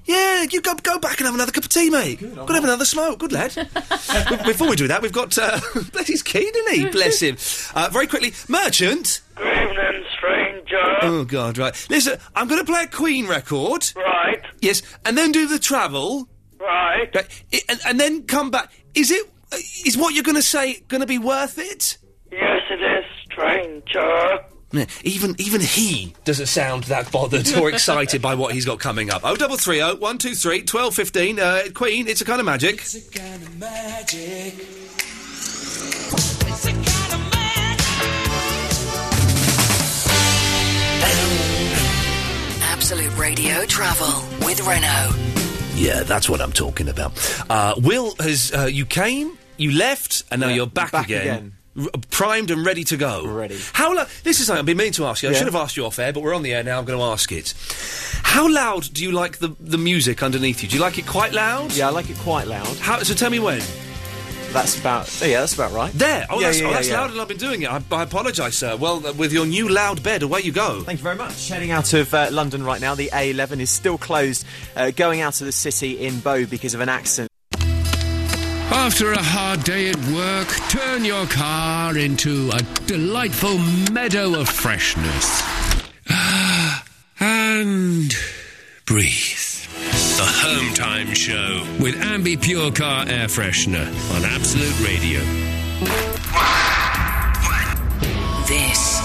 Yeah, 0.07 0.45
you 0.51 0.61
go 0.61 0.75
go 0.75 0.99
back 0.99 1.19
and 1.19 1.27
have 1.27 1.35
another 1.35 1.53
cup 1.53 1.65
of 1.65 1.71
tea, 1.71 1.89
mate. 1.91 2.19
Good, 2.21 2.35
Got 2.37 2.47
to 2.49 2.55
have 2.55 2.65
another 2.65 2.85
smoke. 2.85 3.19
Good 3.21 3.33
lad. 3.33 3.55
Be- 3.55 4.37
Before 4.45 4.69
we 4.69 4.77
do 4.77 4.89
that, 4.89 5.01
we've 5.03 5.13
got. 5.13 5.37
Uh, 5.39 5.59
bless 5.93 6.07
he's 6.09 6.23
keen, 6.23 6.53
isn't 6.55 6.75
he? 6.75 6.91
Bless 6.91 7.21
him. 7.21 7.37
Uh, 7.75 7.89
very 7.91 8.07
quickly, 8.07 8.33
Merchant. 8.49 9.23
Good 9.35 9.47
evening, 9.47 10.05
stranger. 10.17 10.97
Oh, 11.03 11.25
God, 11.25 11.57
right. 11.59 11.87
Listen, 11.91 12.19
I'm 12.35 12.49
going 12.49 12.61
to 12.65 12.71
play 12.71 12.83
a 12.85 12.87
Queen 12.87 13.27
record. 13.27 13.91
Right, 13.97 14.43
Yes, 14.61 14.83
and 15.05 15.17
then 15.17 15.33
do 15.33 15.47
the 15.49 15.59
travel. 15.59 16.29
right. 16.61 17.09
Right, 17.15 17.45
i- 17.53 17.61
and, 17.69 17.81
and 17.87 18.01
then 18.01 18.23
come 18.25 18.51
back. 18.51 18.71
Is 18.95 19.11
it. 19.11 19.27
uh, 19.53 19.57
what 20.01 20.15
you're 20.15 20.23
going 20.25 20.37
to 20.37 20.43
say 20.43 20.81
going 20.89 21.01
to 21.01 21.07
be 21.07 21.19
worth 21.19 21.59
it? 21.59 21.97
Yes, 22.31 22.61
it 22.71 22.81
is, 22.83 23.05
stranger. 23.25 24.41
Yeah, 24.75 24.87
even 25.05 25.37
even 25.39 25.61
he 25.61 26.15
doesn't 26.25 26.47
sound 26.47 26.85
that 26.85 27.11
bothered 27.13 27.49
or 27.57 27.69
excited 27.71 28.21
by 28.21 28.35
what 28.35 28.53
he's 28.53 28.65
got 28.65 28.81
coming 28.81 29.11
up. 29.11 29.23
Oh 29.25 29.37
double 29.37 29.57
three 29.57 29.81
oh 29.81 29.95
one 29.95 30.19
two 30.19 30.35
three 30.35 30.63
twelve 30.63 30.95
fifteen. 30.95 31.39
Uh, 31.39 31.63
Queen, 31.75 32.09
it's 32.09 32.21
a 32.21 32.25
kind 32.25 32.41
of 32.41 32.47
magic. 32.47 32.81
Absolute 42.63 43.17
Radio 43.17 43.65
Travel 43.67 44.47
with 44.47 44.61
Renault. 44.67 45.13
Yeah, 45.77 46.03
that's 46.03 46.29
what 46.29 46.41
I'm 46.41 46.53
talking 46.53 46.89
about. 46.89 47.13
Uh, 47.49 47.75
Will 47.79 48.15
has 48.21 48.53
uh, 48.53 48.65
you 48.67 48.87
came, 48.87 49.39
you 49.57 49.73
left, 49.73 50.25
and 50.31 50.41
now 50.41 50.49
you're 50.49 50.67
back, 50.67 50.93
back 50.93 51.07
again. 51.07 51.21
again. 51.23 51.53
R- 51.79 51.89
primed 52.11 52.51
and 52.51 52.65
ready 52.65 52.85
to 52.85 52.97
go. 52.97 53.27
Ready. 53.27 53.59
How 53.73 53.95
loud? 53.95 54.09
This 54.23 54.41
is 54.41 54.47
something 54.47 54.61
I've 54.61 54.67
been 54.67 54.77
meaning 54.77 54.93
to 54.95 55.07
ask 55.07 55.23
you. 55.23 55.29
I 55.29 55.33
Yeah. 55.33 55.39
should 55.39 55.47
have 55.49 55.57
asked 55.57 55.77
you 55.77 55.85
off 55.87 55.99
air, 55.99 56.13
but 56.13 56.23
we're 56.23 56.35
on 56.35 56.43
the 56.43 56.55
air 56.55 56.63
now. 56.63 56.79
I'm 56.79 56.85
going 56.85 56.99
to 56.99 57.05
ask 57.05 57.33
it. 57.33 57.53
How 58.23 58.49
loud 58.49 58.93
do 58.93 59.03
you 59.03 59.11
like 59.13 59.39
the 59.39 59.55
the 59.61 59.79
music 59.79 60.23
underneath 60.23 60.63
you? 60.63 60.69
Do 60.69 60.77
you 60.77 60.83
like 60.83 60.99
it 60.99 61.07
quite 61.07 61.33
loud? 61.33 61.73
Yeah, 61.75 61.89
I 61.89 61.91
like 61.91 62.11
it 62.11 62.19
quite 62.19 62.47
loud. 62.47 62.77
How? 62.79 63.03
So 63.03 63.15
tell 63.15 63.31
me 63.31 63.39
when. 63.41 63.61
That's 64.53 64.79
about. 64.79 65.11
Oh, 65.21 65.27
yeah, 65.27 65.41
that's 65.41 65.55
about 65.55 65.73
right. 65.73 65.93
There. 65.95 66.27
Oh, 66.31 66.39
Yeah, 66.39 66.47
that's, 66.47 66.61
yeah, 66.61 66.67
oh, 66.67 66.69
yeah, 66.71 66.75
that's 66.77 66.89
yeah. 66.89 67.01
louder 67.01 67.13
than 67.15 67.21
I've 67.23 67.27
been 67.29 67.39
doing 67.39 67.63
it. 67.63 67.69
I, 67.73 67.83
I 67.91 68.03
apologise, 68.05 68.57
sir. 68.57 68.77
Well, 68.77 69.05
uh, 69.05 69.13
with 69.13 69.33
your 69.33 69.47
new 69.47 69.69
loud 69.69 70.01
bed, 70.05 70.23
away 70.23 70.43
you 70.43 70.53
go. 70.53 70.81
Thank 70.83 71.01
you 71.01 71.03
very 71.03 71.17
much. 71.17 71.49
Heading 71.49 71.73
out 71.73 71.93
of 71.93 72.15
uh, 72.15 72.29
London 72.31 72.63
right 72.63 72.81
now, 72.81 72.95
the 72.95 73.11
A11 73.13 73.59
is 73.59 73.71
still 73.71 73.99
closed. 73.99 74.45
Uh, 74.77 74.93
going 74.93 75.23
out 75.23 75.41
of 75.41 75.47
the 75.47 75.53
city 75.53 75.99
in 76.07 76.21
Bow 76.21 76.47
because 76.47 76.73
of 76.73 76.81
an 76.81 76.89
accident. 76.89 77.33
After 78.77 79.13
a 79.13 79.23
hard 79.23 79.65
day 79.65 79.89
at 79.89 79.97
work, 80.09 80.49
turn 80.69 81.05
your 81.05 81.27
car 81.27 81.97
into 81.97 82.51
a 82.51 82.61
delightful 82.87 83.57
meadow 83.93 84.39
of 84.39 84.49
freshness. 84.49 85.43
Ah, 86.11 86.85
and 87.21 88.15
breathe. 88.85 89.39
The 90.17 90.27
Home 90.27 90.75
Time 90.75 91.15
Show 91.15 91.65
with 91.81 91.95
Ambi 91.95 92.37
Pur 92.37 92.73
Car 92.73 93.07
Air 93.09 93.29
Freshener 93.29 93.87
on 94.17 94.25
Absolute 94.25 94.79
Radio. 94.87 95.21
This 98.47 99.01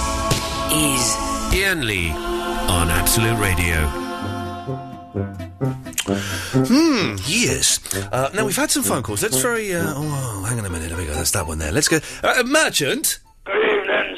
is 0.74 1.16
Iain 1.54 1.86
Lee 1.88 2.10
on 2.10 2.90
Absolute 2.90 3.40
Radio. 3.40 4.10
Hmm, 6.06 7.16
yes. 7.26 7.80
Uh, 8.12 8.30
now, 8.34 8.46
we've 8.46 8.56
had 8.56 8.72
some 8.72 8.84
phone 8.84 9.04
calls. 9.04 9.22
That's 9.22 9.42
very. 9.42 9.74
Uh, 9.74 9.94
oh, 9.96 10.44
hang 10.48 10.60
on 10.60 10.66
a 10.66 10.70
minute. 10.70 10.90
There 10.90 10.98
we 10.98 11.06
go. 11.06 11.14
That's 11.14 11.32
that 11.32 11.46
one 11.48 11.60
there. 11.60 11.72
Let's 11.72 11.88
go. 11.88 11.98
Uh, 12.24 12.36
uh, 12.40 12.44
Merchant, 12.44 13.20
Good 13.46 13.56
evening, 13.58 14.18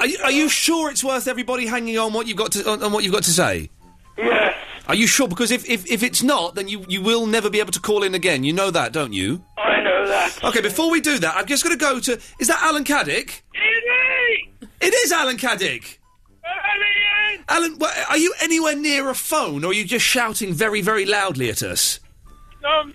are 0.00 0.06
you, 0.06 0.18
are 0.24 0.30
you 0.30 0.48
sure 0.48 0.90
it's 0.90 1.02
worth 1.02 1.26
everybody 1.26 1.66
hanging 1.66 1.98
on 1.98 2.12
what 2.12 2.26
you've 2.26 2.36
got 2.36 2.52
to 2.52 2.68
on, 2.70 2.82
on 2.82 2.92
what 2.92 3.02
you've 3.02 3.12
got 3.12 3.24
to 3.24 3.32
say? 3.32 3.70
Yes, 4.16 4.54
Are 4.88 4.94
you 4.94 5.06
sure? 5.06 5.26
Because 5.28 5.50
if, 5.50 5.68
if, 5.68 5.90
if 5.90 6.02
it's 6.02 6.22
not, 6.22 6.54
then 6.54 6.68
you, 6.68 6.84
you 6.88 7.02
will 7.02 7.26
never 7.26 7.50
be 7.50 7.60
able 7.60 7.72
to 7.72 7.80
call 7.80 8.02
in 8.02 8.14
again. 8.14 8.44
You 8.44 8.52
know 8.52 8.70
that, 8.70 8.92
don't 8.92 9.12
you? 9.12 9.42
I 9.58 9.80
know 9.82 10.06
that. 10.06 10.44
Okay, 10.44 10.60
before 10.60 10.90
we 10.90 11.00
do 11.00 11.18
that, 11.18 11.36
I'm 11.36 11.46
just 11.46 11.64
going 11.64 11.76
to 11.76 11.84
go 11.84 11.98
to. 12.00 12.20
Is 12.38 12.48
that 12.48 12.62
Alan 12.62 12.84
Caddick? 12.84 13.42
It 13.52 13.58
is! 14.62 14.68
It 14.80 14.94
is 14.94 15.12
Alan 15.12 15.36
Caddick. 15.36 15.98
Alan, 17.48 17.78
are 18.08 18.18
you 18.18 18.34
anywhere 18.40 18.74
near 18.76 19.08
a 19.08 19.14
phone, 19.14 19.64
or 19.64 19.68
are 19.70 19.74
you 19.74 19.84
just 19.84 20.04
shouting 20.04 20.52
very, 20.52 20.80
very 20.80 21.06
loudly 21.06 21.48
at 21.48 21.62
us? 21.62 22.00
Um, 22.64 22.92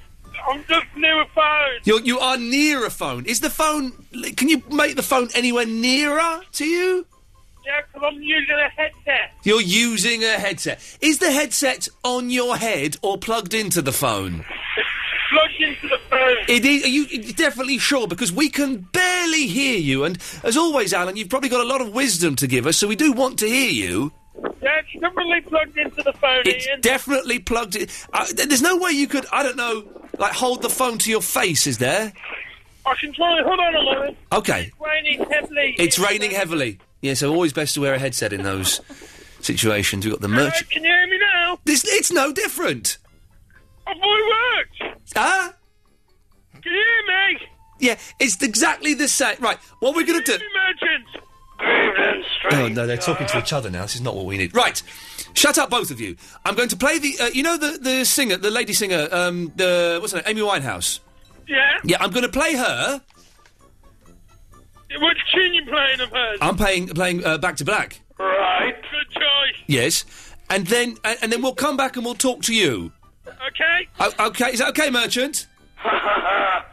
I'm 0.50 0.64
just 0.68 0.86
near 0.98 1.22
a 1.22 1.26
phone. 1.28 1.80
You're, 1.86 2.02
you 2.02 2.20
are 2.20 2.38
near 2.38 2.86
a 2.86 2.90
phone. 2.90 3.26
Is 3.26 3.40
the 3.40 3.50
phone? 3.50 3.94
Can 4.36 4.50
you 4.50 4.62
make 4.70 4.96
the 4.98 5.04
phone 5.04 5.30
anywhere 5.36 5.66
nearer 5.66 6.42
to 6.54 6.66
you? 6.66 7.06
Yeah, 7.66 7.82
'cause 7.94 8.02
I'm 8.06 8.22
using 8.22 8.56
a 8.56 8.70
headset. 8.70 9.32
You're 9.44 9.62
using 9.62 10.24
a 10.24 10.34
headset. 10.40 10.82
Is 11.00 11.20
the 11.20 11.32
headset 11.32 11.88
on 12.04 12.30
your 12.30 12.58
head 12.58 12.98
or 13.02 13.18
plugged 13.18 13.54
into 13.54 13.82
the 13.82 13.94
phone? 13.94 14.44
Plugged 15.32 15.62
into 15.62 15.88
the 15.88 15.98
phone. 16.10 16.38
It 16.48 16.66
is. 16.66 16.84
Are 16.84 16.88
you 16.90 17.34
definitely 17.34 17.78
sure? 17.78 18.08
Because 18.08 18.32
we 18.32 18.50
can 18.50 18.78
barely 18.92 19.48
hear 19.48 19.78
you, 19.80 20.04
and 20.04 20.18
as 20.44 20.58
always, 20.58 20.94
Alan, 20.94 21.16
you've 21.16 21.30
probably 21.30 21.50
got 21.50 21.62
a 21.62 21.68
lot 21.68 21.80
of 21.82 21.94
wisdom 21.94 22.36
to 22.38 22.48
give 22.48 22.68
us, 22.68 22.78
so 22.78 22.88
we 22.88 22.96
do 22.98 23.14
want 23.14 23.40
to 23.40 23.48
hear 23.48 23.70
you. 23.72 24.12
Yeah, 24.62 24.70
it's 24.80 24.94
definitely 25.02 25.42
plugged 25.42 25.78
into 25.78 26.04
the 26.04 26.14
phone, 26.14 26.42
It's 26.46 26.68
Iain. 26.68 26.82
definitely 26.82 27.40
plugged 27.40 27.76
in. 27.76 27.88
Uh, 28.14 28.26
th- 28.26 28.48
there's 28.48 28.62
no 28.62 28.78
way 28.78 28.92
you 28.92 29.08
could, 29.08 29.26
I 29.32 29.42
don't 29.44 29.56
know, 29.58 29.84
like 30.20 30.34
hold 30.34 30.62
the 30.62 30.70
phone 30.70 30.98
to 31.00 31.10
your 31.10 31.22
face, 31.22 31.66
is 31.66 31.78
there? 31.80 32.12
I 32.86 32.96
can 33.00 33.14
try. 33.14 33.42
Hold 33.44 33.60
on 33.60 33.76
a 33.76 33.84
moment. 33.84 34.18
Okay. 34.34 34.72
It's 34.72 34.80
raining 34.80 35.26
heavily. 35.32 35.76
It's 35.78 36.00
raining 36.00 36.32
heavily. 36.32 36.80
Yeah, 37.02 37.14
so 37.14 37.32
always 37.34 37.54
best 37.54 37.74
to 37.76 37.82
wear 37.82 37.94
a 37.94 38.00
headset 38.00 38.34
in 38.34 38.44
those 38.44 38.82
situations. 39.40 40.06
We've 40.06 40.14
got 40.14 40.22
the 40.22 40.28
merch. 40.28 40.68
Can 40.70 40.84
you 40.84 40.90
hear 40.90 41.08
me 41.08 41.18
now? 41.20 41.60
This, 41.64 41.84
it's 41.88 42.12
no 42.12 42.32
different. 42.34 42.98
I 43.88 43.94
thought 43.94 44.20
it 44.20 44.58
worked. 44.58 44.81
Ah? 45.16 45.54
Can 46.62 46.72
you 46.72 46.80
hear 46.80 47.32
me? 47.32 47.48
Yeah, 47.80 47.98
it's 48.20 48.42
exactly 48.42 48.94
the 48.94 49.08
same. 49.08 49.38
Right, 49.40 49.58
what 49.80 49.96
we're 49.96 50.06
going 50.06 50.24
to 50.24 50.38
do. 50.38 50.44
Merchant. 50.56 51.24
Oh, 52.52 52.68
no, 52.68 52.88
they're 52.88 52.98
talking 52.98 53.28
to 53.28 53.40
each 53.40 53.54
other 53.54 53.70
now. 53.70 53.84
This 53.84 53.96
is 53.96 54.02
not 54.02 54.16
what 54.16 54.26
we 54.26 54.38
need. 54.38 54.56
Right. 54.56 54.82
Shut 55.34 55.58
up, 55.58 55.70
both 55.70 55.92
of 55.92 56.02
you. 56.02 56.16
I'm 56.44 56.56
going 56.56 56.70
to 56.70 56.78
play 56.78 57.00
the. 57.00 57.16
Uh, 57.20 57.28
you 57.28 57.44
know 57.44 57.58
the 57.58 57.78
the 57.78 58.04
singer, 58.04 58.38
the 58.38 58.52
lady 58.52 58.74
singer, 58.74 59.08
um, 59.12 59.52
the 59.56 59.98
what's 60.02 60.14
her 60.14 60.20
name, 60.20 60.38
Amy 60.38 60.42
Winehouse. 60.42 61.00
Yeah. 61.48 61.80
Yeah, 61.84 61.98
I'm 62.00 62.12
going 62.12 62.24
to 62.24 62.32
play 62.32 62.56
her. 62.56 63.02
What 65.00 65.18
tune 65.34 65.54
you 65.54 65.66
playing 65.66 66.02
of 66.02 66.10
hers? 66.10 66.38
I'm 66.42 66.58
playing 66.58 66.88
playing 66.90 67.24
uh, 67.26 67.38
Back 67.38 67.58
to 67.58 67.66
Black. 67.66 68.02
Right. 68.20 68.76
Good 68.92 69.14
choice. 69.14 69.64
Yes, 69.68 70.06
and 70.50 70.68
then 70.68 70.98
and, 71.04 71.18
and 71.22 71.32
then 71.32 71.42
we'll 71.42 71.56
come 71.56 71.78
back 71.78 71.96
and 71.96 72.04
we'll 72.04 72.16
talk 72.16 72.42
to 72.44 72.54
you. 72.54 72.92
Okay. 73.48 73.88
O- 74.00 74.28
okay, 74.28 74.52
is 74.52 74.60
that 74.60 74.70
okay, 74.70 74.90
Merchant? 74.90 75.48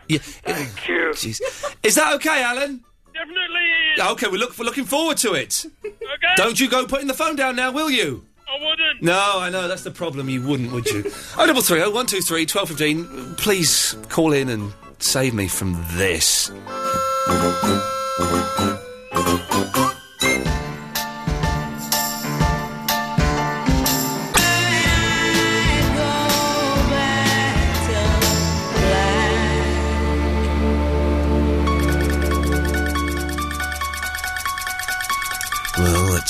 yeah. 0.09 0.19
Thank 0.21 0.89
you. 0.89 1.11
Is 1.13 1.95
that 1.95 2.13
okay, 2.17 2.43
Alan? 2.43 2.85
Definitely 3.15 3.65
is. 3.95 4.01
Okay, 4.13 4.29
we 4.29 4.39
look 4.39 4.57
we're 4.59 4.65
looking 4.65 4.85
forward 4.85 5.17
to 5.19 5.35
it. 5.35 5.65
Okay. 5.85 6.35
Don't 6.37 6.61
you 6.61 6.69
go 6.69 6.87
putting 6.87 7.07
the 7.07 7.15
phone 7.15 7.37
down 7.37 7.57
now, 7.57 7.73
will 7.73 7.91
you? 7.91 8.25
I 8.49 8.65
wouldn't. 8.65 9.03
No, 9.03 9.39
I 9.41 9.51
know 9.51 9.69
that's 9.69 9.83
the 9.85 9.91
problem. 9.91 10.29
You 10.29 10.43
wouldn't, 10.43 10.73
would 10.73 10.87
you? 10.87 11.05
oh, 11.37 11.47
double 11.47 11.63
three, 11.63 11.83
oh, 11.83 11.91
one, 11.91 12.07
two, 12.07 12.21
three, 12.21 12.47
twelve, 12.47 12.69
fifteen. 12.69 13.35
Please 13.37 13.97
call 14.09 14.33
in 14.33 14.49
and 14.49 14.73
save 14.99 15.35
me 15.35 15.49
from 15.49 15.83
this. 15.93 16.51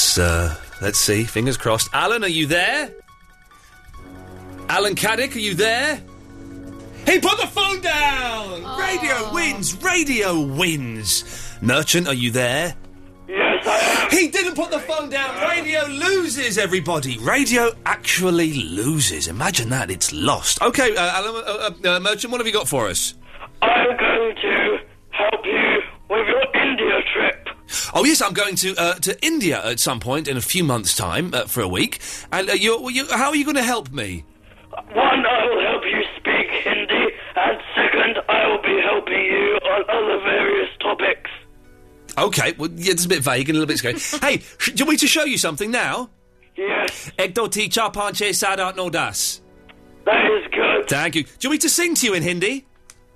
Let's 0.08 0.18
uh, 0.18 0.54
let's 0.80 0.98
see. 0.98 1.24
Fingers 1.24 1.56
crossed. 1.56 1.90
Alan, 1.92 2.24
are 2.24 2.28
you 2.28 2.46
there? 2.46 2.90
Alan 4.68 4.94
Caddick, 4.94 5.34
are 5.34 5.38
you 5.38 5.54
there? 5.54 6.00
He 7.06 7.18
put 7.20 7.38
the 7.38 7.46
phone 7.46 7.80
down. 7.80 8.78
Radio 8.78 9.32
wins. 9.32 9.82
Radio 9.82 10.40
wins. 10.40 11.56
Merchant, 11.60 12.06
are 12.06 12.14
you 12.14 12.30
there? 12.30 12.74
Yes, 13.26 13.66
I 13.66 14.04
am. 14.04 14.10
He 14.10 14.28
didn't 14.28 14.54
put 14.54 14.70
the 14.70 14.80
phone 14.80 15.10
down. 15.10 15.48
Radio 15.48 15.84
loses, 15.86 16.58
everybody. 16.58 17.18
Radio 17.18 17.70
actually 17.84 18.52
loses. 18.54 19.26
Imagine 19.26 19.70
that. 19.70 19.90
It's 19.90 20.12
lost. 20.12 20.60
Okay, 20.62 20.96
uh, 20.96 21.00
Alan, 21.00 21.34
uh, 21.34 21.48
uh, 21.48 21.96
uh, 21.96 22.00
Merchant, 22.00 22.30
what 22.30 22.40
have 22.40 22.46
you 22.46 22.52
got 22.52 22.68
for 22.68 22.88
us? 22.88 23.14
I'm 23.62 23.96
going 23.96 24.36
to 24.36 24.78
help 25.10 25.44
you 25.44 25.80
with 26.10 26.26
your 26.26 26.62
India 26.62 27.00
trip. 27.14 27.47
Oh 27.94 28.04
yes, 28.04 28.22
I'm 28.22 28.32
going 28.32 28.56
to 28.56 28.74
uh, 28.76 28.94
to 28.94 29.24
India 29.24 29.64
at 29.64 29.80
some 29.80 30.00
point 30.00 30.28
in 30.28 30.36
a 30.36 30.40
few 30.40 30.64
months' 30.64 30.94
time 30.96 31.34
uh, 31.34 31.44
for 31.46 31.60
a 31.60 31.68
week. 31.68 32.00
And 32.32 32.48
uh, 32.48 32.52
you're, 32.54 32.90
you, 32.90 33.06
how 33.10 33.28
are 33.28 33.36
you 33.36 33.44
going 33.44 33.56
to 33.56 33.62
help 33.62 33.92
me? 33.92 34.24
One, 34.70 35.26
I 35.26 35.46
will 35.46 35.60
help 35.62 35.82
you 35.84 36.02
speak 36.16 36.50
Hindi, 36.64 37.06
and 37.36 37.58
second, 37.74 38.18
I 38.28 38.46
will 38.46 38.62
be 38.62 38.80
helping 38.82 39.24
you 39.24 39.58
on 39.62 39.84
other 39.88 40.24
various 40.24 40.70
topics. 40.80 41.30
Okay, 42.16 42.54
well, 42.58 42.70
yeah, 42.74 42.92
it's 42.92 43.04
a 43.04 43.08
bit 43.08 43.22
vague 43.22 43.48
and 43.48 43.56
a 43.56 43.60
little 43.60 43.66
bit 43.66 43.78
scary. 43.78 43.98
hey, 44.20 44.42
sh- 44.58 44.72
do 44.72 44.80
you 44.80 44.84
want 44.84 44.94
me 44.94 44.96
to 44.98 45.06
show 45.06 45.24
you 45.24 45.38
something 45.38 45.70
now? 45.70 46.10
Yes. 46.56 47.12
Ti 47.16 47.68
cha 47.68 47.90
panche 47.90 48.30
sadat 48.32 48.76
no 48.76 48.90
das. 48.90 49.40
That 50.04 50.24
is 50.24 50.46
good. 50.50 50.88
Thank 50.88 51.14
you. 51.14 51.22
Do 51.22 51.30
you 51.42 51.50
want 51.50 51.54
me 51.54 51.58
to 51.58 51.68
sing 51.68 51.94
to 51.94 52.06
you 52.06 52.14
in 52.14 52.22
Hindi? 52.22 52.66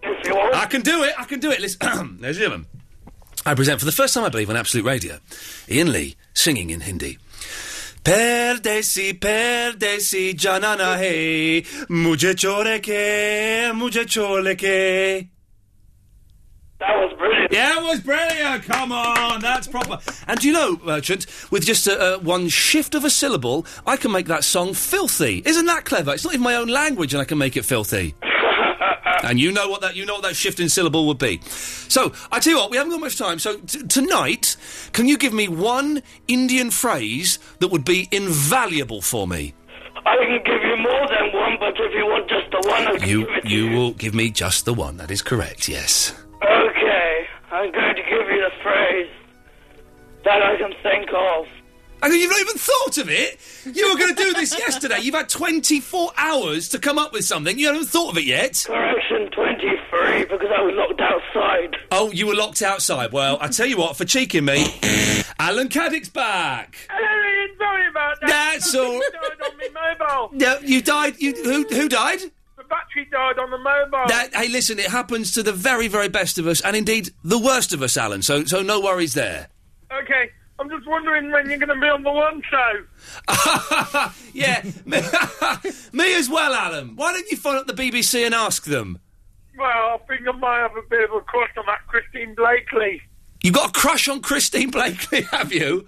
You 0.03 0.35
want. 0.35 0.55
I 0.55 0.67
can 0.67 0.83
do 0.83 1.03
it. 1.03 1.15
I 1.19 1.25
can 1.25 1.41
do 1.41 1.51
it. 1.51 1.61
Listen, 1.61 1.81
ladies 2.21 2.37
and 2.37 2.45
gentlemen, 2.45 2.67
I 3.45 3.55
present 3.55 3.81
for 3.81 3.87
the 3.87 3.93
first 3.93 4.15
time, 4.15 4.25
I 4.25 4.29
believe, 4.29 4.51
on 4.51 4.57
Absolute 4.57 4.85
Radio, 4.85 5.19
Iain 5.69 5.91
Lee 5.93 6.17
singing 6.35 6.71
in 6.71 6.81
Hindi. 6.81 7.19
Perdesi, 8.05 9.19
perdesi, 9.19 10.35
janana 10.35 10.97
hai, 10.97 11.63
mujhe 11.89 12.37
chore 12.37 12.79
ke, 12.81 13.73
mujhe 13.75 14.05
chole 14.07 14.55
ke. 14.57 15.29
That 16.79 16.97
was 16.97 17.13
brilliant. 17.17 17.53
Yeah, 17.53 17.79
it 17.79 17.83
was 17.85 18.01
brilliant. 18.01 18.65
Come 18.65 18.91
on, 18.91 19.41
that's 19.41 19.69
proper. 19.69 20.01
And 20.27 20.41
do 20.41 20.49
you 20.49 20.53
know, 20.53 20.81
Merchant, 20.85 21.27
with 21.53 21.65
just 21.65 21.87
uh, 21.87 22.19
one 22.19 22.49
shift 22.49 22.97
of 22.97 23.05
a 23.05 23.11
syllable, 23.11 23.67
I 23.87 23.97
can 23.97 24.11
make 24.11 24.27
that 24.27 24.43
song 24.43 24.75
filthy. 24.75 25.43
Isn't 25.45 25.67
that 25.67 25.85
clever? 25.85 26.13
It's 26.13 26.25
not 26.25 26.35
even 26.35 26.43
my 26.43 26.57
own 26.57 26.69
language, 26.69 27.15
and 27.15 27.21
I 27.21 27.25
can 27.25 27.39
make 27.39 27.57
it 27.57 27.65
filthy. 27.65 28.15
And 29.23 29.41
you 29.41 29.53
know 29.53 29.69
what 29.69 29.81
that 29.81 29.97
you 29.97 30.05
know 30.05 30.15
what 30.15 30.23
that 30.23 30.37
shift 30.37 30.61
in 30.61 30.69
syllable 30.69 31.07
would 31.07 31.19
be. 31.19 31.41
So 31.47 32.13
I 32.31 32.41
tell 32.41 32.53
you 32.53 32.59
what, 32.59 32.71
we 32.71 32.77
haven't 32.77 32.93
got 32.93 33.01
much 33.01 33.19
time. 33.19 33.39
So 33.39 33.57
t- 33.59 33.83
tonight, 33.87 34.57
can 34.93 35.07
you 35.07 35.17
give 35.17 35.33
me 35.33 35.49
one 35.49 36.03
Indian 36.29 36.71
phrase 36.71 37.39
that 37.61 37.69
would 37.69 37.85
be 37.85 38.09
invaluable 38.11 39.01
for 39.01 39.27
me? 39.27 39.55
I 40.05 40.17
can 40.17 40.43
give 40.45 40.63
you 40.63 40.77
more 40.77 41.07
than 41.09 41.33
one, 41.33 41.57
but 41.61 41.75
if 41.79 41.95
you 41.95 42.07
want 42.07 42.29
just 42.29 42.51
the 42.51 42.69
one, 42.69 42.87
I 42.87 42.99
can 42.99 43.09
You 43.09 43.27
give 43.27 43.37
it 43.37 43.43
to 43.43 43.49
you 43.49 43.71
will 43.71 43.93
give 43.93 44.15
me 44.15 44.31
just 44.31 44.65
the 44.65 44.75
one. 44.75 44.97
That 44.97 45.11
is 45.11 45.23
correct. 45.23 45.69
Yes. 45.69 46.15
Okay, 46.43 47.27
I'm 47.53 47.71
going 47.71 47.95
to 47.95 48.03
give 48.03 48.29
you 48.29 48.41
the 48.41 48.51
phrase 48.63 49.11
that 50.25 50.43
I 50.43 50.57
can 50.57 50.73
think 50.83 51.09
of. 51.15 51.47
I 52.03 52.09
mean, 52.09 52.21
you've 52.21 52.31
not 52.31 52.41
even 52.41 52.57
thought 52.57 52.99
of 52.99 53.09
it. 53.09 53.39
You 53.65 53.91
were 53.93 53.97
going 53.99 54.15
to 54.15 54.23
do 54.23 54.33
this 54.35 54.59
yesterday. 54.59 54.99
You've 55.01 55.15
had 55.15 55.29
24 55.29 56.11
hours 56.17 56.69
to 56.71 56.79
come 56.81 56.99
up 56.99 57.13
with 57.13 57.25
something. 57.25 57.59
You 57.59 57.69
haven't 57.69 57.87
thought 57.87 58.11
of 58.11 58.19
it 58.19 58.25
yet. 58.25 58.65
Correction 58.67 59.31
23, 59.31 60.25
because 60.25 60.49
I 60.55 60.61
was 60.63 60.75
locked 60.75 61.01
outside. 61.01 61.77
Oh, 61.93 62.11
you 62.11 62.27
were 62.27 62.35
locked 62.35 62.61
outside. 62.61 63.13
Well, 63.13 63.39
I 63.41 63.49
tell 63.49 63.67
you 63.67 63.77
what, 63.79 63.97
for 63.97 64.05
cheeking 64.05 64.45
me, 64.45 64.65
Alan 65.39 65.69
Caddick's 65.69 66.09
back. 66.09 66.77
Hello, 66.91 67.09
Iain. 67.09 67.57
Sorry 67.59 67.89
about 67.89 68.21
that. 68.21 68.29
That's 68.29 68.75
all- 68.75 69.01
died 69.01 69.41
on 69.53 69.57
my 69.59 69.97
mobile. 69.99 70.31
No, 70.33 70.59
you 70.61 70.83
died. 70.83 71.15
You 71.19 71.33
who 71.35 71.65
who 71.69 71.89
died? 71.89 72.19
The 72.57 72.65
battery 72.65 73.07
died 73.11 73.39
on 73.39 73.51
the 73.51 73.59
mobile. 73.59 74.09
That, 74.09 74.35
hey, 74.35 74.49
listen, 74.49 74.79
it 74.79 74.87
happens 74.87 75.33
to 75.33 75.43
the 75.43 75.53
very, 75.53 75.87
very 75.89 76.09
best 76.09 76.39
of 76.39 76.47
us, 76.47 76.61
and 76.61 76.75
indeed 76.77 77.11
the 77.23 77.39
worst 77.39 77.73
of 77.73 77.83
us, 77.83 77.97
Alan. 77.97 78.23
So, 78.23 78.45
so 78.45 78.63
no 78.63 78.81
worries 78.81 79.15
there. 79.15 79.49
Okay, 79.93 80.31
I'm 80.63 80.71
just 80.71 80.87
wondering 80.87 81.33
when 81.33 81.51
you're 81.51 81.59
going 81.59 81.75
to 81.75 81.81
be 81.81 81.89
on 81.89 82.05
the 82.05 82.13
one 82.13 82.41
show. 82.49 84.11
Yeah, 84.35 84.63
me, 84.87 84.99
me 85.93 86.17
as 86.17 86.31
well, 86.31 86.55
Alan. 86.55 86.97
Why 86.97 87.13
don't 87.13 87.31
you 87.31 87.37
phone 87.37 87.57
up 87.57 87.67
the 87.67 87.75
BBC 87.75 88.25
and 88.25 88.35
ask 88.35 88.65
them? 88.65 88.99
Well, 89.59 89.67
I 89.69 89.99
think 90.09 90.27
I 90.27 90.33
might 90.33 90.61
have 90.61 90.75
a 90.75 90.89
bit 90.89 91.05
of 91.11 91.15
a 91.15 91.21
crush 91.21 91.51
on 91.59 91.65
that 91.67 91.87
Christine 91.87 92.35
Bleakley. 92.35 93.01
You've 93.43 93.55
got 93.55 93.71
a 93.71 93.73
crush 93.73 94.09
on 94.09 94.23
Christine 94.23 94.71
Bleakley, 94.71 95.25
have 95.31 95.53
you? 95.53 95.87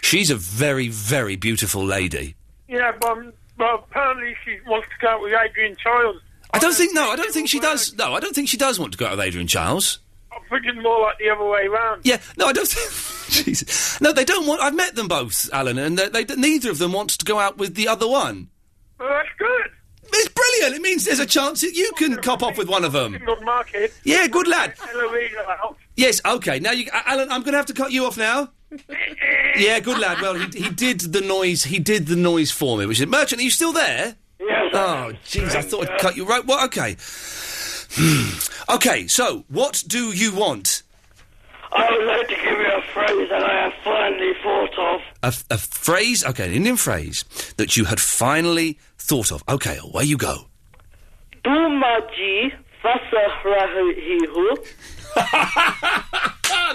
She's 0.00 0.30
a 0.30 0.36
very, 0.36 0.88
very 0.88 1.36
beautiful 1.36 1.84
lady. 1.84 2.34
Yeah, 2.66 2.92
but, 2.98 3.10
um, 3.10 3.32
but 3.58 3.74
apparently 3.74 4.34
she 4.44 4.56
wants 4.66 4.88
to 4.88 4.94
go 5.06 5.08
out 5.10 5.20
with 5.20 5.34
Adrian 5.34 5.76
Chiles. 5.76 6.16
I 6.54 6.58
don't 6.60 6.74
think. 6.74 6.94
No, 6.94 7.10
I 7.10 7.16
don't 7.16 7.32
think 7.32 7.48
she 7.48 7.60
does. 7.60 7.94
No, 7.94 8.14
I 8.14 8.20
don't 8.20 8.34
think 8.34 8.48
she 8.48 8.56
does 8.56 8.78
want 8.78 8.92
to 8.92 8.98
go 8.98 9.06
out 9.06 9.18
with 9.18 9.26
Adrian 9.26 9.48
Charles. 9.48 9.98
I'm 10.34 10.42
thinking 10.48 10.82
more 10.82 11.00
like 11.00 11.18
the 11.18 11.30
other 11.30 11.44
way 11.44 11.66
round. 11.66 12.02
Yeah, 12.04 12.18
no, 12.36 12.46
I 12.46 12.52
don't. 12.52 12.68
Jesus, 13.28 14.00
no, 14.00 14.12
they 14.12 14.24
don't 14.24 14.46
want. 14.46 14.60
I've 14.60 14.74
met 14.74 14.94
them 14.94 15.08
both, 15.08 15.48
Alan, 15.52 15.78
and 15.78 15.98
they, 15.98 16.24
they 16.24 16.36
neither 16.36 16.70
of 16.70 16.78
them 16.78 16.92
wants 16.92 17.16
to 17.18 17.24
go 17.24 17.38
out 17.38 17.58
with 17.58 17.74
the 17.74 17.88
other 17.88 18.08
one. 18.08 18.48
Well, 18.98 19.08
that's 19.08 19.28
good. 19.38 19.70
It's 20.14 20.28
brilliant. 20.28 20.76
It 20.76 20.82
means 20.82 21.04
there's 21.04 21.20
a 21.20 21.26
chance 21.26 21.62
that 21.62 21.74
you 21.74 21.90
can 21.96 22.16
cop 22.16 22.42
off 22.42 22.58
with 22.58 22.68
one 22.68 22.84
of 22.84 22.92
them. 22.92 23.16
Good 23.24 23.42
market. 23.42 23.94
Yeah, 24.04 24.26
good 24.26 24.46
lad. 24.46 24.74
Yes, 25.96 26.20
okay. 26.24 26.58
Now, 26.58 26.72
you, 26.72 26.88
Alan, 26.92 27.30
I'm 27.30 27.40
going 27.40 27.52
to 27.52 27.58
have 27.58 27.66
to 27.66 27.74
cut 27.74 27.92
you 27.92 28.04
off 28.04 28.18
now. 28.18 28.50
yeah, 29.56 29.80
good 29.80 29.98
lad. 29.98 30.20
Well, 30.20 30.34
he, 30.34 30.64
he 30.64 30.70
did 30.70 31.00
the 31.00 31.20
noise. 31.20 31.64
He 31.64 31.78
did 31.78 32.06
the 32.06 32.16
noise 32.16 32.50
for 32.50 32.76
me. 32.76 32.86
Which 32.86 33.00
is 33.00 33.06
merchant. 33.06 33.40
Are 33.40 33.44
you 33.44 33.50
still 33.50 33.72
there? 33.72 34.16
Yes. 34.38 34.70
Oh, 34.74 35.12
jeez. 35.24 35.54
I 35.54 35.62
thought 35.62 35.88
I'd 35.88 35.98
cut 35.98 36.16
you 36.16 36.26
right. 36.26 36.44
Well, 36.44 36.64
okay. 36.66 36.96
Hmm. 37.94 38.74
okay. 38.74 39.06
So, 39.06 39.44
what 39.48 39.82
do 39.86 40.12
you 40.12 40.34
want? 40.34 40.82
I 41.72 41.90
would 41.90 42.06
like 42.06 42.28
to 42.28 42.34
give 42.34 42.58
you 42.58 42.66
a 42.72 42.82
phrase 42.92 43.28
that 43.30 43.42
I 43.42 43.64
have 43.64 43.72
finally 43.82 44.32
thought 44.42 44.78
of. 44.94 45.00
A, 45.22 45.26
f- 45.26 45.44
a 45.50 45.58
phrase, 45.58 46.24
okay, 46.26 46.46
an 46.46 46.52
Indian 46.52 46.76
phrase 46.76 47.24
that 47.56 47.76
you 47.76 47.84
had 47.86 47.98
finally 48.00 48.78
thought 48.98 49.32
of. 49.32 49.42
Okay, 49.48 49.78
away 49.78 50.04
you 50.04 50.16
go. 50.18 50.48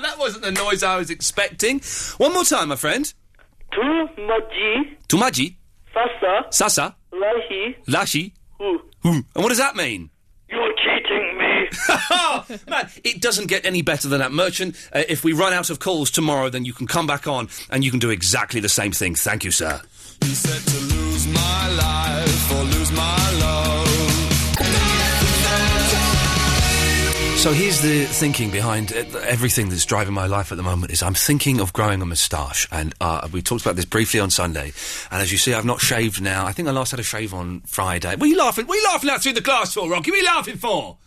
That 0.01 0.19
wasn't 0.19 0.43
the 0.43 0.51
noise 0.51 0.83
I 0.83 0.97
was 0.97 1.09
expecting. 1.09 1.81
One 2.17 2.33
more 2.33 2.43
time, 2.43 2.69
my 2.69 2.75
friend. 2.75 3.11
Tumaji 3.71 4.95
Tumaji, 5.07 5.55
fasa 5.93 6.53
Sasa, 6.53 6.95
lahi 7.11 7.75
Lashi. 7.87 8.31
hu. 8.59 8.79
Hmm. 9.03 9.19
And 9.35 9.43
what 9.43 9.49
does 9.49 9.57
that 9.57 9.75
mean? 9.75 10.09
You're 11.87 11.97
cheating 11.97 12.65
me. 12.65 12.71
Man, 12.71 12.89
it 13.03 13.21
doesn't 13.21 13.47
get 13.47 13.65
any 13.65 13.81
better 13.81 14.07
than 14.07 14.19
that. 14.19 14.31
Merchant, 14.31 14.75
uh, 14.93 15.03
if 15.07 15.23
we 15.23 15.33
run 15.33 15.53
out 15.53 15.69
of 15.69 15.79
calls 15.79 16.11
tomorrow, 16.11 16.49
then 16.49 16.65
you 16.65 16.73
can 16.73 16.87
come 16.87 17.07
back 17.07 17.27
on 17.27 17.49
and 17.69 17.83
you 17.83 17.91
can 17.91 17.99
do 17.99 18.09
exactly 18.09 18.59
the 18.59 18.69
same 18.69 18.91
thing. 18.91 19.15
Thank 19.15 19.43
you, 19.43 19.51
sir. 19.51 19.81
He 20.21 20.33
said 20.33 20.61
to 20.73 20.95
lose 20.95 21.27
my 21.27 21.69
life 21.69 22.51
or 22.51 22.63
lose 22.63 22.91
my 22.91 23.31
love. 23.39 23.87
So 27.37 27.53
here's 27.53 27.81
the 27.81 28.05
thinking 28.05 28.49
behind 28.49 28.91
uh, 28.91 29.19
everything 29.19 29.69
that's 29.69 29.85
driving 29.85 30.13
my 30.13 30.25
life 30.25 30.51
at 30.51 30.57
the 30.57 30.63
moment 30.63 30.91
is 30.91 31.03
I'm 31.03 31.13
thinking 31.13 31.61
of 31.61 31.71
growing 31.71 32.01
a 32.01 32.05
moustache, 32.05 32.67
and 32.71 32.93
uh, 32.99 33.29
we 33.31 33.43
talked 33.43 33.61
about 33.61 33.75
this 33.75 33.85
briefly 33.85 34.19
on 34.19 34.31
Sunday. 34.31 34.73
And 35.11 35.21
as 35.21 35.31
you 35.31 35.37
see, 35.37 35.53
I've 35.53 35.63
not 35.63 35.79
shaved 35.79 36.19
now. 36.19 36.45
I 36.47 36.51
think 36.51 36.67
I 36.67 36.71
last 36.71 36.91
had 36.91 36.99
a 36.99 37.03
shave 37.03 37.33
on 37.35 37.61
Friday. 37.61 38.09
What 38.09 38.23
are 38.23 38.25
you 38.25 38.37
laughing? 38.37 38.65
What 38.65 38.75
are 38.75 38.81
you 38.81 38.87
laughing 38.87 39.09
at 39.11 39.21
through 39.21 39.33
the 39.33 39.41
glass 39.41 39.75
for, 39.75 39.87
Rocky? 39.87 40.11
What 40.11 40.17
are 40.17 40.23
you 40.23 40.25
laughing 40.25 40.57
for? 40.57 40.97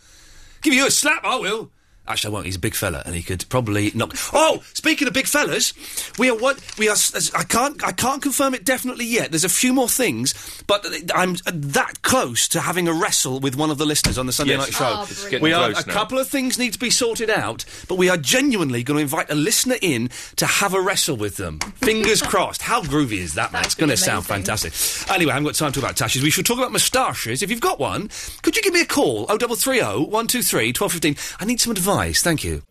Give 0.63 0.75
you 0.75 0.87
a 0.87 0.91
slap, 0.91 1.25
I 1.25 1.37
will. 1.37 1.71
Actually, 2.11 2.31
I 2.31 2.33
won't. 2.35 2.47
He's 2.47 2.57
a 2.57 2.61
big 2.61 2.75
fella, 2.75 3.03
and 3.07 3.15
he 3.15 3.23
could 3.23 3.49
probably 3.49 3.91
knock. 3.95 4.15
Oh, 4.33 4.63
speaking 4.75 5.07
of 5.09 5.15
big 5.15 5.27
fellas, 5.27 5.73
we 6.19 6.29
are 6.31 6.37
what 6.37 6.61
we 6.79 6.89
are. 6.89 6.97
I 7.35 7.45
can't. 7.45 7.83
I 7.85 7.93
can't 7.93 8.21
confirm 8.23 8.55
it 8.55 8.65
definitely 8.65 9.05
yet. 9.07 9.31
There's 9.31 9.45
a 9.45 9.49
few 9.49 9.73
more 9.73 9.89
things, 9.89 10.63
but 10.67 10.85
I'm 11.15 11.37
that 11.53 12.03
close 12.03 12.49
to 12.49 12.61
having 12.61 12.89
a 12.89 12.93
wrestle 12.93 13.41
with 13.41 13.57
one 13.57 13.71
of 13.71 13.79
the 13.79 13.87
listeners 13.87 14.19
on 14.19 14.27
the 14.27 14.33
Sunday 14.33 14.55
Yes. 14.55 14.61
night 14.81 15.09
show. 15.29 15.37
Oh, 15.37 15.41
we 15.41 15.53
are 15.53 15.71
a 15.71 15.73
now. 15.73 15.81
couple 15.83 16.19
of 16.19 16.29
things 16.29 16.59
need 16.59 16.73
to 16.73 16.79
be 16.79 16.91
sorted 16.91 17.31
out, 17.31 17.65
but 17.89 17.95
we 17.97 18.09
are 18.09 18.17
genuinely 18.17 18.83
going 18.83 18.97
to 18.99 19.03
invite 19.03 19.31
a 19.31 19.35
listener 19.35 19.77
in 19.81 20.11
to 20.37 20.47
have 20.47 20.75
a 20.75 20.81
wrestle 20.81 21.17
with 21.17 21.37
them. 21.37 21.59
Fingers 21.77 22.23
crossed. 22.23 22.63
How 22.63 22.83
groovy 22.83 23.19
is 23.19 23.35
that, 23.35 23.53
man? 23.53 23.65
It's 23.65 23.75
going 23.75 23.91
to 23.91 23.97
sound 23.97 24.27
fantastic. 24.27 24.73
Anyway, 25.11 25.31
I 25.31 25.35
haven't 25.35 25.47
got 25.47 25.55
time 25.55 25.73
to 25.73 25.81
talk 25.81 25.91
about 25.91 25.97
tashes. 25.97 26.23
We 26.23 26.31
should 26.31 26.47
talk 26.47 26.59
about 26.59 26.73
moustaches. 26.73 27.43
If 27.43 27.51
you've 27.51 27.61
got 27.61 27.79
one, 27.79 28.11
could 28.43 28.57
you 28.57 28.63
give 28.63 28.73
me 28.75 28.81
a 28.83 28.87
call? 28.87 29.27
Oh, 29.29 29.39
double 29.39 29.57
three 29.57 29.81
oh 29.81 30.03
one 30.03 30.27
two 30.27 30.43
three 30.43 30.73
twelve 30.73 30.93
fifteen. 30.93 31.17
I 31.39 31.45
need 31.45 31.61
some 31.61 31.71
advice. 31.71 32.00
Thank 32.01 32.45
you. 32.45 32.63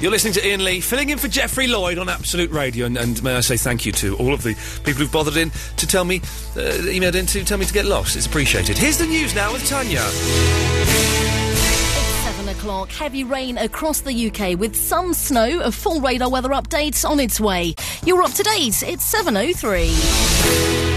You're 0.00 0.12
listening 0.12 0.34
to 0.34 0.46
Iain 0.46 0.64
Lee, 0.64 0.80
filling 0.80 1.10
in 1.10 1.18
for 1.18 1.26
Jeffrey 1.26 1.66
Lloyd 1.66 1.98
on 1.98 2.08
Absolute 2.08 2.50
Radio, 2.50 2.86
and, 2.86 2.96
and 2.96 3.20
may 3.22 3.34
I 3.34 3.40
say 3.40 3.56
thank 3.56 3.84
you 3.84 3.90
to 3.92 4.16
all 4.16 4.32
of 4.32 4.44
the 4.44 4.54
people 4.84 5.02
who've 5.02 5.10
bothered 5.10 5.36
in 5.36 5.50
to 5.76 5.88
tell 5.88 6.04
me, 6.04 6.18
uh, 6.56 6.86
emailed 6.86 7.16
in 7.16 7.26
to 7.26 7.44
tell 7.44 7.58
me 7.58 7.66
to 7.66 7.72
get 7.72 7.84
lost. 7.84 8.14
It's 8.16 8.26
appreciated. 8.26 8.78
Here's 8.78 8.98
the 8.98 9.06
news 9.06 9.34
now 9.34 9.52
with 9.52 9.68
Tanya. 9.68 9.98
7 9.98 12.48
o'clock. 12.48 12.90
Heavy 12.90 13.24
rain 13.24 13.58
across 13.58 14.00
the 14.00 14.28
UK 14.28 14.56
with 14.58 14.76
some 14.76 15.12
snow. 15.14 15.60
A 15.62 15.72
full 15.72 16.00
radar 16.00 16.30
weather 16.30 16.50
update 16.50 17.04
on 17.08 17.18
its 17.18 17.40
way. 17.40 17.74
You're 18.04 18.22
up 18.22 18.32
to 18.34 18.42
date. 18.42 18.84
It's 18.84 19.12
7.03. 19.12 20.87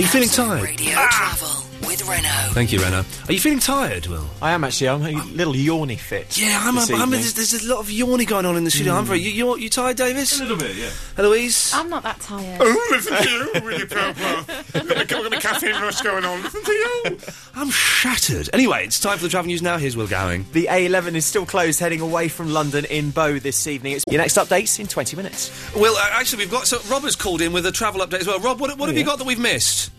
Are 0.00 0.02
you 0.02 0.08
feeling 0.08 0.30
tired? 0.30 0.62
Radio 0.62 0.94
travel 1.10 1.59
with 2.00 2.10
Renault. 2.10 2.52
Thank 2.52 2.72
you, 2.72 2.80
Renault. 2.80 3.04
Are 3.28 3.32
you 3.32 3.40
feeling 3.40 3.58
tired, 3.58 4.06
Will? 4.06 4.26
I 4.42 4.52
am 4.52 4.64
actually. 4.64 4.88
I'm 4.88 5.02
a 5.02 5.24
little 5.24 5.54
yawny 5.54 5.96
fit. 5.96 6.38
Yeah, 6.38 6.60
I'm. 6.62 6.74
this 6.74 6.90
I'm, 6.90 6.96
I'm 6.96 7.02
evening. 7.02 7.20
there's, 7.20 7.34
there's 7.34 7.64
a 7.64 7.68
lot 7.74 7.80
of 7.80 7.90
yawning 7.90 8.26
going 8.26 8.46
on 8.46 8.56
in 8.56 8.64
the 8.64 8.70
studio. 8.70 8.94
I'm 8.94 9.04
very. 9.04 9.20
You, 9.20 9.30
you, 9.30 9.56
you 9.56 9.70
tired, 9.70 9.96
Davis? 9.96 10.38
A 10.38 10.42
little 10.42 10.56
bit, 10.56 10.76
yeah. 10.76 10.90
Eloise? 11.18 11.72
I'm 11.74 11.88
not 11.88 12.02
that 12.02 12.20
tired. 12.20 12.60
Oh, 12.60 12.88
listen 12.90 13.16
to 13.16 13.28
you, 13.30 13.64
Willie 13.64 13.86
Purple. 13.86 14.54
We've 14.74 15.08
got 15.08 15.32
a 15.32 15.40
caffeine 15.40 15.72
rush 15.72 16.00
going 16.02 16.24
on. 16.24 16.42
Listen 16.42 16.64
to 16.64 16.72
you. 16.72 17.18
I'm 17.54 17.70
shattered. 17.70 18.50
Anyway, 18.52 18.84
it's 18.84 19.00
time 19.00 19.18
for 19.18 19.24
the 19.24 19.30
travel 19.30 19.46
news 19.48 19.62
now. 19.62 19.78
Here's 19.78 19.96
Will 19.96 20.06
Gowing. 20.06 20.46
The 20.52 20.68
A11 20.70 21.14
is 21.14 21.24
still 21.24 21.46
closed, 21.46 21.80
heading 21.80 22.00
away 22.00 22.28
from 22.28 22.52
London 22.52 22.84
in 22.86 23.10
Bow 23.10 23.38
this 23.38 23.66
evening. 23.66 23.94
It's 23.94 24.04
your 24.08 24.20
next 24.20 24.36
updates 24.36 24.78
in 24.80 24.86
20 24.86 25.16
minutes. 25.16 25.50
Well, 25.74 25.96
uh, 25.96 26.08
actually, 26.12 26.44
we've 26.44 26.50
got. 26.50 26.66
So 26.66 26.78
Robert's 26.90 27.16
called 27.16 27.40
in 27.40 27.52
with 27.52 27.66
a 27.66 27.72
travel 27.72 28.00
update 28.00 28.20
as 28.20 28.26
well. 28.26 28.38
Rob, 28.40 28.60
what, 28.60 28.76
what 28.78 28.88
have 28.88 28.98
you 28.98 29.04
got 29.04 29.18
that 29.18 29.26
we've 29.26 29.38
missed? 29.38 29.90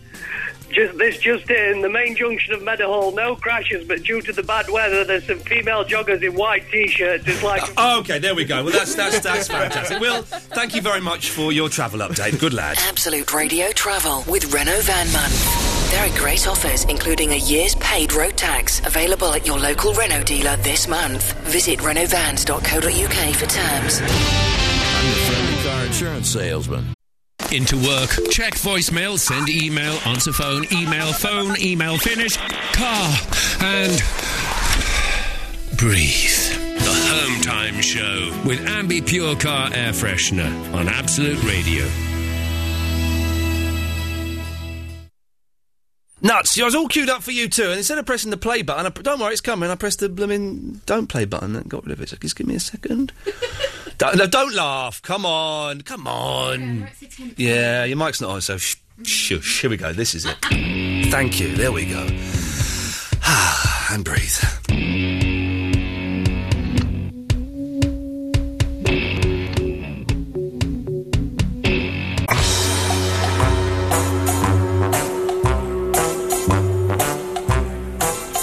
Just 0.72 0.98
this 0.98 1.18
just 1.18 1.50
in, 1.50 1.82
the 1.82 1.90
main 1.90 2.16
junction 2.16 2.54
of 2.54 2.62
Meadowhall, 2.62 3.14
no 3.14 3.36
crashes, 3.36 3.88
but 3.88 4.04
due 4.04 4.22
to 4.22 4.32
the 4.32 4.44
bad 4.44 4.70
weather, 4.70 5.04
there's 5.04 5.26
some 5.28 5.40
female 5.40 5.84
joggers 5.84 6.24
in 6.24 6.34
white 6.36 6.70
t-shirts. 6.72 7.24
It's 7.28 7.44
like 7.44 7.62
Oh, 7.78 8.00
okay, 8.00 8.20
there 8.20 8.36
we 8.36 8.46
go. 8.46 8.64
Well, 8.64 8.74
that's 8.74 8.96
that's 8.96 9.20
that's 9.20 9.48
fantastic. 9.48 10.00
Will, 10.00 10.22
thank 10.24 10.76
you 10.76 10.82
very 10.82 11.02
much 11.02 11.30
for 11.30 11.52
your 11.52 11.70
travel 11.70 12.00
update. 12.00 12.40
Good 12.40 12.54
lad. 12.54 12.78
Absolute 12.82 13.34
Radio 13.34 13.72
Travel 13.72 14.24
with 14.28 14.54
Renault 14.54 14.82
Van 14.82 15.12
Month. 15.12 15.92
There 15.92 16.06
are 16.08 16.18
great 16.18 16.48
offers, 16.48 16.86
including 16.86 17.32
a 17.34 17.38
year's 17.38 17.76
paid 17.76 18.14
road 18.14 18.38
tax, 18.38 18.80
available 18.86 19.34
at 19.34 19.46
your 19.46 19.60
local 19.60 19.94
Renault 19.94 20.24
dealer 20.24 20.56
this 20.58 20.88
month. 20.88 21.34
Visit 21.50 21.80
renaultvans.co.uk 21.80 23.36
for 23.36 23.46
terms. 23.46 24.02
I'm 24.02 25.08
your 25.08 25.16
friendly 25.26 25.64
car 25.64 25.86
insurance 25.86 26.30
salesman. 26.30 26.94
Into 27.52 27.76
work, 27.76 28.12
check 28.30 28.54
voicemail, 28.54 29.20
send 29.20 29.50
email, 29.50 29.92
answer 30.06 30.32
phone, 30.32 30.66
email, 30.72 31.12
phone, 31.12 31.60
email, 31.60 31.98
finish, 31.98 32.38
car, 32.72 33.14
and 33.60 33.92
breathe. 35.76 36.32
The 36.80 36.94
Home 37.12 37.42
Time 37.42 37.82
Show 37.82 38.32
with 38.46 38.62
Ambi 38.62 39.02
Pur 39.06 39.38
Car 39.38 39.70
Air 39.74 39.92
Freshener 39.92 40.74
on 40.74 40.88
Absolute 40.88 41.44
Radio. 41.44 41.86
Nuts! 46.22 46.58
I 46.58 46.64
was 46.64 46.74
all 46.74 46.88
queued 46.88 47.10
up 47.10 47.22
for 47.22 47.32
you 47.32 47.50
too, 47.50 47.70
and 47.70 47.80
instead 47.80 47.98
of 47.98 48.06
pressing 48.06 48.32
the 48.32 48.38
play 48.38 48.62
button, 48.62 48.86
I, 48.86 48.90
don't 48.90 49.20
worry, 49.20 49.34
it's 49.34 49.42
coming. 49.42 49.70
I 49.70 49.76
pressed 49.76 50.00
the 50.00 50.08
blooming 50.08 50.80
don't 50.86 51.08
play 51.08 51.26
button 51.26 51.58
and 51.58 51.68
got 51.68 51.86
rid 51.86 51.92
of 51.92 52.02
it. 52.02 52.08
So 52.08 52.16
just 52.16 52.38
give 52.38 52.48
me 52.48 52.56
a 52.56 52.62
second. 52.62 53.12
Don't, 54.02 54.18
no, 54.18 54.26
don't 54.26 54.56
laugh. 54.56 55.00
Come 55.04 55.28
on, 55.28 55.82
come 55.82 56.08
on. 56.08 56.90
Yeah, 57.38 57.84
your 57.84 57.98
mic's 57.98 58.20
not 58.20 58.32
on, 58.32 58.42
so 58.42 58.58
sh- 58.58 58.78
shush. 59.04 59.62
Here 59.62 59.70
we 59.70 59.78
go. 59.78 59.94
This 59.94 60.16
is 60.16 60.26
it. 60.26 60.38
Thank 61.12 61.40
you. 61.40 61.56
There 61.56 61.72
we 61.72 61.86
go. 61.86 62.00
and 63.92 64.04
breathe. 64.04 64.34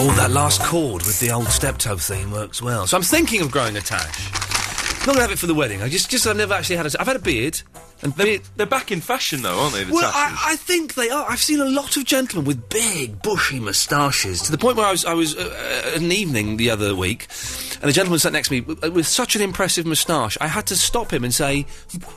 Oh, 0.01 0.15
that 0.19 0.31
last 0.31 0.63
chord 0.63 1.03
with 1.03 1.19
the 1.19 1.33
old 1.33 1.49
steptoe 1.49 1.97
theme 1.97 2.31
works 2.31 2.63
well. 2.63 2.87
So 2.87 2.97
I'm 2.97 3.03
thinking 3.03 3.41
of 3.41 3.51
growing 3.51 3.77
a 3.77 3.81
tash. 3.81 4.58
Not 5.07 5.15
gonna 5.15 5.21
have 5.23 5.31
it 5.31 5.39
for 5.39 5.47
the 5.47 5.55
wedding. 5.55 5.81
I 5.83 5.89
just, 5.89 6.11
just 6.11 6.27
I've 6.27 6.37
never 6.37 6.53
actually 6.55 6.77
had 6.77 6.87
a. 6.87 7.01
I've 7.01 7.07
had 7.07 7.17
a 7.17 7.21
beard. 7.21 7.63
And 8.01 8.15
beard. 8.15 8.43
They're 8.57 8.67
back 8.67 8.93
in 8.93 9.01
fashion, 9.01 9.43
though, 9.43 9.59
aren't 9.59 9.75
they? 9.75 9.83
The 9.83 9.93
Well. 9.93 10.11
I, 10.15 10.53
I 10.53 10.57
think 10.57 10.95
they 10.95 11.09
are. 11.11 11.29
I've 11.29 11.41
seen 11.41 11.61
a 11.61 11.65
lot 11.65 11.97
of 11.97 12.05
gentlemen 12.05 12.47
with 12.47 12.69
big, 12.69 13.23
bushy 13.23 13.59
moustaches 13.59 14.41
to 14.43 14.53
the 14.53 14.59
point 14.59 14.77
where 14.77 14.87
I 14.87 14.93
was, 14.93 15.05
I 15.05 15.15
was 15.15 15.35
uh, 15.37 15.83
at 15.95 16.01
an 16.01 16.13
evening 16.13 16.59
the 16.59 16.71
other 16.71 16.95
week, 16.95 17.27
and 17.81 17.91
a 17.91 17.93
gentleman 17.93 18.21
sat 18.21 18.33
next 18.33 18.49
to 18.49 18.55
me 18.55 18.61
with, 18.61 18.85
with 18.93 19.07
such 19.07 19.35
an 19.35 19.43
impressive 19.43 19.85
moustache. 19.85 20.39
I 20.41 20.47
had 20.47 20.67
to 20.67 20.77
stop 20.77 21.13
him 21.13 21.25
and 21.25 21.35
say, 21.35 21.67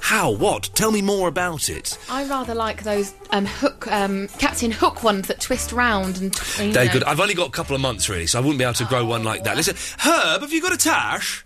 "How? 0.02 0.30
What? 0.32 0.70
Tell 0.76 0.92
me 0.92 1.02
more 1.02 1.28
about 1.28 1.68
it." 1.70 1.98
I 2.10 2.26
rather 2.26 2.54
like 2.54 2.84
those 2.84 3.14
um, 3.32 3.46
hook, 3.48 3.88
um, 3.88 4.28
Captain 4.38 4.70
Hook 4.72 5.02
ones 5.04 5.28
that 5.30 5.40
twist 5.40 5.72
round 5.72 6.18
and. 6.18 6.34
t- 6.36 6.66
you 6.68 6.74
They're 6.74 6.86
know. 6.86 6.92
good. 6.94 7.04
I've 7.06 7.20
only 7.20 7.34
got 7.36 7.48
a 7.48 7.52
couple 7.52 7.76
of 7.76 7.82
months 7.82 8.08
really, 8.10 8.28
so 8.28 8.38
I 8.38 8.42
wouldn't 8.42 8.60
be 8.60 8.66
able 8.66 8.74
to 8.76 8.86
grow 8.86 9.06
one 9.06 9.24
like 9.24 9.46
that. 9.46 9.56
Listen, 9.56 9.76
Herb, 9.98 10.42
have 10.42 10.52
you 10.54 10.62
got 10.62 10.74
a 10.74 10.78
tash? 10.78 11.44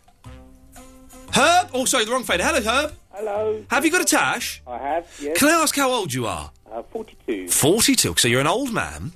Herb? 1.35 1.69
Oh, 1.73 1.83
sorry, 1.83 2.05
the 2.05 2.11
wrong 2.11 2.23
fader. 2.23 2.43
Hello, 2.45 2.61
Herb. 2.61 2.93
Hello. 3.11 3.65
Have 3.69 3.83
you 3.83 3.91
got 3.91 3.99
a 4.01 4.05
tash? 4.05 4.61
I 4.65 4.77
have, 4.77 5.05
yes. 5.21 5.37
Can 5.37 5.49
I 5.49 5.61
ask 5.61 5.75
how 5.75 5.91
old 5.91 6.13
you 6.13 6.25
are? 6.27 6.49
Uh, 6.71 6.81
42. 6.83 7.49
42. 7.49 8.15
So 8.17 8.27
you're 8.29 8.39
an 8.39 8.47
old 8.47 8.71
man. 8.71 9.11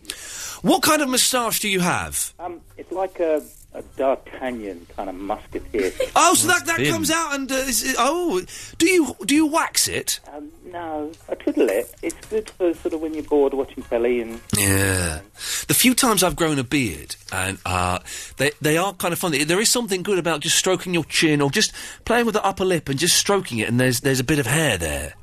What 0.62 0.82
kind 0.84 1.02
of 1.02 1.08
moustache 1.08 1.62
do 1.62 1.70
you 1.70 1.80
have? 1.80 2.34
Um, 2.38 2.60
it's 2.78 2.92
like 2.92 3.22
a 3.22 3.42
a 3.74 3.82
D'Artagnan 3.98 4.88
kind 4.96 5.10
of 5.10 5.16
musketeer. 5.16 5.92
Oh, 6.16 6.34
so 6.34 6.48
that, 6.48 6.66
that 6.66 6.86
comes 6.88 7.12
out 7.12 7.36
and 7.36 7.52
uh, 7.52 7.56
is 7.56 7.84
it- 7.84 7.96
oh, 8.00 8.42
do 8.78 8.88
you 8.90 9.16
do 9.26 9.36
you 9.36 9.46
wax 9.46 9.88
it? 9.88 10.20
Um, 10.34 10.52
no, 10.66 11.12
I 11.30 11.36
twiddle 11.36 11.70
it. 11.70 11.94
It's 12.02 12.28
good 12.28 12.50
for 12.50 12.74
sort 12.74 12.94
of 12.94 13.02
when 13.02 13.14
you're 13.14 13.24
bored 13.24 13.54
watching 13.54 13.84
telly 13.84 14.22
and 14.22 14.42
Yeah. 14.58 15.20
The 15.68 15.74
few 15.74 15.94
times 15.96 16.24
I've 16.24 16.36
grown 16.36 16.58
a 16.60 16.64
beard, 16.64 17.16
and 17.32 17.58
uh, 17.66 18.00
they 18.38 18.52
they 18.60 18.78
are 18.78 18.94
kind 18.94 19.14
of 19.14 19.20
fun. 19.20 19.32
There 19.32 19.60
is 19.62 19.70
something 19.70 20.04
good 20.04 20.20
about 20.20 20.42
just 20.42 20.58
stroking 20.58 20.94
your 20.94 21.06
chin 21.06 21.40
or 21.42 21.50
just 21.52 21.72
playing 22.06 22.26
with 22.26 22.34
the 22.34 22.44
upper 22.44 22.66
lip 22.66 22.90
and 22.90 23.00
just 23.00 23.18
stroking 23.18 23.60
it, 23.60 23.70
and 23.70 23.80
there's 23.80 24.02
there's 24.02 24.20
a 24.20 24.24
bit 24.24 24.40
of 24.40 24.46
hair 24.48 24.78
there. 24.78 25.14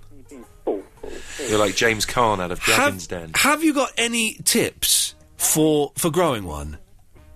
You're 1.49 1.59
like 1.59 1.77
James 1.77 2.07
Caan 2.07 2.41
out 2.41 2.51
of 2.51 2.59
Dragon's 2.61 3.07
Den. 3.07 3.31
Have 3.37 3.63
you 3.63 3.75
got 3.75 3.93
any 3.99 4.35
tips 4.45 5.15
for 5.37 5.93
for 5.97 6.11
growing 6.11 6.45
one? 6.45 6.79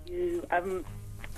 you 0.07 0.45
um. 0.51 0.83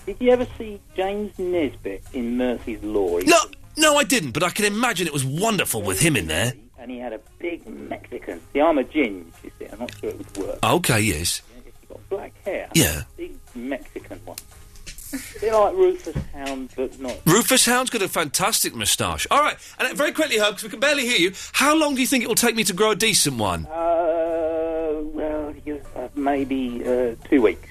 Did 0.05 0.17
you 0.19 0.31
ever 0.31 0.45
see 0.57 0.79
James 0.95 1.37
Nesbitt 1.39 2.03
in 2.13 2.37
Murphy's 2.37 2.81
Law? 2.83 3.19
He- 3.19 3.25
No, 3.27 3.37
no, 3.77 3.95
I 3.97 4.03
didn't. 4.03 4.31
But 4.31 4.43
I 4.43 4.49
can 4.49 4.65
imagine 4.65 5.07
it 5.07 5.13
was 5.13 5.25
wonderful 5.25 5.81
with 5.81 5.99
him 6.01 6.15
in 6.15 6.27
there. 6.27 6.53
And 6.77 6.91
he 6.91 6.97
had 6.99 7.13
a 7.13 7.19
big 7.39 7.65
Mexican. 7.67 8.41
See, 8.51 8.59
I'm 8.59 8.77
a 8.77 8.83
ginge, 8.83 9.25
you 9.43 9.51
see. 9.57 9.65
I'm 9.71 9.79
not 9.79 9.91
sure 9.99 10.09
it 10.09 10.17
would 10.17 10.37
work. 10.37 10.59
Okay, 10.63 10.99
yes. 10.99 11.41
He's 11.63 11.73
got 11.87 12.09
black 12.09 12.33
hair. 12.43 12.69
Yeah. 12.73 13.03
Big 13.15 13.33
Mexican 13.55 14.19
one. 14.25 14.37
A 15.13 15.39
bit 15.39 15.53
like 15.53 15.75
Rufus 15.75 16.15
Hound, 16.33 16.69
but 16.75 16.99
not. 16.99 17.15
Rufus 17.25 17.65
Hound's 17.67 17.91
got 17.91 18.01
a 18.01 18.09
fantastic 18.09 18.73
moustache. 18.75 19.27
All 19.31 19.39
right, 19.39 19.55
and 19.79 19.87
uh, 19.87 19.93
very 19.93 20.11
quickly, 20.11 20.39
Herb, 20.39 20.55
'cause 20.55 20.63
we 20.63 20.69
can 20.69 20.79
barely 20.79 21.05
hear 21.05 21.19
you. 21.19 21.33
How 21.53 21.75
long 21.75 21.93
do 21.93 22.01
you 22.01 22.07
think 22.07 22.23
it 22.23 22.27
will 22.27 22.33
take 22.35 22.55
me 22.55 22.63
to 22.63 22.73
grow 22.73 22.91
a 22.91 22.95
decent 22.95 23.37
one? 23.37 23.67
Uh, 23.67 25.01
well, 25.03 25.53
you, 25.65 25.79
uh, 25.95 26.07
maybe 26.15 26.81
uh, 26.83 27.13
two 27.29 27.43
weeks. 27.43 27.69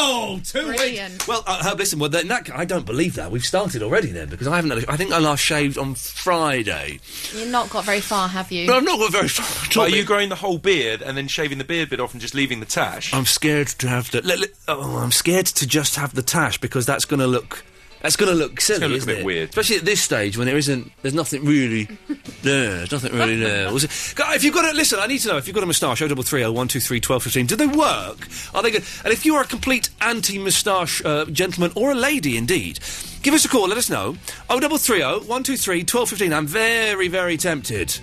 Oh, 0.00 0.40
two 0.44 0.68
weeks. 0.68 1.26
Well, 1.26 1.42
uh, 1.46 1.62
Herb, 1.62 1.78
listen. 1.78 1.98
Well, 1.98 2.08
then 2.10 2.28
that, 2.28 2.48
I 2.54 2.64
don't 2.64 2.86
believe 2.86 3.14
that. 3.14 3.30
We've 3.30 3.44
started 3.44 3.82
already 3.82 4.08
then 4.12 4.28
because 4.28 4.46
I 4.46 4.56
haven't. 4.56 4.70
had 4.70 4.84
a- 4.84 4.90
I 4.92 4.96
think 4.96 5.12
I 5.12 5.18
last 5.18 5.40
shaved 5.42 5.76
on 5.78 5.94
Friday. 5.94 7.00
You've 7.34 7.48
not 7.48 7.70
got 7.70 7.84
very 7.84 8.00
far, 8.00 8.28
have 8.28 8.52
you? 8.52 8.66
But 8.66 8.76
I've 8.76 8.84
not 8.84 8.98
got 8.98 9.12
very 9.12 9.28
far. 9.28 9.46
But 9.74 9.92
are 9.92 9.96
you 9.96 10.04
growing 10.04 10.28
the 10.28 10.36
whole 10.36 10.58
beard 10.58 11.02
and 11.02 11.16
then 11.16 11.26
shaving 11.28 11.58
the 11.58 11.64
beard 11.64 11.90
bit 11.90 12.00
off 12.00 12.12
and 12.12 12.20
just 12.20 12.34
leaving 12.34 12.60
the 12.60 12.66
tash? 12.66 13.12
I'm 13.12 13.26
scared 13.26 13.68
to 13.68 13.88
have 13.88 14.10
to. 14.10 14.20
Let, 14.22 14.38
let- 14.40 14.50
oh, 14.68 14.98
I'm 14.98 15.12
scared 15.12 15.46
to 15.46 15.66
just 15.66 15.96
have 15.96 16.14
the 16.14 16.22
tash 16.22 16.58
because 16.58 16.86
that's 16.86 17.04
going 17.04 17.20
to 17.20 17.26
look. 17.26 17.64
That's 18.00 18.14
going 18.16 18.30
to 18.30 18.38
look 18.38 18.60
silly, 18.60 18.80
gonna 18.80 18.92
look 18.94 18.94
a 18.94 18.96
isn't 18.98 19.08
bit 19.08 19.18
it? 19.18 19.24
weird. 19.24 19.48
Especially 19.48 19.76
at 19.76 19.84
this 19.84 20.00
stage 20.00 20.36
when 20.38 20.46
there 20.46 20.56
isn't. 20.56 20.92
There's 21.02 21.14
nothing 21.14 21.44
really 21.44 21.84
there. 22.42 22.76
There's 22.86 22.92
nothing 22.92 23.12
really 23.12 23.36
there. 23.36 23.72
Was 23.72 23.84
it, 23.84 24.12
Guy, 24.14 24.34
if 24.36 24.44
you've 24.44 24.54
got 24.54 24.72
a 24.72 24.76
listen, 24.76 25.00
I 25.00 25.06
need 25.08 25.18
to 25.20 25.28
know 25.28 25.36
if 25.36 25.46
you've 25.48 25.54
got 25.54 25.64
a 25.64 25.66
moustache. 25.66 26.00
Oh, 26.02 26.06
double 26.08 26.22
three 26.22 26.44
oh 26.44 26.52
one 26.52 26.68
two 26.68 26.78
three 26.80 27.00
twelve 27.00 27.24
fifteen. 27.24 27.46
Do 27.46 27.56
they 27.56 27.66
work? 27.66 28.28
Are 28.54 28.62
they 28.62 28.70
good? 28.70 28.84
And 29.04 29.12
if 29.12 29.26
you 29.26 29.34
are 29.34 29.42
a 29.42 29.46
complete 29.46 29.90
anti-moustache 30.00 31.04
uh, 31.04 31.24
gentleman 31.26 31.72
or 31.74 31.90
a 31.90 31.94
lady, 31.96 32.36
indeed, 32.36 32.78
give 33.22 33.34
us 33.34 33.44
a 33.44 33.48
call. 33.48 33.66
Let 33.68 33.78
us 33.78 33.90
know. 33.90 34.16
Oh, 34.48 34.60
double 34.60 34.78
three 34.78 35.02
oh 35.02 35.18
one 35.20 35.42
two 35.42 35.56
three 35.56 35.82
twelve 35.82 36.08
fifteen. 36.10 36.32
I'm 36.32 36.46
very, 36.46 37.08
very 37.08 37.36
tempted. 37.36 37.98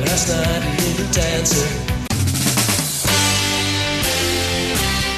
Last 0.00 0.28
night 0.28 0.62
we 0.82 1.04
were. 1.04 1.08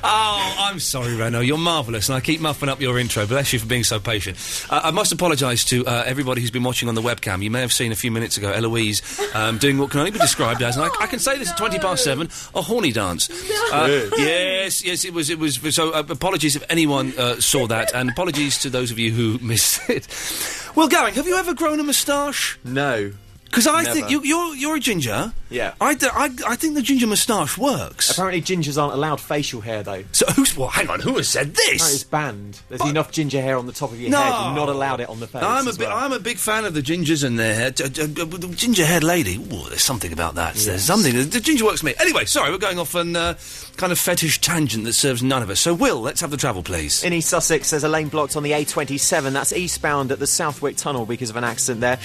Oh, 0.00 0.54
I'm 0.58 0.78
sorry, 0.78 1.16
Renault. 1.16 1.40
You're 1.40 1.58
marvellous, 1.58 2.08
and 2.08 2.16
I 2.16 2.20
keep 2.20 2.40
muffing 2.40 2.68
up 2.68 2.80
your 2.80 2.98
intro. 2.98 3.26
Bless 3.26 3.52
you 3.52 3.58
for 3.58 3.66
being 3.66 3.82
so 3.84 3.98
patient. 3.98 4.38
Uh, 4.70 4.80
I 4.84 4.90
must 4.92 5.10
apologise 5.12 5.64
to 5.66 5.84
uh, 5.86 6.04
everybody 6.06 6.40
who's 6.40 6.52
been 6.52 6.62
watching 6.62 6.88
on 6.88 6.94
the 6.94 7.02
webcam. 7.02 7.42
You 7.42 7.50
may 7.50 7.60
have 7.60 7.72
seen 7.72 7.90
a 7.90 7.96
few 7.96 8.10
minutes 8.10 8.36
ago 8.36 8.50
Eloise 8.50 9.02
um, 9.34 9.58
doing 9.58 9.76
what 9.76 9.90
can 9.90 9.98
only 10.00 10.12
be 10.12 10.18
described 10.18 10.62
as, 10.62 10.76
and 10.76 10.86
I, 10.86 10.88
I 11.00 11.06
can 11.08 11.18
say 11.18 11.36
this 11.36 11.50
at 11.50 11.58
20 11.58 11.80
past 11.80 12.04
seven, 12.04 12.28
a 12.54 12.62
horny 12.62 12.92
dance. 12.92 13.28
Uh, 13.72 14.08
yes, 14.16 14.84
yes, 14.84 15.04
it 15.04 15.12
was. 15.12 15.30
It 15.30 15.38
was. 15.38 15.58
So 15.74 15.90
uh, 15.90 16.04
apologies 16.08 16.54
if 16.54 16.64
anyone 16.70 17.12
uh, 17.18 17.40
saw 17.40 17.66
that, 17.66 17.92
and 17.94 18.08
apologies 18.08 18.58
to 18.58 18.70
those 18.70 18.90
of 18.90 18.98
you 18.98 19.10
who 19.12 19.38
missed 19.44 19.90
it. 19.90 20.06
Well, 20.76 20.88
going, 20.88 21.14
have 21.14 21.26
you 21.26 21.36
ever 21.36 21.54
grown 21.54 21.80
a 21.80 21.82
moustache? 21.82 22.58
No. 22.64 23.12
Because 23.50 23.66
I 23.66 23.82
Never. 23.82 23.94
think 23.94 24.10
you, 24.10 24.22
you're 24.24 24.54
you're 24.56 24.76
a 24.76 24.80
ginger. 24.80 25.32
Yeah. 25.50 25.72
I, 25.80 25.94
d- 25.94 26.06
I, 26.12 26.28
I 26.46 26.56
think 26.56 26.74
the 26.74 26.82
ginger 26.82 27.06
moustache 27.06 27.56
works. 27.56 28.10
Apparently, 28.10 28.42
gingers 28.42 28.80
aren't 28.80 28.92
allowed 28.92 29.18
facial 29.18 29.62
hair, 29.62 29.82
though. 29.82 30.04
So 30.12 30.26
who's 30.32 30.54
what? 30.54 30.74
Hang 30.74 30.90
on, 30.90 31.00
who 31.00 31.16
has 31.16 31.26
said 31.30 31.54
this? 31.54 31.94
It's 31.94 32.04
banned. 32.04 32.60
There's 32.68 32.84
enough 32.84 33.10
ginger 33.10 33.40
hair 33.40 33.56
on 33.56 33.64
the 33.66 33.72
top 33.72 33.90
of 33.90 33.98
your 33.98 34.10
No. 34.10 34.20
head. 34.20 34.28
You're 34.44 34.54
not 34.54 34.68
allowed 34.68 35.00
it 35.00 35.08
on 35.08 35.18
the 35.20 35.26
face. 35.26 35.42
I'm 35.42 35.64
a 35.66 35.70
as 35.70 35.78
bi- 35.78 35.84
well. 35.86 35.96
I'm 35.96 36.12
a 36.12 36.18
big 36.18 36.36
fan 36.36 36.66
of 36.66 36.74
the 36.74 36.82
gingers 36.82 37.24
and 37.24 37.38
their 37.38 37.54
hair. 37.54 37.70
Ginger 37.70 38.84
haired 38.84 39.04
lady. 39.04 39.36
Ooh, 39.36 39.68
there's 39.70 39.82
something 39.82 40.12
about 40.12 40.34
that. 40.34 40.54
There's 40.56 40.82
something. 40.82 41.14
The 41.30 41.40
ginger 41.40 41.64
works 41.64 41.80
for 41.80 41.86
me. 41.86 41.94
Anyway, 41.98 42.26
sorry, 42.26 42.50
we're 42.50 42.58
going 42.58 42.78
off 42.78 42.94
on 42.94 43.16
uh, 43.16 43.34
kind 43.78 43.90
of 43.92 43.98
fetish 43.98 44.42
tangent 44.42 44.84
that 44.84 44.92
serves 44.92 45.22
none 45.22 45.42
of 45.42 45.48
us. 45.48 45.60
So, 45.60 45.72
Will, 45.72 46.00
let's 46.02 46.20
have 46.20 46.30
the 46.30 46.36
travel, 46.36 46.62
please. 46.62 47.02
In 47.02 47.14
East 47.14 47.30
Sussex, 47.30 47.70
there's 47.70 47.84
a 47.84 47.88
lane 47.88 48.08
blocked 48.08 48.36
on 48.36 48.42
the 48.42 48.50
A27. 48.52 49.32
That's 49.32 49.54
eastbound 49.54 50.12
at 50.12 50.18
the 50.18 50.26
Southwick 50.26 50.76
Tunnel 50.76 51.06
because 51.06 51.30
of 51.30 51.36
an 51.36 51.44
accident 51.44 51.80
there. 51.80 51.98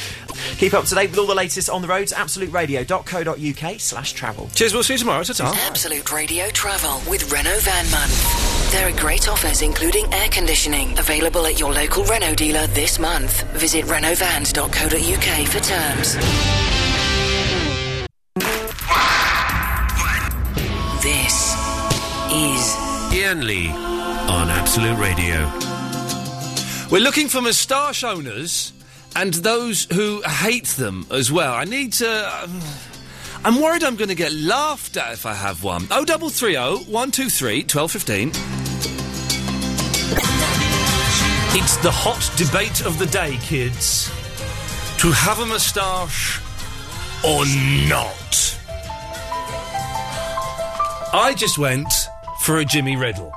Keep 0.57 0.73
up 0.75 0.85
to 0.85 0.95
date 0.95 1.09
with 1.09 1.19
all 1.19 1.25
the 1.27 1.32
latest 1.36 1.69
on 1.69 1.81
the 1.81 1.88
roads. 1.88 2.13
AbsoluteRadio.co.uk 2.13 3.79
slash 3.79 4.13
travel. 4.13 4.49
Cheers, 4.53 4.73
we'll 4.73 4.84
see 4.84 4.93
you 4.93 4.99
tomorrow. 4.99 5.23
Ta-ta. 5.23 5.53
Absolute 5.67 6.11
Radio 6.11 6.49
Travel 6.49 7.01
with 7.09 7.31
Renault 7.31 7.59
Van 7.61 7.89
Month. 7.91 8.71
There 8.71 8.88
are 8.88 8.99
great 8.99 9.27
offers, 9.27 9.61
including 9.61 10.11
air 10.13 10.29
conditioning, 10.29 10.97
available 10.97 11.45
at 11.45 11.59
your 11.59 11.71
local 11.71 12.03
Renault 12.05 12.36
dealer 12.36 12.65
this 12.67 12.97
month. 12.99 13.43
Visit 13.53 13.86
renaultvans.co.uk 13.86 15.47
for 15.47 15.59
terms. 15.59 16.15
This 21.03 21.53
is 22.31 22.75
Iain 23.13 23.45
Lee 23.45 23.69
on 23.69 24.49
Absolute 24.49 24.97
Radio. 24.97 25.51
We're 26.89 27.03
looking 27.03 27.27
for 27.27 27.41
moustache 27.41 28.03
owners 28.03 28.71
and 29.16 29.34
those 29.36 29.86
who 29.91 30.22
hate 30.22 30.68
them 30.68 31.05
as 31.11 31.32
well. 31.32 31.53
I 31.53 31.66
need 31.66 31.93
to. 31.93 32.43
um, 32.43 32.61
I'm 33.45 33.61
worried 33.61 33.84
I'm 33.84 33.95
going 33.97 34.09
to 34.09 34.16
get 34.16 34.32
laughed 34.32 34.95
at 34.95 35.14
if 35.14 35.26
I 35.26 35.34
have 35.34 35.64
one. 35.64 35.88
Oh, 35.91 36.05
double 36.05 36.30
three 36.30 36.55
oh 36.57 36.78
one 36.88 37.11
two 37.11 37.30
three 37.30 37.64
twelve 37.64 37.91
fifteen. 37.91 38.32
It's 41.55 41.78
the 41.78 41.91
hot 41.91 42.32
debate 42.38 42.86
of 42.86 42.97
the 42.97 43.05
day, 43.05 43.38
kids. 43.41 44.07
To 44.99 45.11
have 45.11 45.39
a 45.39 45.45
moustache 45.45 46.41
or 47.24 47.45
not? 47.89 48.57
I 51.14 51.36
just 51.38 51.57
went 51.57 51.93
for 52.41 52.57
a 52.57 52.66
Jimmy 52.66 52.95
Riddle. 52.95 53.32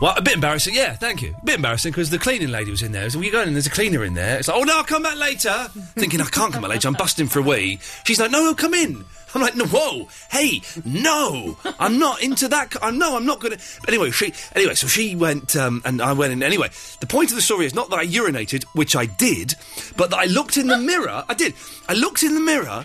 Well, 0.00 0.14
a 0.16 0.22
bit 0.22 0.34
embarrassing, 0.34 0.74
yeah, 0.74 0.94
thank 0.94 1.20
you. 1.20 1.34
A 1.42 1.44
bit 1.44 1.56
embarrassing 1.56 1.92
because 1.92 2.08
the 2.08 2.18
cleaning 2.18 2.48
lady 2.48 2.70
was 2.70 2.82
in 2.82 2.92
there. 2.92 3.10
So 3.10 3.18
we 3.18 3.28
go 3.28 3.42
in 3.42 3.48
and 3.48 3.56
there's 3.56 3.66
a 3.66 3.70
cleaner 3.70 4.02
in 4.02 4.14
there. 4.14 4.38
It's 4.38 4.48
like, 4.48 4.56
oh 4.56 4.62
no, 4.62 4.78
I'll 4.78 4.84
come 4.84 5.02
back 5.02 5.18
later. 5.18 5.50
Thinking 5.94 6.22
I 6.22 6.24
can't 6.24 6.52
come 6.52 6.62
back 6.62 6.70
later, 6.70 6.88
I'm 6.88 6.94
busting 6.94 7.26
for 7.26 7.40
a 7.40 7.42
wee. 7.42 7.78
She's 8.04 8.18
like, 8.18 8.30
no, 8.30 8.42
no, 8.42 8.54
come 8.54 8.72
in. 8.72 9.04
I'm 9.34 9.42
like, 9.42 9.54
no, 9.54 9.66
whoa, 9.66 10.08
hey, 10.30 10.62
no, 10.84 11.56
I'm 11.78 11.98
not 11.98 12.22
into 12.22 12.48
that. 12.48 12.74
I'm 12.82 12.98
no, 12.98 13.16
I'm 13.16 13.26
not 13.26 13.40
gonna. 13.40 13.58
But 13.80 13.90
anyway, 13.90 14.10
she, 14.10 14.32
anyway, 14.56 14.74
so 14.74 14.88
she 14.88 15.14
went, 15.14 15.54
um, 15.54 15.82
and 15.84 16.02
I 16.02 16.14
went 16.14 16.32
in. 16.32 16.42
Anyway, 16.42 16.70
the 16.98 17.06
point 17.06 17.30
of 17.30 17.36
the 17.36 17.42
story 17.42 17.66
is 17.66 17.74
not 17.74 17.90
that 17.90 17.98
I 18.00 18.06
urinated, 18.06 18.64
which 18.72 18.96
I 18.96 19.06
did, 19.06 19.54
but 19.96 20.10
that 20.10 20.18
I 20.18 20.24
looked 20.24 20.56
in 20.56 20.66
the 20.66 20.78
mirror. 20.92 21.24
I 21.28 21.34
did. 21.34 21.54
I 21.88 21.92
looked 21.92 22.24
in 22.24 22.34
the 22.34 22.40
mirror, 22.40 22.84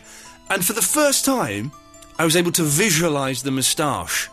and 0.51 0.63
for 0.63 0.73
the 0.73 0.83
first 0.83 1.25
time, 1.25 1.71
I 2.19 2.25
was 2.25 2.35
able 2.35 2.51
to 2.53 2.63
visualise 2.63 3.41
the 3.41 3.51
moustache 3.51 4.29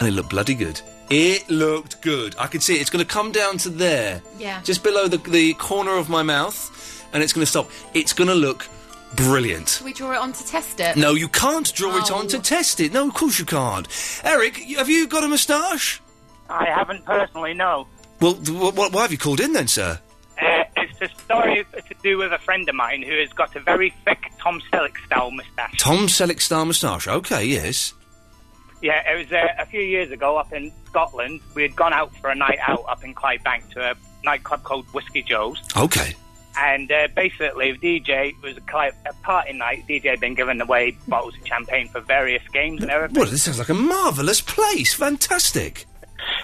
and 0.00 0.08
it 0.08 0.12
looked 0.12 0.30
bloody 0.30 0.54
good. 0.54 0.80
It 1.10 1.48
looked 1.48 2.00
good. 2.02 2.34
I 2.38 2.46
could 2.48 2.62
see 2.62 2.74
it. 2.76 2.80
It's 2.80 2.90
going 2.90 3.04
to 3.04 3.10
come 3.10 3.30
down 3.32 3.58
to 3.58 3.68
there, 3.70 4.22
Yeah. 4.38 4.60
just 4.62 4.82
below 4.82 5.06
the 5.08 5.18
the 5.18 5.54
corner 5.54 5.96
of 5.96 6.08
my 6.08 6.22
mouth, 6.22 6.58
and 7.12 7.22
it's 7.22 7.32
going 7.32 7.42
to 7.44 7.50
stop. 7.50 7.70
It's 7.94 8.12
going 8.12 8.28
to 8.28 8.34
look 8.34 8.66
brilliant. 9.14 9.68
Should 9.68 9.84
we 9.84 9.92
draw 9.92 10.12
it 10.12 10.18
on 10.18 10.32
to 10.32 10.46
test 10.46 10.80
it? 10.80 10.96
No, 10.96 11.14
you 11.14 11.28
can't 11.28 11.72
draw 11.74 11.96
it 11.96 12.10
on 12.10 12.26
to 12.28 12.38
test 12.40 12.80
it. 12.80 12.92
No, 12.92 13.06
of 13.08 13.14
course 13.14 13.38
you 13.38 13.44
can't. 13.44 13.86
Eric, 14.24 14.60
you- 14.66 14.78
have 14.78 14.88
you 14.88 15.06
got 15.06 15.22
a 15.24 15.28
moustache? 15.28 16.00
I 16.50 16.64
haven't 16.66 17.04
personally, 17.04 17.54
no. 17.54 17.86
Well, 18.20 18.34
th- 18.34 18.48
wh- 18.56 18.74
wh- 18.74 18.92
why 18.92 19.02
have 19.02 19.12
you 19.12 19.18
called 19.18 19.40
in 19.40 19.52
then, 19.52 19.68
sir? 19.68 20.00
Uh, 20.40 20.64
it's 20.76 21.00
a 21.00 21.08
story 21.22 21.64
to 21.74 21.94
do 22.02 22.18
with 22.18 22.32
a 22.32 22.38
friend 22.38 22.68
of 22.68 22.74
mine 22.74 23.02
who 23.02 23.16
has 23.18 23.32
got 23.32 23.54
a 23.56 23.60
very 23.60 23.90
thick 24.04 24.18
Tom 24.40 24.60
Selleck 24.72 24.96
style 25.06 25.30
moustache. 25.30 25.78
Tom 25.78 26.06
Selleck 26.08 26.40
style 26.40 26.64
moustache. 26.64 27.08
Okay, 27.08 27.44
yes. 27.44 27.94
Yeah, 28.86 29.12
it 29.12 29.18
was 29.18 29.32
uh, 29.32 29.48
a 29.58 29.66
few 29.66 29.80
years 29.80 30.12
ago 30.12 30.36
up 30.36 30.52
in 30.52 30.70
Scotland. 30.86 31.40
We 31.54 31.62
had 31.62 31.74
gone 31.74 31.92
out 31.92 32.14
for 32.18 32.30
a 32.30 32.36
night 32.36 32.58
out 32.64 32.84
up 32.88 33.02
in 33.02 33.14
Clydebank 33.16 33.70
to 33.70 33.90
a 33.90 33.94
nightclub 34.24 34.62
called 34.62 34.86
Whiskey 34.94 35.22
Joe's. 35.22 35.60
Okay. 35.76 36.14
And 36.56 36.90
uh, 36.92 37.08
basically, 37.14 37.72
the 37.72 38.00
DJ 38.00 38.32
was 38.42 38.56
a, 38.56 38.60
cli- 38.60 38.92
a 39.04 39.12
party 39.24 39.54
night. 39.54 39.84
DJ 39.88 40.04
had 40.10 40.20
been 40.20 40.34
giving 40.34 40.60
away 40.60 40.96
bottles 41.08 41.36
of 41.36 41.46
champagne 41.46 41.88
for 41.88 42.00
various 42.00 42.42
games 42.52 42.80
and 42.80 42.90
everything. 42.90 43.18
Well, 43.18 43.28
this 43.28 43.42
sounds 43.42 43.58
like 43.58 43.68
a 43.68 43.74
marvellous 43.74 44.40
place. 44.40 44.94
Fantastic. 44.94 45.84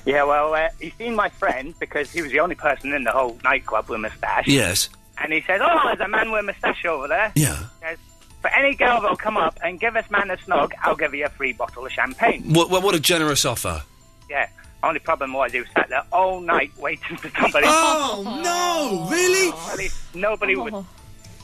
Yeah, 0.04 0.24
well, 0.24 0.52
uh, 0.52 0.68
he 0.80 0.90
seen 0.98 1.14
my 1.14 1.28
friend 1.28 1.74
because 1.78 2.10
he 2.10 2.22
was 2.22 2.32
the 2.32 2.40
only 2.40 2.56
person 2.56 2.92
in 2.92 3.04
the 3.04 3.12
whole 3.12 3.38
nightclub 3.44 3.88
with 3.88 3.96
a 3.96 4.00
moustache. 4.00 4.48
Yes. 4.48 4.88
And 5.18 5.32
he 5.32 5.40
said, 5.42 5.60
"Oh, 5.62 5.80
there's 5.84 6.00
a 6.00 6.08
man 6.08 6.32
with 6.32 6.40
a 6.40 6.42
moustache 6.42 6.84
over 6.84 7.06
there." 7.06 7.30
Yeah. 7.36 7.56
He 7.56 7.86
says, 7.86 7.98
For 8.42 8.48
any 8.48 8.74
girl 8.74 9.00
that'll 9.00 9.16
come 9.16 9.36
up 9.36 9.58
and 9.62 9.80
give 9.80 9.94
this 9.94 10.10
man 10.10 10.30
a 10.30 10.36
snog, 10.36 10.72
I'll 10.82 10.96
give 10.96 11.14
you 11.14 11.24
a 11.24 11.30
free 11.30 11.52
bottle 11.52 11.86
of 11.86 11.92
champagne. 11.92 12.52
What, 12.52 12.70
what, 12.70 12.82
what 12.82 12.94
a 12.94 13.00
generous 13.00 13.44
offer. 13.44 13.82
Yeah. 14.28 14.48
Only 14.82 14.98
problem 14.98 15.32
was 15.32 15.52
he 15.52 15.60
was 15.60 15.68
sat 15.74 15.88
there 15.88 16.02
all 16.12 16.40
night 16.40 16.72
waiting 16.76 17.16
for 17.16 17.30
somebody. 17.30 17.66
Oh, 17.68 18.40
no, 18.42 19.08
really? 19.10 19.50
Nobody, 19.50 19.88
nobody 20.14 20.56
would. 20.56 20.84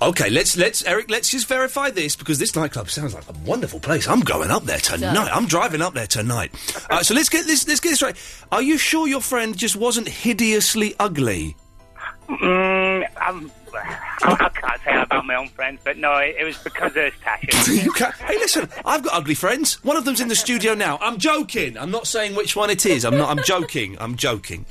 Okay, 0.01 0.31
let's 0.31 0.57
let's 0.57 0.85
Eric, 0.85 1.11
let's 1.11 1.29
just 1.29 1.49
verify 1.49 1.91
this 1.91 2.15
because 2.15 2.39
this 2.39 2.55
nightclub 2.55 2.89
sounds 2.89 3.15
like 3.15 3.29
a 3.29 3.33
wonderful 3.45 3.81
place. 3.81 4.07
I'm 4.09 4.21
going 4.21 4.51
up 4.51 4.65
there 4.65 4.79
tonight. 4.79 5.31
I'm 5.33 5.47
driving 5.47 5.83
up 5.83 5.95
there 5.95 6.07
tonight. 6.07 6.53
Uh, 6.89 7.03
so 7.03 7.15
let's 7.15 7.29
get 7.29 7.47
this 7.47 7.67
let's 7.67 7.81
get 7.81 7.91
this 7.91 8.03
right. 8.03 8.17
Are 8.53 8.63
you 8.63 8.79
sure 8.79 9.09
your 9.09 9.21
friend 9.21 9.57
just 9.57 9.75
wasn't 9.75 10.09
hideously 10.09 10.95
ugly? 11.01 11.57
Mm, 12.29 13.09
I'm, 13.21 13.51
I, 14.23 14.49
can't 14.49 14.81
say 14.83 14.93
that 14.93 15.07
about 15.07 15.27
my 15.27 15.35
own 15.35 15.49
friends, 15.49 15.81
but 15.85 15.97
no, 15.97 16.17
it, 16.17 16.37
it 16.39 16.45
was 16.45 16.59
because 16.59 16.91
of 16.97 17.05
his 17.05 17.15
passion. 17.21 17.75
you 17.85 17.93
can't, 17.93 18.15
hey, 18.15 18.37
listen, 18.39 18.69
I've 18.85 19.03
got 19.03 19.15
ugly 19.15 19.35
friends. 19.35 19.83
One 19.85 19.97
of 19.97 20.05
them's 20.05 20.21
in 20.21 20.29
the 20.29 20.37
studio 20.37 20.75
now. 20.75 20.99
I'm 21.01 21.19
joking. 21.19 21.79
I'm 21.79 21.91
not 21.91 22.07
saying 22.07 22.35
which 22.35 22.57
one 22.57 22.71
it 22.71 22.85
is. 22.87 23.05
I'm 23.05 23.17
not. 23.17 23.31
I'm 23.31 23.45
joking. 23.45 23.97
I'm 24.01 24.17
joking. 24.17 24.67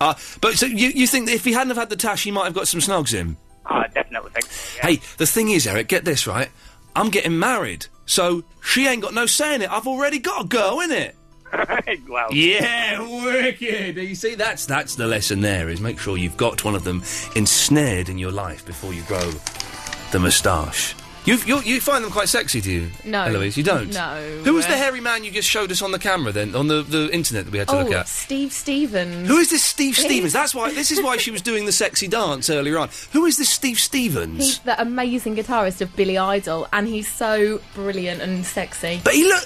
Uh, 0.00 0.14
but 0.40 0.54
so 0.54 0.66
you 0.66 0.88
you 0.88 1.06
think 1.06 1.26
that 1.26 1.34
if 1.34 1.44
he 1.44 1.52
hadn't 1.52 1.68
have 1.68 1.76
had 1.76 1.90
the 1.90 1.96
tash, 1.96 2.24
he 2.24 2.30
might 2.30 2.44
have 2.44 2.54
got 2.54 2.68
some 2.68 2.80
snogs 2.80 3.14
in? 3.14 3.36
I 3.66 3.86
definitely 3.88 4.30
think 4.30 4.46
so, 4.46 4.80
Hey, 4.80 4.96
the 5.18 5.26
thing 5.26 5.50
is, 5.50 5.66
Eric, 5.66 5.88
get 5.88 6.04
this 6.04 6.26
right. 6.26 6.48
I'm 6.96 7.10
getting 7.10 7.38
married, 7.38 7.86
so 8.06 8.42
she 8.62 8.86
ain't 8.86 9.02
got 9.02 9.14
no 9.14 9.26
say 9.26 9.54
in 9.54 9.62
it. 9.62 9.70
I've 9.70 9.86
already 9.86 10.18
got 10.18 10.44
a 10.44 10.48
girl 10.48 10.80
in 10.80 10.90
it. 10.90 11.14
Yeah. 11.52 11.96
well, 12.08 12.32
Yeah, 12.32 13.24
wicked. 13.24 13.96
You 13.96 14.14
see, 14.14 14.34
that's 14.34 14.66
that's 14.66 14.94
the 14.94 15.06
lesson. 15.06 15.40
There 15.40 15.68
is 15.68 15.80
make 15.80 15.98
sure 15.98 16.16
you've 16.16 16.36
got 16.36 16.64
one 16.64 16.74
of 16.74 16.84
them 16.84 17.02
ensnared 17.36 18.08
in 18.08 18.18
your 18.18 18.32
life 18.32 18.64
before 18.66 18.92
you 18.92 19.02
grow 19.02 19.30
the 20.12 20.18
moustache. 20.18 20.94
You 21.28 21.36
you 21.44 21.60
you 21.60 21.80
find 21.80 22.02
them 22.02 22.10
quite 22.10 22.30
sexy, 22.30 22.62
do 22.62 22.72
you? 22.72 22.90
No. 23.04 23.24
Eloise, 23.24 23.58
you 23.58 23.62
don't. 23.62 23.92
No. 23.92 24.40
Who 24.44 24.54
was 24.54 24.66
the 24.66 24.78
hairy 24.78 25.02
man 25.02 25.24
you 25.24 25.30
just 25.30 25.46
showed 25.46 25.70
us 25.70 25.82
on 25.82 25.92
the 25.92 25.98
camera 25.98 26.32
then 26.32 26.54
on 26.54 26.68
the, 26.68 26.80
the 26.80 27.10
internet 27.12 27.44
that 27.44 27.50
we 27.50 27.58
had 27.58 27.68
to 27.68 27.76
oh, 27.78 27.82
look 27.82 27.92
at? 27.92 28.08
Steve 28.08 28.50
Stevens. 28.50 29.28
Who 29.28 29.36
is 29.36 29.50
this 29.50 29.62
Steve 29.62 29.94
Stevens? 29.94 30.32
That's 30.32 30.54
why. 30.54 30.72
This 30.72 30.90
is 30.90 31.02
why 31.02 31.18
she 31.18 31.30
was 31.30 31.42
doing 31.42 31.66
the 31.66 31.72
sexy 31.72 32.08
dance 32.08 32.48
earlier 32.48 32.78
on. 32.78 32.88
Who 33.12 33.26
is 33.26 33.36
this 33.36 33.50
Steve 33.50 33.78
Stevens? 33.78 34.38
He's 34.38 34.58
the 34.60 34.80
amazing 34.80 35.36
guitarist 35.36 35.82
of 35.82 35.94
Billy 35.96 36.16
Idol, 36.16 36.66
and 36.72 36.88
he's 36.88 37.12
so 37.12 37.60
brilliant 37.74 38.22
and 38.22 38.46
sexy. 38.46 39.02
But 39.04 39.12
he 39.12 39.24
look. 39.24 39.44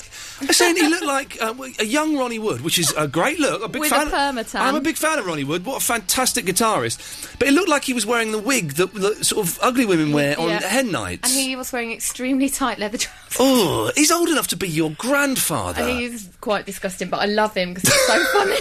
I'm 0.48 0.52
saying 0.52 0.76
he 0.76 0.88
looked 0.88 1.04
like 1.04 1.40
uh, 1.40 1.54
a 1.78 1.84
young 1.84 2.16
Ronnie 2.16 2.38
Wood, 2.38 2.60
which 2.62 2.78
is 2.78 2.92
a 2.96 3.06
great 3.06 3.38
look. 3.38 3.62
A 3.62 3.68
big 3.68 3.80
With 3.80 3.92
a 3.92 4.06
fan. 4.06 4.38
I'm 4.54 4.74
a 4.74 4.80
big 4.80 4.96
fan 4.96 5.18
of 5.18 5.26
Ronnie 5.26 5.44
Wood. 5.44 5.64
What 5.64 5.80
a 5.80 5.84
fantastic 5.84 6.44
guitarist! 6.46 7.38
But 7.38 7.48
it 7.48 7.52
looked 7.54 7.68
like 7.68 7.84
he 7.84 7.92
was 7.92 8.04
wearing 8.04 8.32
the 8.32 8.38
wig 8.38 8.72
that, 8.72 8.92
that 8.94 9.24
sort 9.24 9.46
of 9.46 9.58
ugly 9.62 9.86
women 9.86 10.12
wear 10.12 10.38
on 10.38 10.48
Yeah. 10.48 10.60
hen 10.66 10.90
nights. 10.90 11.30
And 11.32 11.40
he 11.40 11.54
was 11.56 11.72
wearing 11.72 11.92
extremely 11.92 12.48
tight 12.48 12.78
leather 12.78 12.98
trousers. 12.98 13.36
Oh, 13.38 13.90
he's 13.94 14.10
old 14.10 14.28
enough 14.28 14.48
to 14.48 14.56
be 14.56 14.68
your 14.68 14.90
grandfather. 14.90 15.82
And 15.82 15.98
he's 15.98 16.28
quite 16.40 16.66
disgusting, 16.66 17.08
but 17.08 17.20
I 17.20 17.26
love 17.26 17.54
him 17.54 17.74
because 17.74 17.92
he's 17.92 18.06
so 18.06 18.24
funny. 18.32 18.56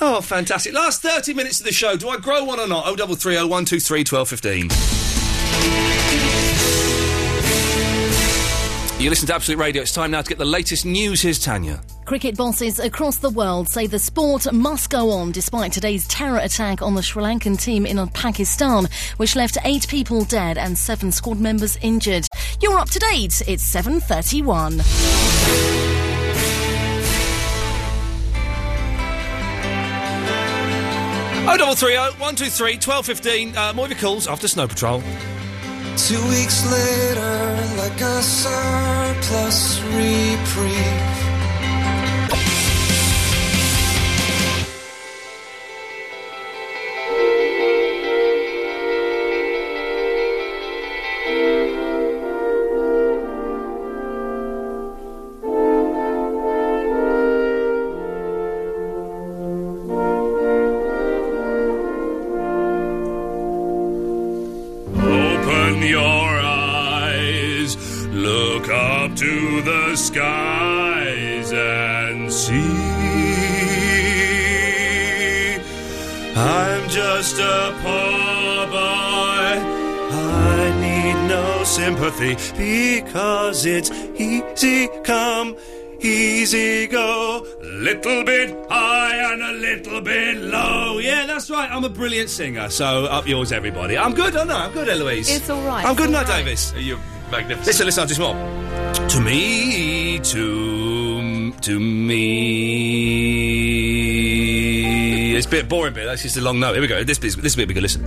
Oh, 0.00 0.20
fantastic! 0.20 0.72
Last 0.72 1.02
thirty 1.02 1.34
minutes 1.34 1.58
of 1.58 1.66
the 1.66 1.72
show. 1.72 1.96
Do 1.96 2.08
I 2.08 2.18
grow 2.18 2.44
one 2.44 2.60
or 2.60 2.68
not? 2.68 2.84
Oh, 2.86 2.94
double 2.94 3.16
three, 3.16 3.36
oh, 3.36 3.46
one, 3.48 3.64
two, 3.64 3.80
three, 3.80 4.04
twelve, 4.04 4.28
fifteen. 4.28 4.68
You 8.98 9.10
listen 9.10 9.28
to 9.28 9.34
Absolute 9.36 9.58
Radio. 9.58 9.82
It's 9.82 9.92
time 9.92 10.10
now 10.10 10.22
to 10.22 10.28
get 10.28 10.38
the 10.38 10.44
latest 10.44 10.84
news. 10.84 11.22
Here's 11.22 11.38
Tanya. 11.38 11.80
Cricket 12.04 12.36
bosses 12.36 12.80
across 12.80 13.18
the 13.18 13.30
world 13.30 13.68
say 13.68 13.86
the 13.86 13.96
sport 13.96 14.52
must 14.52 14.90
go 14.90 15.12
on 15.12 15.30
despite 15.30 15.72
today's 15.72 16.08
terror 16.08 16.38
attack 16.38 16.82
on 16.82 16.96
the 16.96 17.02
Sri 17.02 17.22
Lankan 17.22 17.56
team 17.60 17.86
in 17.86 18.04
Pakistan, 18.08 18.88
which 19.18 19.36
left 19.36 19.56
eight 19.64 19.86
people 19.86 20.24
dead 20.24 20.58
and 20.58 20.76
seven 20.76 21.12
squad 21.12 21.38
members 21.38 21.78
injured. 21.80 22.26
You're 22.60 22.76
up 22.76 22.90
to 22.90 22.98
date. 22.98 23.40
It's 23.46 23.62
7:31. 23.62 24.80
Oh, 31.50 31.56
double 31.56 31.76
three, 31.76 31.96
oh, 31.96 32.10
one, 32.18 32.34
two, 32.34 32.46
three, 32.46 32.76
twelve, 32.76 33.06
fifteen. 33.06 33.56
Uh, 33.56 33.72
more 33.74 33.84
of 33.84 33.92
your 33.92 34.00
calls 34.00 34.26
after 34.26 34.48
Snow 34.48 34.66
Patrol. 34.66 35.02
Two 36.06 36.22
weeks 36.28 36.64
later, 36.64 37.76
like 37.76 38.00
a 38.00 38.22
surplus 38.22 39.82
reprieve. 39.82 41.27
Little 88.04 88.24
bit 88.24 88.56
high 88.70 89.32
and 89.32 89.42
a 89.42 89.52
little 89.54 90.00
bit 90.00 90.36
low. 90.38 90.98
Yeah, 90.98 91.26
that's 91.26 91.50
right. 91.50 91.68
I'm 91.68 91.82
a 91.82 91.88
brilliant 91.88 92.30
singer. 92.30 92.70
So 92.70 93.06
up 93.06 93.26
yours, 93.26 93.50
everybody. 93.50 93.98
I'm 93.98 94.14
good. 94.14 94.36
I 94.36 94.44
know. 94.44 94.54
I'm 94.54 94.72
good, 94.72 94.88
Eloise. 94.88 95.28
It's 95.28 95.50
all 95.50 95.66
right, 95.66 95.84
I'm 95.84 95.96
good, 95.96 96.06
all 96.06 96.12
not 96.12 96.28
right. 96.28 96.44
Davis. 96.44 96.72
You're 96.76 97.00
magnificent. 97.30 97.66
Listen, 97.66 97.86
listen. 97.86 98.00
I'll 98.02 98.06
do 98.06 98.14
some 98.14 98.36
more. 98.36 99.08
To 99.08 99.20
me, 99.20 100.20
to 100.20 101.52
to 101.52 101.80
me. 101.80 102.28
It's 105.36 105.46
a 105.46 105.50
bit 105.50 105.68
boring, 105.68 105.94
bit. 105.94 106.04
That's 106.04 106.22
just 106.22 106.36
a 106.36 106.40
long 106.40 106.60
note. 106.60 106.74
Here 106.74 106.82
we 106.82 106.86
go. 106.86 107.02
This 107.02 107.18
bit, 107.18 107.34
this 107.42 107.56
bit 107.56 107.66
we 107.66 107.74
can 107.74 107.82
listen. 107.82 108.02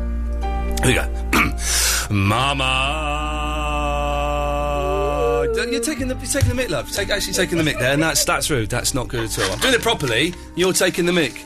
Here 0.83 0.87
we 0.87 0.93
go. 0.93 1.05
Mama. 2.09 3.50
You're 5.71 5.79
taking 5.79 6.09
the 6.09 6.15
you're 6.15 6.25
taking 6.25 6.49
the 6.49 6.55
mic, 6.55 6.69
love. 6.69 6.91
Take, 6.91 7.09
actually 7.09 7.31
taking 7.31 7.57
the 7.57 7.63
mic 7.63 7.79
there, 7.79 7.93
and 7.93 8.03
that's 8.03 8.25
that's 8.25 8.49
rude. 8.49 8.69
That's 8.69 8.93
not 8.93 9.07
good 9.07 9.23
at 9.23 9.39
all. 9.39 9.53
I'm 9.53 9.59
doing 9.59 9.73
it 9.73 9.81
properly. 9.81 10.33
You're 10.55 10.73
taking 10.73 11.05
the 11.05 11.13
mic. 11.13 11.45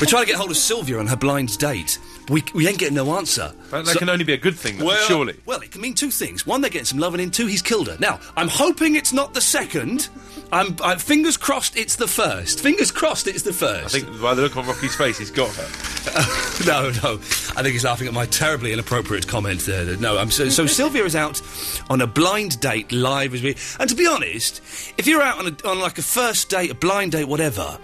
We're 0.00 0.06
trying 0.06 0.22
to 0.22 0.26
get 0.28 0.36
hold 0.36 0.52
of 0.52 0.56
Sylvia 0.56 1.00
on 1.00 1.08
her 1.08 1.16
blind 1.16 1.58
date. 1.58 1.98
We, 2.28 2.42
we 2.54 2.66
ain't 2.66 2.78
getting 2.78 2.94
no 2.94 3.16
answer. 3.16 3.52
That, 3.70 3.84
that 3.84 3.92
So- 3.92 3.98
can 3.98 4.08
only 4.08 4.24
be 4.24 4.32
a 4.32 4.38
good 4.38 4.56
thing, 4.56 4.78
though, 4.78 4.86
well, 4.86 5.06
surely. 5.06 5.36
Well, 5.44 5.60
it 5.60 5.70
can 5.70 5.80
mean 5.80 5.94
two 5.94 6.10
things. 6.10 6.46
One, 6.46 6.60
they're 6.60 6.70
getting 6.70 6.86
some 6.86 6.98
loving 6.98 7.20
in. 7.20 7.30
Two, 7.30 7.46
he's 7.46 7.62
killed 7.62 7.88
her. 7.88 7.96
Now, 7.98 8.18
I'm 8.36 8.48
hoping 8.48 8.94
it's 8.94 9.12
not 9.12 9.34
the 9.34 9.40
second. 9.40 10.08
I'm, 10.52 10.76
i 10.84 10.94
fingers 10.96 11.36
crossed 11.36 11.76
it's 11.76 11.96
the 11.96 12.06
first. 12.06 12.60
Fingers 12.60 12.90
crossed 12.92 13.26
it's 13.26 13.42
the 13.42 13.52
first. 13.52 13.94
I 13.94 14.00
think 14.00 14.20
by 14.20 14.34
the 14.34 14.42
look 14.42 14.56
on 14.56 14.66
Rocky's 14.66 14.94
face, 14.94 15.18
he's 15.18 15.30
got 15.30 15.50
her. 15.54 16.64
no, 16.66 16.90
no. 17.02 17.14
I 17.14 17.62
think 17.62 17.72
he's 17.72 17.84
laughing 17.84 18.06
at 18.06 18.14
my 18.14 18.26
terribly 18.26 18.72
inappropriate 18.72 19.26
comment 19.26 19.60
there. 19.62 19.96
No, 19.96 20.16
I'm 20.16 20.30
so, 20.30 20.48
so 20.48 20.66
Sylvia 20.66 21.04
is 21.04 21.16
out 21.16 21.42
on 21.90 22.00
a 22.00 22.06
blind 22.06 22.60
date 22.60 22.92
live 22.92 23.34
as 23.34 23.42
we. 23.42 23.56
And 23.80 23.90
to 23.90 23.96
be 23.96 24.06
honest, 24.06 24.60
if 24.96 25.06
you're 25.06 25.22
out 25.22 25.38
on, 25.38 25.48
a, 25.48 25.68
on 25.68 25.80
like 25.80 25.98
a 25.98 26.02
first 26.02 26.50
date, 26.50 26.70
a 26.70 26.74
blind 26.74 27.12
date, 27.12 27.26
whatever, 27.26 27.78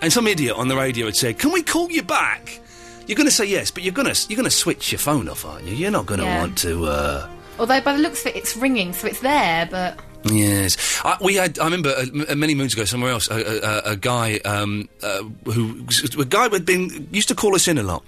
and 0.00 0.12
some 0.12 0.26
idiot 0.26 0.56
on 0.56 0.68
the 0.68 0.76
radio 0.76 1.06
had 1.06 1.16
said, 1.16 1.38
"Can 1.38 1.52
we 1.52 1.62
call 1.62 1.90
you 1.90 2.02
back?" 2.02 2.60
You're 3.06 3.16
going 3.16 3.26
to 3.28 3.34
say 3.34 3.44
yes, 3.46 3.70
but 3.70 3.82
you're 3.82 3.92
going 3.92 4.12
to 4.12 4.26
you're 4.28 4.36
going 4.36 4.44
to 4.44 4.50
switch 4.50 4.90
your 4.92 4.98
phone 4.98 5.28
off, 5.28 5.44
aren't 5.44 5.64
you? 5.66 5.74
You're 5.74 5.90
not 5.90 6.06
going 6.06 6.20
to 6.20 6.26
Yeah. 6.26 6.38
want 6.40 6.58
to. 6.58 6.86
Uh, 6.86 7.28
Although 7.58 7.80
by 7.82 7.92
the 7.92 7.98
looks 8.02 8.20
of 8.22 8.28
it, 8.28 8.36
it's 8.36 8.56
ringing, 8.56 8.92
so 8.92 9.06
it's 9.06 9.20
there, 9.20 9.66
but 9.70 9.98
Yes, 10.26 11.00
I, 11.04 11.18
we 11.20 11.34
had. 11.34 11.58
I 11.58 11.64
remember 11.64 11.90
uh, 11.90 12.06
uh, 12.30 12.34
many 12.34 12.54
moons 12.54 12.72
ago, 12.72 12.84
somewhere 12.86 13.10
else, 13.10 13.28
a, 13.30 13.34
a, 13.34 13.92
a- 13.92 13.96
guy 13.96 14.38
um, 14.46 14.88
uh, 15.02 15.22
who 15.44 15.84
a 16.18 16.24
guy 16.24 16.48
had 16.48 16.64
been 16.64 17.08
used 17.12 17.28
to 17.28 17.34
call 17.34 17.54
us 17.54 17.68
in 17.68 17.76
a 17.76 17.82
lot, 17.82 18.02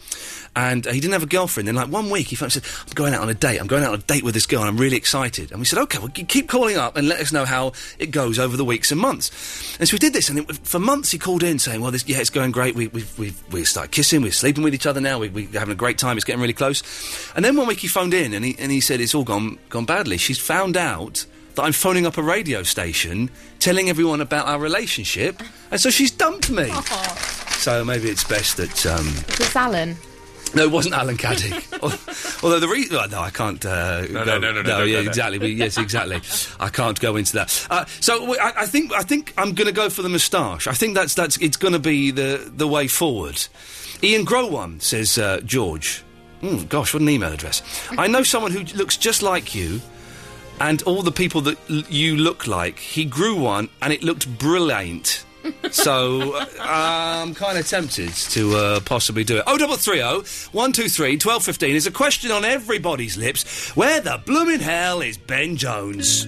and 0.57 0.87
uh, 0.87 0.93
he 0.93 1.01
didn't 1.01 1.13
have 1.13 1.23
a 1.23 1.27
girlfriend. 1.27 1.69
And 1.69 1.77
like 1.77 1.89
one 1.89 2.09
week, 2.09 2.29
he 2.29 2.37
said, 2.37 2.63
"I'm 2.87 2.95
going 2.95 3.13
out 3.13 3.21
on 3.21 3.29
a 3.29 3.35
date. 3.35 3.59
I'm 3.61 3.67
going 3.67 3.83
out 3.85 3.93
on 3.93 3.99
a 3.99 4.03
date 4.03 4.23
with 4.23 4.33
this 4.33 4.47
girl, 4.47 4.61
and 4.61 4.69
I'm 4.71 4.79
really 4.79 4.97
excited." 4.97 5.51
And 5.51 5.61
we 5.61 5.67
said, 5.67 5.79
"Okay, 5.81 5.99
well, 5.99 6.09
keep 6.09 6.49
calling 6.49 6.79
up 6.79 6.97
and 6.97 7.07
let 7.07 7.21
us 7.21 7.33
know 7.33 7.45
how 7.45 7.73
it 7.99 8.13
goes 8.13 8.39
over 8.39 8.57
the 8.57 8.65
weeks 8.65 8.91
and 8.91 8.99
months." 8.99 9.77
And 9.79 9.87
so 9.87 9.95
we 9.95 9.99
did 9.99 10.15
this, 10.15 10.31
and 10.31 10.39
it, 10.39 10.57
for 10.67 10.79
months 10.79 11.11
he 11.11 11.19
called 11.19 11.43
in 11.43 11.59
saying, 11.59 11.83
"Well, 11.83 11.91
this, 11.91 12.09
yeah, 12.09 12.19
it's 12.21 12.31
going 12.31 12.51
great. 12.51 12.75
We 12.75 12.87
we 12.89 13.05
we 13.19 13.35
we 13.51 13.65
started 13.65 13.93
kissing. 13.93 14.23
We're 14.23 14.33
sleeping 14.33 14.65
with 14.65 14.75
each 14.75 14.87
other 14.87 15.03
now. 15.03 15.19
We, 15.19 15.29
we're 15.29 15.49
having 15.59 15.73
a 15.73 15.77
great 15.77 15.99
time. 15.99 16.17
It's 16.17 16.25
getting 16.25 16.41
really 16.41 16.55
close." 16.55 16.83
And 17.37 17.45
then 17.45 17.57
one 17.57 17.67
week 17.67 17.81
he 17.81 17.89
phoned 17.89 18.15
in, 18.15 18.33
and 18.33 18.43
he 18.43 18.57
and 18.59 18.73
he 18.73 18.81
said, 18.81 19.03
"It's 19.03 19.15
all 19.15 19.25
gone 19.25 19.59
gone 19.69 19.85
badly. 19.85 20.17
She's 20.17 20.39
found 20.39 20.79
out." 20.79 21.27
That 21.57 21.63
I'm 21.65 21.73
phoning 21.73 22.07
up 22.07 22.17
a 22.19 22.23
radio 22.23 22.63
station 22.63 23.31
telling 23.59 23.89
everyone 23.89 24.21
about 24.21 24.47
our 24.47 24.59
relationship, 24.59 25.43
and 25.71 25.81
so 25.81 25.91
she's 25.91 26.11
dumped 26.11 26.51
me. 26.51 26.71
So 27.59 27.85
maybe 27.85 28.09
it's 28.09 28.25
best 28.25 28.57
that. 28.59 28.87
Um, 28.87 29.07
it's 29.29 29.57
Alan. 29.57 29.97
No, 30.55 30.63
it 30.63 30.71
wasn't 30.71 30.95
Alan 30.95 31.17
Caddick. 31.17 31.73
Al- 31.83 32.45
Although 32.45 32.61
the 32.61 32.69
reason, 32.69 32.97
no, 33.11 33.21
I 33.21 33.31
can't. 33.31 33.65
Uh, 33.67 34.03
No, 34.03 34.25
go- 34.25 34.39
no, 34.39 34.39
no, 34.39 34.53
no, 34.53 34.63
no, 34.63 34.63
don't 34.63 34.81
yeah, 34.89 34.95
go 34.97 35.01
there. 35.01 35.09
exactly. 35.09 35.39
But 35.39 35.51
yes, 35.51 35.77
exactly. 35.77 36.21
I 36.61 36.69
can't 36.69 36.99
go 37.01 37.17
into 37.17 37.33
that. 37.35 37.67
Uh, 37.69 37.85
so 38.01 38.21
w- 38.21 38.39
I, 38.41 38.53
I 38.63 38.67
think 38.67 38.93
I 38.93 39.03
think 39.03 39.35
I'm 39.37 39.53
going 39.55 39.67
to 39.67 39.73
go 39.75 39.91
for 39.91 40.03
the 40.03 40.09
moustache. 40.09 40.67
I 40.69 40.73
think 40.73 40.95
that's 40.95 41.15
that's 41.15 41.37
it's 41.39 41.57
going 41.57 41.73
to 41.73 41.79
be 41.81 42.11
the 42.13 42.51
the 42.55 42.69
way 42.69 42.87
forward. 42.87 43.45
Iain 44.05 44.25
Grow 44.25 44.47
one 44.47 44.79
says 44.81 45.19
uh, 45.19 45.41
George. 45.45 46.03
Mm, 46.43 46.69
gosh, 46.69 46.93
what 46.95 47.01
an 47.03 47.09
email 47.09 47.33
address! 47.33 47.63
I 47.99 48.07
know 48.07 48.23
someone 48.23 48.53
who 48.53 48.61
looks 48.77 48.97
just 48.99 49.23
like 49.23 49.55
you. 49.55 49.81
And 50.61 50.83
all 50.85 51.03
the 51.03 51.13
people 51.13 51.41
that 51.43 51.59
l- 51.71 51.83
you 51.89 52.17
look 52.17 52.47
like, 52.47 52.79
he 52.79 53.05
grew 53.05 53.35
one 53.37 53.69
and 53.83 53.93
it 53.93 54.03
looked 54.03 54.39
brilliant. 54.39 55.25
so 55.71 56.35
uh, 56.35 56.47
I'm 56.59 57.35
kind 57.35 57.57
of 57.59 57.69
tempted 57.69 58.13
to 58.13 58.57
uh, 58.57 58.81
possibly 58.81 59.23
do 59.23 59.37
it. 59.37 59.45
Oh, 59.47 59.57
double 59.57 59.77
three 59.77 60.03
oh 60.03 60.25
one 60.53 60.73
two 60.73 60.89
three 60.89 61.17
twelve 61.19 61.45
fifteen 61.45 61.77
is 61.77 61.87
a 61.87 61.91
question 61.93 62.31
on 62.33 62.45
everybody's 62.45 63.17
lips. 63.17 63.69
Where 63.77 64.01
the 64.01 64.21
blooming 64.27 64.61
hell 64.61 65.03
is 65.03 65.17
Ben 65.19 65.57
Jones? 65.57 66.27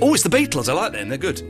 Oh, 0.00 0.14
it's 0.14 0.22
the 0.24 0.28
Beatles. 0.30 0.68
I 0.68 0.72
like 0.72 0.92
them. 0.92 1.08
They're 1.08 1.18
good. 1.18 1.42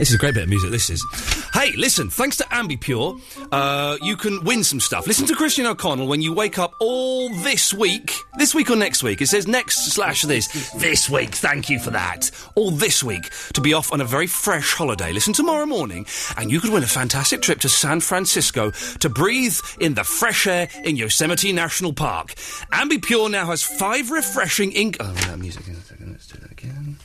This 0.00 0.08
is 0.08 0.14
a 0.14 0.18
great 0.18 0.32
bit 0.32 0.44
of 0.44 0.48
music. 0.48 0.70
This 0.70 0.88
is. 0.88 1.04
Hey, 1.52 1.72
listen. 1.76 2.08
Thanks 2.08 2.38
to 2.38 2.44
Ambi 2.44 2.80
Pur, 2.80 3.20
uh, 3.52 3.98
you 4.00 4.16
can 4.16 4.42
win 4.44 4.64
some 4.64 4.80
stuff. 4.80 5.06
Listen 5.06 5.26
to 5.26 5.34
Christian 5.34 5.66
O'Connell 5.66 6.06
when 6.06 6.22
you 6.22 6.32
wake 6.32 6.58
up 6.58 6.72
all 6.80 7.28
this 7.28 7.74
week. 7.74 8.14
This 8.38 8.54
week 8.54 8.70
or 8.70 8.76
next 8.76 9.02
week? 9.02 9.20
It 9.20 9.26
says 9.26 9.46
next 9.46 9.92
slash 9.92 10.22
this. 10.22 10.70
This 10.72 11.10
week. 11.10 11.34
Thank 11.34 11.68
you 11.68 11.78
for 11.78 11.90
that. 11.90 12.30
All 12.54 12.70
this 12.70 13.04
week 13.04 13.28
to 13.52 13.60
be 13.60 13.74
off 13.74 13.92
on 13.92 14.00
a 14.00 14.06
very 14.06 14.26
fresh 14.26 14.72
holiday. 14.72 15.12
Listen 15.12 15.34
tomorrow 15.34 15.66
morning, 15.66 16.06
and 16.38 16.50
you 16.50 16.60
could 16.60 16.72
win 16.72 16.82
a 16.82 16.86
fantastic 16.86 17.42
trip 17.42 17.60
to 17.60 17.68
San 17.68 18.00
Francisco 18.00 18.70
to 18.70 19.08
breathe 19.10 19.58
in 19.80 19.92
the 19.92 20.04
fresh 20.04 20.46
air 20.46 20.70
in 20.82 20.96
Yosemite 20.96 21.52
National 21.52 21.92
Park. 21.92 22.28
Ambi 22.72 23.02
Pur 23.02 23.28
now 23.28 23.44
has 23.48 23.62
five 23.62 24.10
refreshing 24.10 24.72
ink. 24.72 24.96
Oh, 24.98 25.12
that 25.12 25.38
music. 25.38 25.62
Let's 26.00 26.26
do 26.26 26.38
that 26.38 26.52
again. 26.52 26.96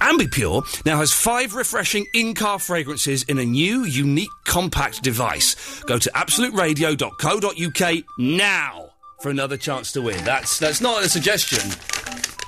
Ambi 0.00 0.30
Pur 0.30 0.62
now 0.86 0.98
has 0.98 1.12
five 1.12 1.54
refreshing 1.54 2.06
in-car 2.14 2.58
fragrances 2.58 3.22
in 3.24 3.38
a 3.38 3.44
new, 3.44 3.84
unique, 3.84 4.30
compact 4.44 5.02
device. 5.02 5.82
Go 5.84 5.98
to 5.98 6.10
absoluteradio.co.uk 6.10 8.04
now 8.18 8.90
for 9.20 9.30
another 9.30 9.56
chance 9.56 9.92
to 9.92 10.02
win. 10.02 10.24
That's 10.24 10.58
that's 10.58 10.80
not 10.80 11.04
a 11.04 11.08
suggestion. 11.08 11.70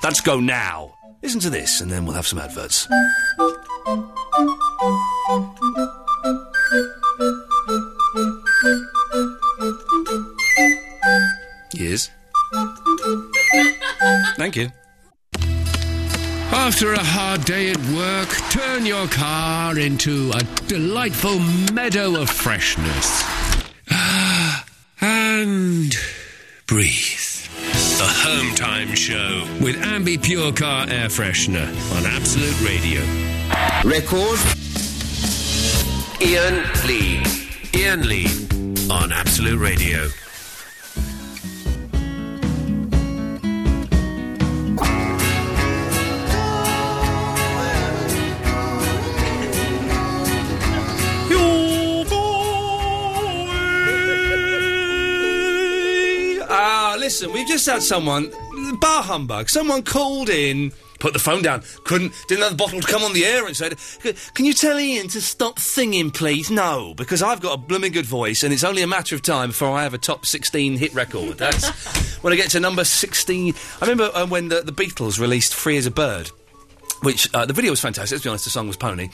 That's 0.01 0.21
go 0.21 0.39
now. 0.39 0.93
Listen 1.21 1.39
to 1.41 1.49
this, 1.49 1.79
and 1.81 1.89
then 1.89 2.05
we'll 2.05 2.15
have 2.15 2.27
some 2.27 2.39
adverts. 2.39 2.87
Yes. 11.73 12.09
Thank 14.37 14.55
you. 14.57 14.71
After 16.55 16.93
a 16.93 17.03
hard 17.03 17.45
day 17.45 17.71
at 17.71 17.83
work, 17.87 18.29
turn 18.51 18.85
your 18.85 19.07
car 19.07 19.77
into 19.77 20.31
a 20.31 20.43
delightful 20.67 21.39
meadow 21.73 22.21
of 22.21 22.29
freshness. 22.29 23.23
Ah, 23.89 24.63
and 25.01 25.95
breathe. 26.67 27.49
The 27.97 28.07
Home 28.07 28.55
Time 28.55 28.95
Show 28.95 29.45
with 29.61 29.75
Ambi 29.77 30.17
Pur 30.21 30.51
Car 30.53 30.87
Air 30.89 31.07
Freshener 31.09 31.67
on 31.97 32.05
Absolute 32.05 32.61
Radio. 32.61 33.01
Record. 33.83 34.39
Iain 36.21 36.63
Lee. 36.87 37.23
Iain 37.73 38.07
Lee 38.07 38.27
on 38.89 39.11
Absolute 39.11 39.59
Radio. 39.59 40.07
Listen, 57.23 57.39
we've 57.39 57.47
just 57.47 57.65
had 57.65 57.81
someone, 57.81 58.33
bar 58.81 59.01
humbug, 59.01 59.49
someone 59.49 59.81
called 59.81 60.27
in, 60.27 60.73
put 60.99 61.13
the 61.13 61.19
phone 61.19 61.41
down, 61.41 61.63
couldn't, 61.85 62.11
didn't 62.27 62.41
have 62.41 62.51
the 62.51 62.57
bottle 62.57 62.81
to 62.81 62.85
come 62.87 63.01
on 63.01 63.13
the 63.13 63.23
air 63.23 63.45
and 63.47 63.55
said, 63.55 63.79
"C- 63.79 64.13
Can 64.33 64.43
you 64.43 64.51
tell 64.51 64.75
Iain 64.75 65.07
to 65.07 65.21
stop 65.21 65.57
singing, 65.57 66.11
please? 66.11 66.51
No, 66.51 66.93
because 66.93 67.23
I've 67.23 67.39
got 67.39 67.53
a 67.53 67.57
blooming 67.57 67.93
good 67.93 68.05
voice 68.05 68.43
and 68.43 68.51
it's 68.51 68.65
only 68.65 68.81
a 68.81 68.87
matter 68.87 69.15
of 69.15 69.21
time 69.21 69.51
before 69.51 69.69
I 69.69 69.83
have 69.83 69.93
a 69.93 69.97
top 69.97 70.25
16 70.25 70.75
hit 70.75 70.93
record. 70.93 71.37
That's 71.37 71.69
when 72.23 72.33
I 72.33 72.35
get 72.35 72.49
to 72.51 72.59
number 72.59 72.83
16. 72.83 73.53
I 73.81 73.85
remember 73.85 74.11
uh, 74.13 74.27
when 74.27 74.49
the, 74.49 74.59
the 74.61 74.73
Beatles 74.73 75.17
released 75.17 75.53
Free 75.53 75.77
as 75.77 75.85
a 75.85 75.91
Bird. 75.91 76.29
Which 77.03 77.33
uh, 77.33 77.45
the 77.45 77.53
video 77.53 77.71
was 77.71 77.79
fantastic. 77.79 78.15
Let's 78.15 78.23
be 78.23 78.29
honest, 78.29 78.45
the 78.45 78.49
song 78.49 78.67
was 78.67 78.77
pony, 78.77 79.09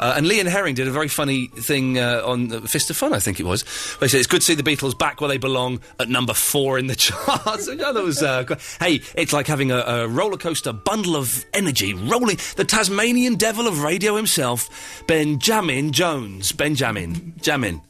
uh, 0.00 0.14
and 0.16 0.26
Herring 0.48 0.74
did 0.74 0.88
a 0.88 0.90
very 0.90 1.08
funny 1.08 1.46
thing 1.46 1.98
uh, 1.98 2.22
on 2.24 2.66
Fist 2.66 2.90
of 2.90 2.96
Fun, 2.96 3.12
I 3.12 3.18
think 3.18 3.38
it 3.38 3.44
was. 3.44 3.64
They 4.00 4.08
said 4.08 4.18
it's 4.18 4.26
good 4.26 4.40
to 4.40 4.46
see 4.46 4.54
the 4.54 4.62
Beatles 4.62 4.98
back 4.98 5.20
where 5.20 5.28
they 5.28 5.38
belong 5.38 5.80
at 6.00 6.08
number 6.08 6.34
four 6.34 6.78
in 6.78 6.86
the 6.86 6.96
charts. 6.96 7.66
Thought 7.66 7.94
that 7.94 8.02
was 8.02 8.22
uh, 8.22 8.44
hey, 8.80 9.00
it's 9.14 9.32
like 9.32 9.46
having 9.46 9.70
a, 9.70 9.78
a 9.78 10.08
roller 10.08 10.36
coaster 10.36 10.72
bundle 10.72 11.16
of 11.16 11.44
energy 11.52 11.94
rolling. 11.94 12.38
The 12.56 12.64
Tasmanian 12.64 13.36
devil 13.36 13.66
of 13.66 13.82
radio 13.82 14.16
himself, 14.16 15.04
Benjamin 15.06 15.92
Jones. 15.92 16.52
Benjamin, 16.52 17.34
Jamin. 17.40 17.80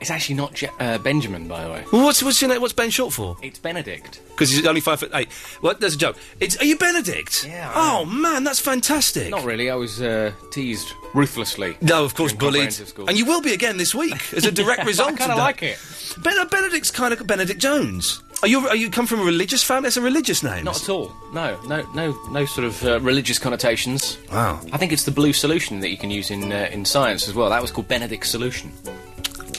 It's 0.00 0.10
actually 0.10 0.34
not 0.36 0.52
Je- 0.54 0.68
uh, 0.78 0.98
Benjamin, 0.98 1.48
by 1.48 1.64
the 1.64 1.70
way. 1.70 1.84
Well, 1.90 2.04
what's 2.04 2.22
what's 2.22 2.40
your 2.42 2.50
name? 2.50 2.60
What's 2.60 2.74
Ben 2.74 2.90
short 2.90 3.12
for? 3.14 3.36
It's 3.42 3.58
Benedict. 3.58 4.20
Because 4.28 4.50
he's 4.50 4.66
only 4.66 4.82
five 4.82 5.00
foot 5.00 5.10
eight. 5.14 5.32
What? 5.62 5.80
There's 5.80 5.94
a 5.94 5.98
joke. 5.98 6.16
It's 6.38 6.56
are 6.60 6.64
you 6.66 6.76
Benedict? 6.76 7.46
Yeah. 7.48 7.72
Oh 7.74 8.04
man, 8.04 8.44
that's 8.44 8.60
fantastic. 8.60 9.30
Not 9.30 9.44
really. 9.44 9.70
I 9.70 9.74
was 9.74 10.02
uh, 10.02 10.32
teased 10.50 10.92
ruthlessly. 11.14 11.78
No, 11.80 12.04
of 12.04 12.14
course, 12.14 12.32
during 12.32 12.38
bullied. 12.40 12.52
comprehensive 12.54 12.88
school. 12.88 13.08
And 13.08 13.16
you 13.16 13.24
will 13.24 13.40
be 13.40 13.54
again 13.54 13.78
this 13.78 13.94
week 13.94 14.34
as 14.34 14.44
a 14.44 14.52
direct 14.52 14.84
result. 14.86 15.14
I 15.14 15.16
kind 15.16 15.30
of 15.32 15.38
that. 15.38 15.42
like 15.42 15.62
it. 15.62 15.78
Ben- 16.18 16.38
uh, 16.38 16.44
Benedict's 16.44 16.90
kind 16.90 17.14
of 17.14 17.26
Benedict 17.26 17.58
Jones. 17.60 18.22
Are 18.42 18.48
you? 18.48 18.68
Are 18.68 18.76
you 18.76 18.90
come 18.90 19.06
from 19.06 19.20
a 19.20 19.24
religious 19.24 19.62
family? 19.62 19.86
It's 19.88 19.96
a 19.96 20.02
religious 20.02 20.42
name. 20.42 20.64
Not 20.64 20.82
at 20.82 20.90
all. 20.90 21.10
No, 21.32 21.58
no, 21.66 21.90
no, 21.94 22.14
no 22.30 22.44
sort 22.44 22.66
of 22.66 22.84
uh, 22.84 23.00
religious 23.00 23.38
connotations. 23.38 24.18
Wow. 24.30 24.60
I 24.74 24.76
think 24.76 24.92
it's 24.92 25.04
the 25.04 25.10
blue 25.10 25.32
solution 25.32 25.80
that 25.80 25.88
you 25.88 25.96
can 25.96 26.10
use 26.10 26.30
in 26.30 26.52
uh, 26.52 26.68
in 26.70 26.84
science 26.84 27.28
as 27.28 27.34
well. 27.34 27.48
That 27.48 27.62
was 27.62 27.70
called 27.70 27.88
Benedict 27.88 28.26
solution, 28.26 28.70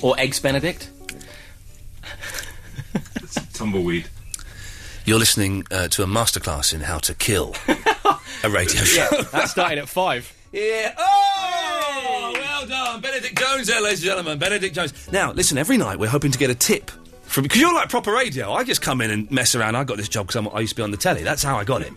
or 0.04 0.20
eggs 0.20 0.40
Benedict. 0.40 0.90
Tumbleweed. 3.54 4.08
You're 5.06 5.20
listening 5.20 5.66
uh, 5.72 5.88
to 5.90 6.04
a 6.04 6.06
masterclass 6.06 6.74
in 6.74 6.82
how 6.82 6.98
to 7.00 7.14
kill 7.14 7.56
a 8.44 8.50
radio 8.50 8.82
show. 8.84 9.08
Yeah, 9.12 9.22
that 9.32 9.50
started 9.50 9.78
at 9.80 9.88
five. 9.90 10.34
Yeah. 10.52 10.94
Oh, 10.98 12.32
well 12.34 12.68
done, 12.68 13.02
Benedict 13.02 13.38
Jones, 13.40 13.68
there, 13.68 13.82
ladies 13.82 14.00
and 14.00 14.06
gentlemen. 14.06 14.38
Benedict 14.38 14.76
Jones. 14.76 14.94
Now, 15.12 15.32
listen. 15.32 15.58
Every 15.58 15.78
night 15.78 15.98
we're 16.00 16.10
hoping 16.10 16.32
to 16.32 16.38
get 16.38 16.50
a 16.50 16.56
tip 16.56 16.92
from 17.28 17.44
because 17.44 17.60
you're 17.62 17.74
like 17.74 17.90
proper 17.90 18.12
radio. 18.12 18.52
I 18.54 18.64
just 18.64 18.82
come 18.82 19.02
in 19.02 19.12
and 19.12 19.30
mess 19.30 19.54
around. 19.56 19.76
I 19.76 19.84
got 19.84 19.98
this 19.98 20.10
job 20.10 20.28
because 20.28 20.48
I 20.54 20.60
used 20.60 20.72
to 20.72 20.76
be 20.78 20.84
on 20.84 20.92
the 20.92 20.98
telly. 20.98 21.24
That's 21.24 21.44
how 21.44 21.58
I 21.58 21.64
got 21.64 21.82
it. 21.82 21.94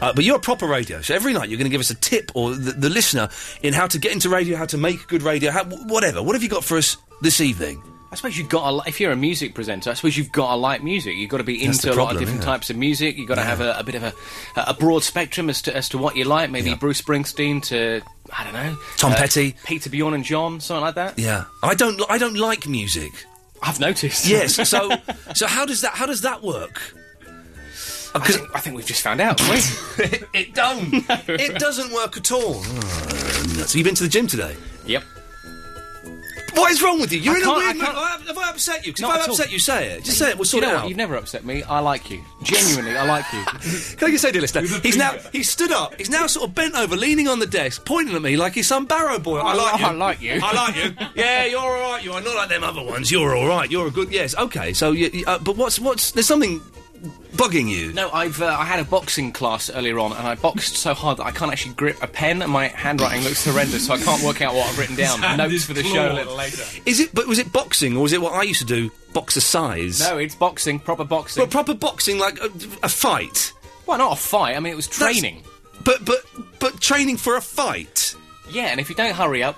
Uh, 0.00 0.12
but 0.12 0.24
you're 0.24 0.36
a 0.36 0.40
proper 0.40 0.66
radio, 0.66 1.00
so 1.02 1.14
every 1.14 1.32
night 1.32 1.48
you're 1.48 1.58
going 1.58 1.70
to 1.70 1.70
give 1.70 1.80
us 1.80 1.90
a 1.90 1.94
tip 1.94 2.32
or 2.34 2.54
the, 2.54 2.72
the 2.72 2.90
listener 2.90 3.28
in 3.62 3.72
how 3.74 3.86
to 3.86 3.98
get 3.98 4.12
into 4.12 4.28
radio, 4.28 4.56
how 4.56 4.66
to 4.66 4.78
make 4.78 5.06
good 5.06 5.22
radio, 5.22 5.50
how, 5.50 5.64
whatever. 5.64 6.22
What 6.22 6.34
have 6.34 6.42
you 6.42 6.48
got 6.48 6.64
for 6.64 6.76
us 6.78 6.96
this 7.20 7.40
evening? 7.40 7.82
I 8.12 8.16
suppose 8.16 8.36
you've 8.36 8.48
got 8.48 8.68
to, 8.68 8.72
li- 8.76 8.82
if 8.88 8.98
you're 9.00 9.12
a 9.12 9.16
music 9.16 9.54
presenter, 9.54 9.90
I 9.90 9.94
suppose 9.94 10.16
you've 10.16 10.32
got 10.32 10.50
to 10.50 10.56
like 10.56 10.82
music. 10.82 11.14
You've 11.14 11.30
got 11.30 11.36
to 11.36 11.44
be 11.44 11.64
That's 11.64 11.76
into 11.84 11.94
the 11.94 12.00
a 12.00 12.02
lot 12.02 12.12
of 12.14 12.18
different 12.18 12.40
yeah. 12.40 12.46
types 12.46 12.68
of 12.68 12.76
music. 12.76 13.16
You've 13.16 13.28
got 13.28 13.36
to 13.36 13.42
Yeah. 13.42 13.46
have 13.46 13.60
a, 13.60 13.78
a 13.78 13.84
bit 13.84 13.94
of 13.94 14.02
a, 14.02 14.12
a 14.56 14.74
broad 14.74 15.04
spectrum 15.04 15.48
as 15.48 15.62
to 15.62 15.76
as 15.76 15.88
to 15.90 15.98
what 15.98 16.16
you 16.16 16.24
like. 16.24 16.50
Maybe 16.50 16.74
Bruce 16.74 17.00
Springsteen 17.00 17.62
to 17.66 18.00
I 18.36 18.42
don't 18.42 18.52
know 18.52 18.76
Tom 18.96 19.12
uh, 19.12 19.14
Petty. 19.14 19.54
Peter 19.64 19.90
Bjorn 19.90 20.14
and 20.14 20.24
John, 20.24 20.58
something 20.58 20.82
like 20.82 20.96
that. 20.96 21.20
Yeah, 21.20 21.44
I 21.62 21.76
don't. 21.76 22.02
I 22.10 22.18
don't 22.18 22.36
like 22.36 22.66
music. 22.66 23.12
I've 23.62 23.80
noticed. 23.80 24.26
Yes. 24.26 24.68
So, 24.68 24.90
so 25.34 25.46
how 25.46 25.66
does 25.66 25.80
that? 25.82 25.92
How 25.92 26.06
does 26.06 26.22
that 26.22 26.42
work? 26.42 26.94
I 28.12 28.18
think, 28.18 28.56
I 28.56 28.60
think 28.60 28.76
we've 28.76 28.86
just 28.86 29.02
found 29.02 29.20
out. 29.20 29.40
we? 29.42 29.58
it 30.34 30.54
don't. 30.54 30.92
It 31.28 31.58
doesn't 31.60 31.92
work 31.92 32.16
at 32.16 32.32
all. 32.32 32.56
Oh, 32.64 33.66
you've 33.72 33.84
been 33.84 33.94
to 33.94 34.02
the 34.02 34.08
gym 34.08 34.26
today? 34.26 34.56
Yep. 34.84 35.04
What 36.54 36.70
is 36.72 36.82
wrong 36.82 37.00
with 37.00 37.12
you? 37.12 37.20
You're 37.20 37.34
I 37.36 37.38
in 37.38 37.44
a 37.44 37.52
weird 37.54 37.76
mood. 37.76 37.86
Have 37.86 37.96
I- 37.96 38.18
have 38.26 38.38
I 38.38 38.50
upset 38.50 38.86
you? 38.86 38.92
'Cause 38.92 39.00
Not 39.00 39.16
if 39.16 39.22
I 39.22 39.30
upset 39.30 39.52
you, 39.52 39.58
say 39.58 39.88
it. 39.90 40.04
Just 40.04 40.18
say 40.18 40.30
it. 40.30 40.36
We'll 40.36 40.44
sort 40.44 40.62
you 40.62 40.66
know 40.68 40.72
it 40.72 40.76
what? 40.76 40.82
out. 40.84 40.88
You've 40.88 40.98
never 40.98 41.16
upset 41.16 41.44
me. 41.44 41.62
I 41.62 41.78
like 41.80 42.10
you. 42.10 42.22
Genuinely, 42.42 42.96
I 42.96 43.04
like 43.04 43.24
you. 43.32 43.42
Can 43.96 44.08
I 44.08 44.10
just 44.10 44.22
say, 44.22 44.32
dear 44.32 44.40
listener, 44.40 44.62
he's 44.82 44.96
now 44.96 45.14
he's 45.32 45.48
stood 45.50 45.72
up. 45.72 45.94
He's 45.96 46.10
now 46.10 46.26
sort 46.26 46.48
of 46.48 46.54
bent 46.54 46.74
over, 46.74 46.96
leaning 46.96 47.28
on 47.28 47.38
the 47.38 47.46
desk, 47.46 47.84
pointing 47.84 48.14
at 48.14 48.22
me 48.22 48.36
like 48.36 48.54
he's 48.54 48.66
some 48.68 48.86
barrow 48.86 49.18
boy. 49.18 49.38
I 49.38 49.54
like 49.54 49.80
you. 49.80 49.86
I 49.86 49.90
like 49.92 50.20
you. 50.20 50.40
I 50.42 50.52
like 50.52 50.76
you. 50.76 50.94
Yeah, 51.14 51.44
you're 51.46 51.60
all 51.60 51.70
right. 51.92 52.02
You 52.04 52.12
are 52.12 52.20
not 52.20 52.34
like 52.34 52.48
them 52.48 52.64
other 52.64 52.82
ones. 52.82 53.10
You're 53.10 53.34
all 53.36 53.46
right. 53.46 53.70
You're 53.70 53.86
a 53.88 53.90
good. 53.90 54.10
Yes. 54.10 54.34
Okay. 54.36 54.72
So, 54.72 54.92
you- 54.92 55.24
uh, 55.26 55.38
but 55.38 55.56
what's 55.56 55.78
what's 55.78 56.12
there's 56.12 56.26
something 56.26 56.60
bugging 57.32 57.68
you. 57.68 57.92
No, 57.92 58.10
I've 58.10 58.40
uh, 58.40 58.46
I 58.46 58.64
had 58.64 58.80
a 58.80 58.84
boxing 58.84 59.32
class 59.32 59.70
earlier 59.70 59.98
on, 59.98 60.12
and 60.12 60.26
I 60.26 60.34
boxed 60.34 60.76
so 60.76 60.94
hard 60.94 61.18
that 61.18 61.24
I 61.24 61.30
can't 61.30 61.52
actually 61.52 61.74
grip 61.74 62.02
a 62.02 62.06
pen, 62.06 62.42
and 62.42 62.52
my 62.52 62.68
handwriting 62.68 63.22
looks 63.22 63.44
horrendous, 63.44 63.86
so 63.86 63.94
I 63.94 63.98
can't 63.98 64.22
work 64.22 64.42
out 64.42 64.54
what 64.54 64.68
I've 64.68 64.78
written 64.78 64.96
down. 64.96 65.20
Notes 65.36 65.64
for 65.64 65.72
the 65.72 65.82
show 65.82 66.12
a 66.12 66.14
little 66.14 66.36
later. 66.36 66.62
Is 66.86 67.00
it? 67.00 67.14
But 67.14 67.26
was 67.26 67.38
it 67.38 67.52
boxing 67.52 67.96
or 67.96 68.02
was 68.02 68.12
it 68.12 68.20
what 68.20 68.32
I 68.34 68.42
used 68.42 68.60
to 68.60 68.66
do? 68.66 68.90
Boxercise. 69.12 70.00
No, 70.00 70.18
it's 70.18 70.34
boxing, 70.34 70.78
proper 70.78 71.04
boxing. 71.04 71.42
But 71.42 71.50
proper 71.50 71.74
boxing, 71.74 72.18
like 72.18 72.38
a, 72.40 72.50
a 72.82 72.88
fight. 72.88 73.52
Well, 73.86 73.98
not 73.98 74.12
a 74.12 74.20
fight. 74.20 74.56
I 74.56 74.60
mean, 74.60 74.72
it 74.72 74.76
was 74.76 74.86
training. 74.86 75.42
But 75.84 76.04
but 76.04 76.24
but 76.58 76.80
training 76.80 77.16
for 77.16 77.36
a 77.36 77.40
fight. 77.40 78.14
Yeah, 78.50 78.66
and 78.66 78.80
if 78.80 78.88
you 78.88 78.94
don't 78.96 79.14
hurry 79.14 79.42
up, 79.42 79.56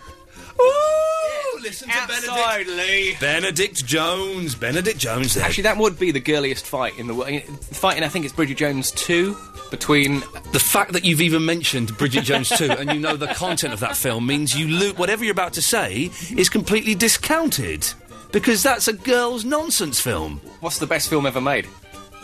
Ooh, 0.60 1.58
listen 1.60 1.88
to 1.88 1.94
outside, 1.94 2.66
Lee. 2.66 3.16
Benedict 3.20 3.84
Jones. 3.84 4.54
Benedict 4.54 4.98
Jones. 4.98 5.34
There. 5.34 5.44
Actually, 5.44 5.64
that 5.64 5.76
would 5.76 5.98
be 5.98 6.10
the 6.10 6.20
girliest 6.20 6.66
fight 6.66 6.98
in 6.98 7.06
the 7.06 7.14
world. 7.14 7.42
Fighting, 7.60 8.02
I 8.04 8.08
think 8.08 8.24
it's 8.24 8.34
Bridget 8.34 8.56
Jones 8.58 8.90
two 8.92 9.36
between 9.70 10.20
The 10.52 10.60
fact 10.60 10.92
that 10.92 11.04
you've 11.04 11.22
even 11.22 11.46
mentioned 11.46 11.96
Bridget 11.96 12.24
Jones 12.24 12.50
2 12.50 12.72
and 12.72 12.92
you 12.92 12.98
know 13.00 13.16
the 13.16 13.28
content 13.28 13.72
of 13.72 13.80
that 13.80 13.96
film 13.96 14.26
means 14.26 14.54
you 14.54 14.68
lo- 14.68 14.92
whatever 14.92 15.24
you're 15.24 15.32
about 15.32 15.54
to 15.54 15.62
say 15.62 16.10
is 16.36 16.50
completely 16.50 16.94
discounted. 16.94 17.86
Because 18.32 18.62
that's 18.62 18.86
a 18.88 18.92
girl's 18.92 19.46
nonsense 19.46 19.98
film. 19.98 20.42
What's 20.60 20.78
the 20.78 20.86
best 20.86 21.08
film 21.08 21.24
ever 21.24 21.40
made? 21.40 21.66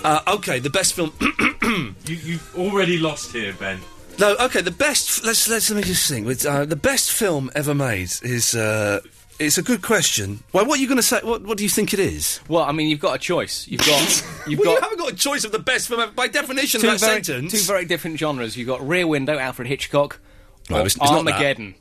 Uh, 0.04 0.20
okay, 0.28 0.58
the 0.58 0.70
best 0.70 0.92
film. 0.94 1.12
You, 2.06 2.14
you've 2.14 2.54
already 2.56 2.96
lost 2.96 3.32
here, 3.32 3.52
Ben. 3.52 3.78
No, 4.18 4.36
okay, 4.36 4.60
the 4.60 4.70
best. 4.70 5.24
Let's 5.24 5.48
let's 5.48 5.70
let 5.70 5.76
me 5.76 5.82
just 5.82 6.08
think. 6.08 6.44
Uh, 6.44 6.64
the 6.64 6.76
best 6.76 7.12
film 7.12 7.50
ever 7.54 7.74
made 7.74 8.10
is. 8.22 8.54
Uh, 8.54 9.00
it's 9.38 9.56
a 9.56 9.62
good 9.62 9.82
question. 9.82 10.40
Well, 10.52 10.66
what 10.66 10.78
are 10.78 10.82
you 10.82 10.88
going 10.88 10.96
to 10.96 11.02
say? 11.02 11.20
What 11.22 11.44
What 11.44 11.58
do 11.58 11.62
you 11.64 11.70
think 11.70 11.94
it 11.94 12.00
is? 12.00 12.40
Well, 12.48 12.64
I 12.64 12.72
mean, 12.72 12.88
you've 12.88 12.98
got 12.98 13.14
a 13.14 13.18
choice. 13.18 13.68
You've 13.68 13.80
got 13.86 14.24
you've 14.48 14.58
well, 14.58 14.70
you 14.74 14.80
got 14.80 14.82
haven't 14.82 14.98
got 14.98 15.12
a 15.12 15.16
choice 15.16 15.44
of 15.44 15.52
the 15.52 15.60
best 15.60 15.86
film 15.88 16.00
ever. 16.00 16.10
By 16.12 16.26
definition 16.26 16.80
two 16.80 16.88
of 16.88 16.98
that 17.00 17.06
very, 17.06 17.22
sentence. 17.22 17.52
two 17.52 17.58
very 17.72 17.84
different 17.84 18.18
genres. 18.18 18.56
You've 18.56 18.66
got 18.66 18.86
Rear 18.86 19.06
Window, 19.06 19.38
Alfred 19.38 19.68
Hitchcock, 19.68 20.18
No, 20.68 20.76
or 20.76 20.80
it's- 20.80 20.96
it's 20.96 20.98
not 20.98 21.24
that. 21.24 21.34
Armageddon. 21.34 21.74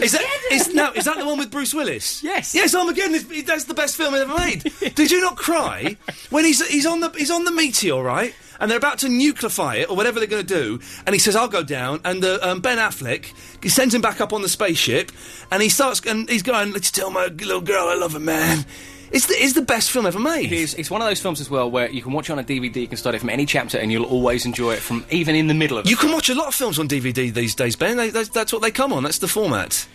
Is 0.00 0.12
that 0.12 0.22
is 0.52 0.72
no? 0.74 0.92
Is 0.92 1.06
that 1.06 1.18
the 1.18 1.26
one 1.26 1.38
with 1.38 1.50
Bruce 1.50 1.74
Willis? 1.74 2.22
Yes. 2.22 2.54
Yes, 2.54 2.74
Armageddon. 2.74 3.14
Is, 3.14 3.44
that's 3.44 3.64
the 3.64 3.74
best 3.74 3.96
film 3.96 4.14
I've 4.14 4.28
ever 4.30 4.38
made. 4.38 4.62
Did 4.94 5.10
you 5.10 5.20
not 5.20 5.36
cry 5.36 5.96
when 6.30 6.44
he's 6.44 6.64
he's 6.68 6.86
on 6.86 7.00
the 7.00 7.10
he's 7.10 7.30
on 7.30 7.44
the 7.44 7.50
meteor, 7.50 8.00
right? 8.02 8.32
And 8.60 8.70
they're 8.70 8.78
about 8.78 8.98
to 9.00 9.08
nucleify 9.08 9.80
it 9.80 9.90
or 9.90 9.96
whatever 9.96 10.18
they're 10.18 10.28
going 10.28 10.46
to 10.46 10.54
do, 10.54 10.80
and 11.06 11.14
he 11.14 11.18
says, 11.18 11.36
"I'll 11.36 11.48
go 11.48 11.62
down." 11.62 12.00
And 12.04 12.22
the, 12.22 12.46
um, 12.46 12.60
Ben 12.60 12.78
Affleck 12.78 13.32
he 13.62 13.68
sends 13.68 13.94
him 13.94 14.00
back 14.00 14.20
up 14.20 14.32
on 14.32 14.42
the 14.42 14.48
spaceship, 14.48 15.12
and 15.50 15.62
he 15.62 15.68
starts 15.68 16.00
and 16.06 16.28
he's 16.28 16.42
going, 16.42 16.72
"Let's 16.72 16.90
tell 16.90 17.10
my 17.10 17.26
little 17.26 17.60
girl 17.60 17.88
I 17.88 17.94
love 17.94 18.12
her, 18.12 18.20
man." 18.20 18.64
It's 19.12 19.26
the 19.26 19.34
it's 19.34 19.52
the 19.52 19.62
best 19.62 19.90
film 19.90 20.06
ever 20.06 20.18
made. 20.18 20.52
It 20.52 20.52
is. 20.52 20.74
It's 20.74 20.90
one 20.90 21.00
of 21.00 21.06
those 21.06 21.20
films 21.20 21.40
as 21.40 21.48
well 21.48 21.70
where 21.70 21.88
you 21.88 22.02
can 22.02 22.12
watch 22.12 22.28
it 22.28 22.32
on 22.32 22.38
a 22.38 22.44
DVD, 22.44 22.76
you 22.76 22.88
can 22.88 22.96
start 22.96 23.14
it 23.14 23.20
from 23.20 23.30
any 23.30 23.46
chapter, 23.46 23.78
and 23.78 23.92
you'll 23.92 24.04
always 24.04 24.44
enjoy 24.44 24.72
it 24.72 24.80
from 24.80 25.04
even 25.10 25.36
in 25.36 25.46
the 25.46 25.54
middle 25.54 25.78
of 25.78 25.86
it. 25.86 25.90
You 25.90 25.96
can 25.96 26.12
watch 26.12 26.28
a 26.28 26.34
lot 26.34 26.48
of 26.48 26.54
films 26.54 26.78
on 26.78 26.88
DVD 26.88 27.32
these 27.32 27.54
days, 27.54 27.76
Ben. 27.76 27.96
They, 27.96 28.10
that's, 28.10 28.28
that's 28.30 28.52
what 28.52 28.62
they 28.62 28.70
come 28.70 28.92
on. 28.92 29.04
That's 29.04 29.18
the 29.18 29.28
format. 29.28 29.86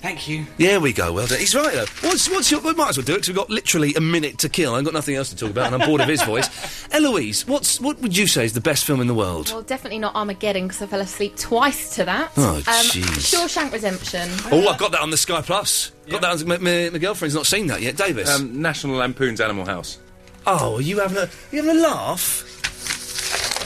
Thank 0.00 0.28
you. 0.28 0.46
There 0.58 0.78
we 0.80 0.92
go. 0.92 1.12
Well 1.12 1.26
done. 1.26 1.40
He's 1.40 1.54
right 1.56 1.72
though. 1.72 1.86
What's 2.08 2.30
what's 2.30 2.50
your? 2.52 2.60
We 2.60 2.72
might 2.74 2.90
as 2.90 2.96
well 2.98 3.04
do 3.04 3.14
it 3.14 3.16
because 3.16 3.28
we've 3.28 3.36
got 3.36 3.50
literally 3.50 3.94
a 3.94 4.00
minute 4.00 4.38
to 4.38 4.48
kill. 4.48 4.74
I've 4.76 4.84
got 4.84 4.94
nothing 4.94 5.16
else 5.16 5.30
to 5.30 5.36
talk 5.36 5.50
about, 5.50 5.72
and 5.72 5.82
I'm 5.82 5.88
bored 5.88 6.00
of 6.00 6.06
his 6.08 6.22
voice. 6.24 6.48
Eloise, 6.92 7.46
what's 7.48 7.80
what 7.80 7.98
would 8.00 8.16
you 8.16 8.28
say 8.28 8.44
is 8.44 8.52
the 8.52 8.60
best 8.60 8.84
film 8.84 9.00
in 9.00 9.08
the 9.08 9.14
world? 9.14 9.50
Well, 9.50 9.62
definitely 9.62 9.98
not 9.98 10.14
Armageddon 10.14 10.68
because 10.68 10.82
I 10.82 10.86
fell 10.86 11.00
asleep 11.00 11.36
twice 11.36 11.96
to 11.96 12.04
that. 12.04 12.30
Oh, 12.36 12.56
um, 12.58 12.62
jeez. 12.62 13.02
Shawshank 13.02 13.72
Redemption. 13.72 14.28
Oh, 14.52 14.68
I've 14.68 14.78
got 14.78 14.92
that 14.92 15.00
on 15.00 15.10
the 15.10 15.16
Sky 15.16 15.40
Plus. 15.42 15.90
Got 16.08 16.20
that. 16.22 16.42
On, 16.42 16.46
my, 16.48 16.58
my, 16.58 16.90
my 16.90 16.98
girlfriend's 16.98 17.34
not 17.34 17.46
seen 17.46 17.66
that 17.66 17.82
yet. 17.82 17.96
Davis. 17.96 18.30
Um, 18.30 18.62
National 18.62 18.96
Lampoon's 18.98 19.40
Animal 19.40 19.64
House. 19.64 19.98
oh, 20.46 20.76
are 20.76 20.80
you 20.80 21.00
having 21.00 21.18
a 21.18 21.28
you 21.50 21.60
having 21.64 21.76
a 21.76 21.82
laugh? 21.82 22.44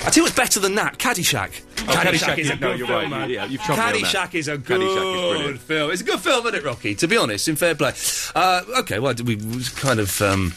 I 0.07 0.11
tell 0.11 0.23
you 0.23 0.23
what's 0.25 0.35
better 0.35 0.61
than 0.61 0.75
that. 0.77 0.99
Caddyshack. 0.99 1.61
Oh, 1.89 1.93
Caddyshack, 1.93 2.39
is 2.39 2.51
a 2.51 2.55
yeah, 2.55 2.59
no, 2.61 2.71
good 2.71 2.79
you're 2.79 2.87
film, 2.87 3.01
right, 3.01 3.11
man. 3.11 3.31
yeah, 3.31 3.45
you've 3.47 3.61
chopped 3.63 3.79
me 3.79 3.85
on 3.85 3.93
that. 3.93 4.03
Caddyshack 4.03 4.35
is 4.35 4.49
a 4.49 4.59
good 4.59 4.81
Caddyshack 4.81 5.55
is 5.55 5.61
film. 5.63 5.91
It's 5.91 6.01
a 6.01 6.05
good 6.05 6.21
film, 6.21 6.47
isn't 6.47 6.55
it, 6.59 6.65
Rocky? 6.65 6.95
To 6.95 7.09
be 7.09 7.17
honest, 7.17 7.49
in 7.49 7.57
fair 7.57 7.75
play. 7.75 7.93
Uh, 8.35 8.63
okay, 8.79 8.99
well, 8.99 9.15
we 9.25 9.37
we 9.37 9.65
kind 9.77 9.99
of 10.01 10.23
um, 10.23 10.51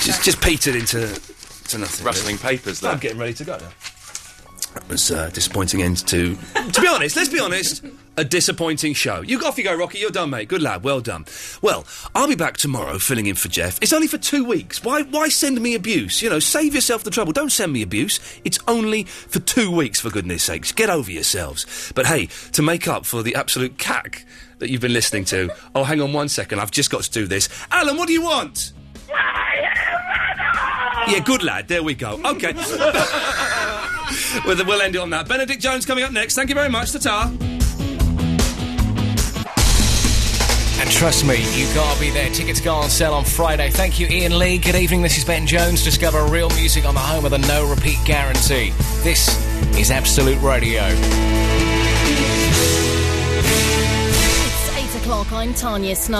just 0.00 0.22
just 0.24 0.40
petered 0.40 0.76
into 0.76 1.06
to 1.68 1.78
nothing. 1.78 2.06
Rustling 2.06 2.38
papers, 2.38 2.80
there. 2.80 2.92
I'm 2.92 2.98
getting 2.98 3.18
ready 3.18 3.34
to 3.34 3.44
go 3.44 3.56
now. 3.58 3.68
That 4.74 4.88
was 4.88 5.10
a 5.10 5.30
disappointing 5.30 5.82
end 5.82 5.98
to. 6.08 6.36
to 6.72 6.80
be 6.80 6.86
honest, 6.88 7.16
let's 7.16 7.28
be 7.28 7.40
honest, 7.40 7.84
a 8.18 8.24
disappointing 8.24 8.94
show. 8.94 9.20
You 9.20 9.38
off 9.46 9.56
you 9.56 9.64
go, 9.64 9.74
Rocky. 9.74 9.98
You're 9.98 10.10
done, 10.10 10.30
mate. 10.30 10.48
Good 10.48 10.60
lad. 10.60 10.82
Well 10.82 11.00
done. 11.00 11.24
Well, 11.62 11.86
I'll 12.16 12.26
be 12.26 12.34
back 12.34 12.56
tomorrow, 12.56 12.98
filling 12.98 13.26
in 13.26 13.36
for 13.36 13.46
Jeff. 13.48 13.78
It's 13.80 13.92
only 13.92 14.08
for 14.08 14.18
two 14.18 14.44
weeks. 14.44 14.82
Why? 14.82 15.02
Why 15.02 15.28
send 15.28 15.60
me 15.60 15.76
abuse? 15.76 16.20
You 16.20 16.28
know, 16.28 16.40
save 16.40 16.74
yourself 16.74 17.04
the 17.04 17.10
trouble. 17.10 17.32
Don't 17.32 17.52
send 17.52 17.72
me 17.72 17.80
abuse. 17.80 18.18
It's 18.44 18.58
only 18.66 19.04
for 19.04 19.38
two 19.38 19.70
weeks, 19.70 20.00
for 20.00 20.10
goodness 20.10 20.42
sakes. 20.42 20.72
Get 20.72 20.90
over 20.90 21.10
yourselves. 21.10 21.92
But 21.94 22.06
hey, 22.06 22.26
to 22.52 22.62
make 22.62 22.88
up 22.88 23.06
for 23.06 23.22
the 23.22 23.36
absolute 23.36 23.78
cack 23.78 24.26
that 24.58 24.68
you've 24.68 24.80
been 24.80 24.92
listening 24.92 25.24
to. 25.26 25.50
Oh, 25.76 25.84
hang 25.84 26.00
on 26.00 26.12
one 26.12 26.28
second. 26.28 26.58
I've 26.58 26.72
just 26.72 26.90
got 26.90 27.04
to 27.04 27.10
do 27.10 27.28
this. 27.28 27.48
Alan, 27.70 27.96
what 27.96 28.08
do 28.08 28.12
you 28.12 28.22
want? 28.22 28.72
Yeah, 31.06 31.20
good 31.24 31.44
lad. 31.44 31.68
There 31.68 31.84
we 31.84 31.94
go. 31.94 32.20
Okay. 32.24 32.52
well, 34.44 34.80
end 34.82 34.96
it 34.96 34.98
on 34.98 35.10
that. 35.10 35.26
Benedict 35.28 35.62
Jones 35.62 35.86
coming 35.86 36.02
up 36.02 36.10
next. 36.10 36.34
Thank 36.34 36.48
you 36.48 36.56
very 36.56 36.68
much. 36.68 36.92
Ta-ta. 36.92 37.57
And 40.88 40.96
trust 40.96 41.26
me, 41.26 41.36
you 41.54 41.66
gotta 41.74 42.00
be 42.00 42.08
there. 42.08 42.30
Tickets 42.30 42.62
go 42.62 42.72
on 42.72 42.88
sale 42.88 43.12
on 43.12 43.22
Friday. 43.22 43.68
Thank 43.68 44.00
you, 44.00 44.06
Iain 44.06 44.38
Lee. 44.38 44.56
Good 44.56 44.74
evening. 44.74 45.02
This 45.02 45.18
is 45.18 45.24
Ben 45.26 45.46
Jones. 45.46 45.84
Discover 45.84 46.24
real 46.28 46.48
music 46.50 46.86
on 46.86 46.94
the 46.94 47.00
home 47.00 47.26
of 47.26 47.30
the 47.30 47.36
no 47.36 47.68
repeat 47.68 47.98
guarantee. 48.06 48.70
This 49.02 49.28
is 49.76 49.90
Absolute 49.90 50.40
Radio. 50.40 50.80
It's 54.46 54.96
8 54.96 55.02
o'clock. 55.02 55.30
I'm 55.30 55.52
Tanya 55.52 55.94
Snug. 55.94 56.16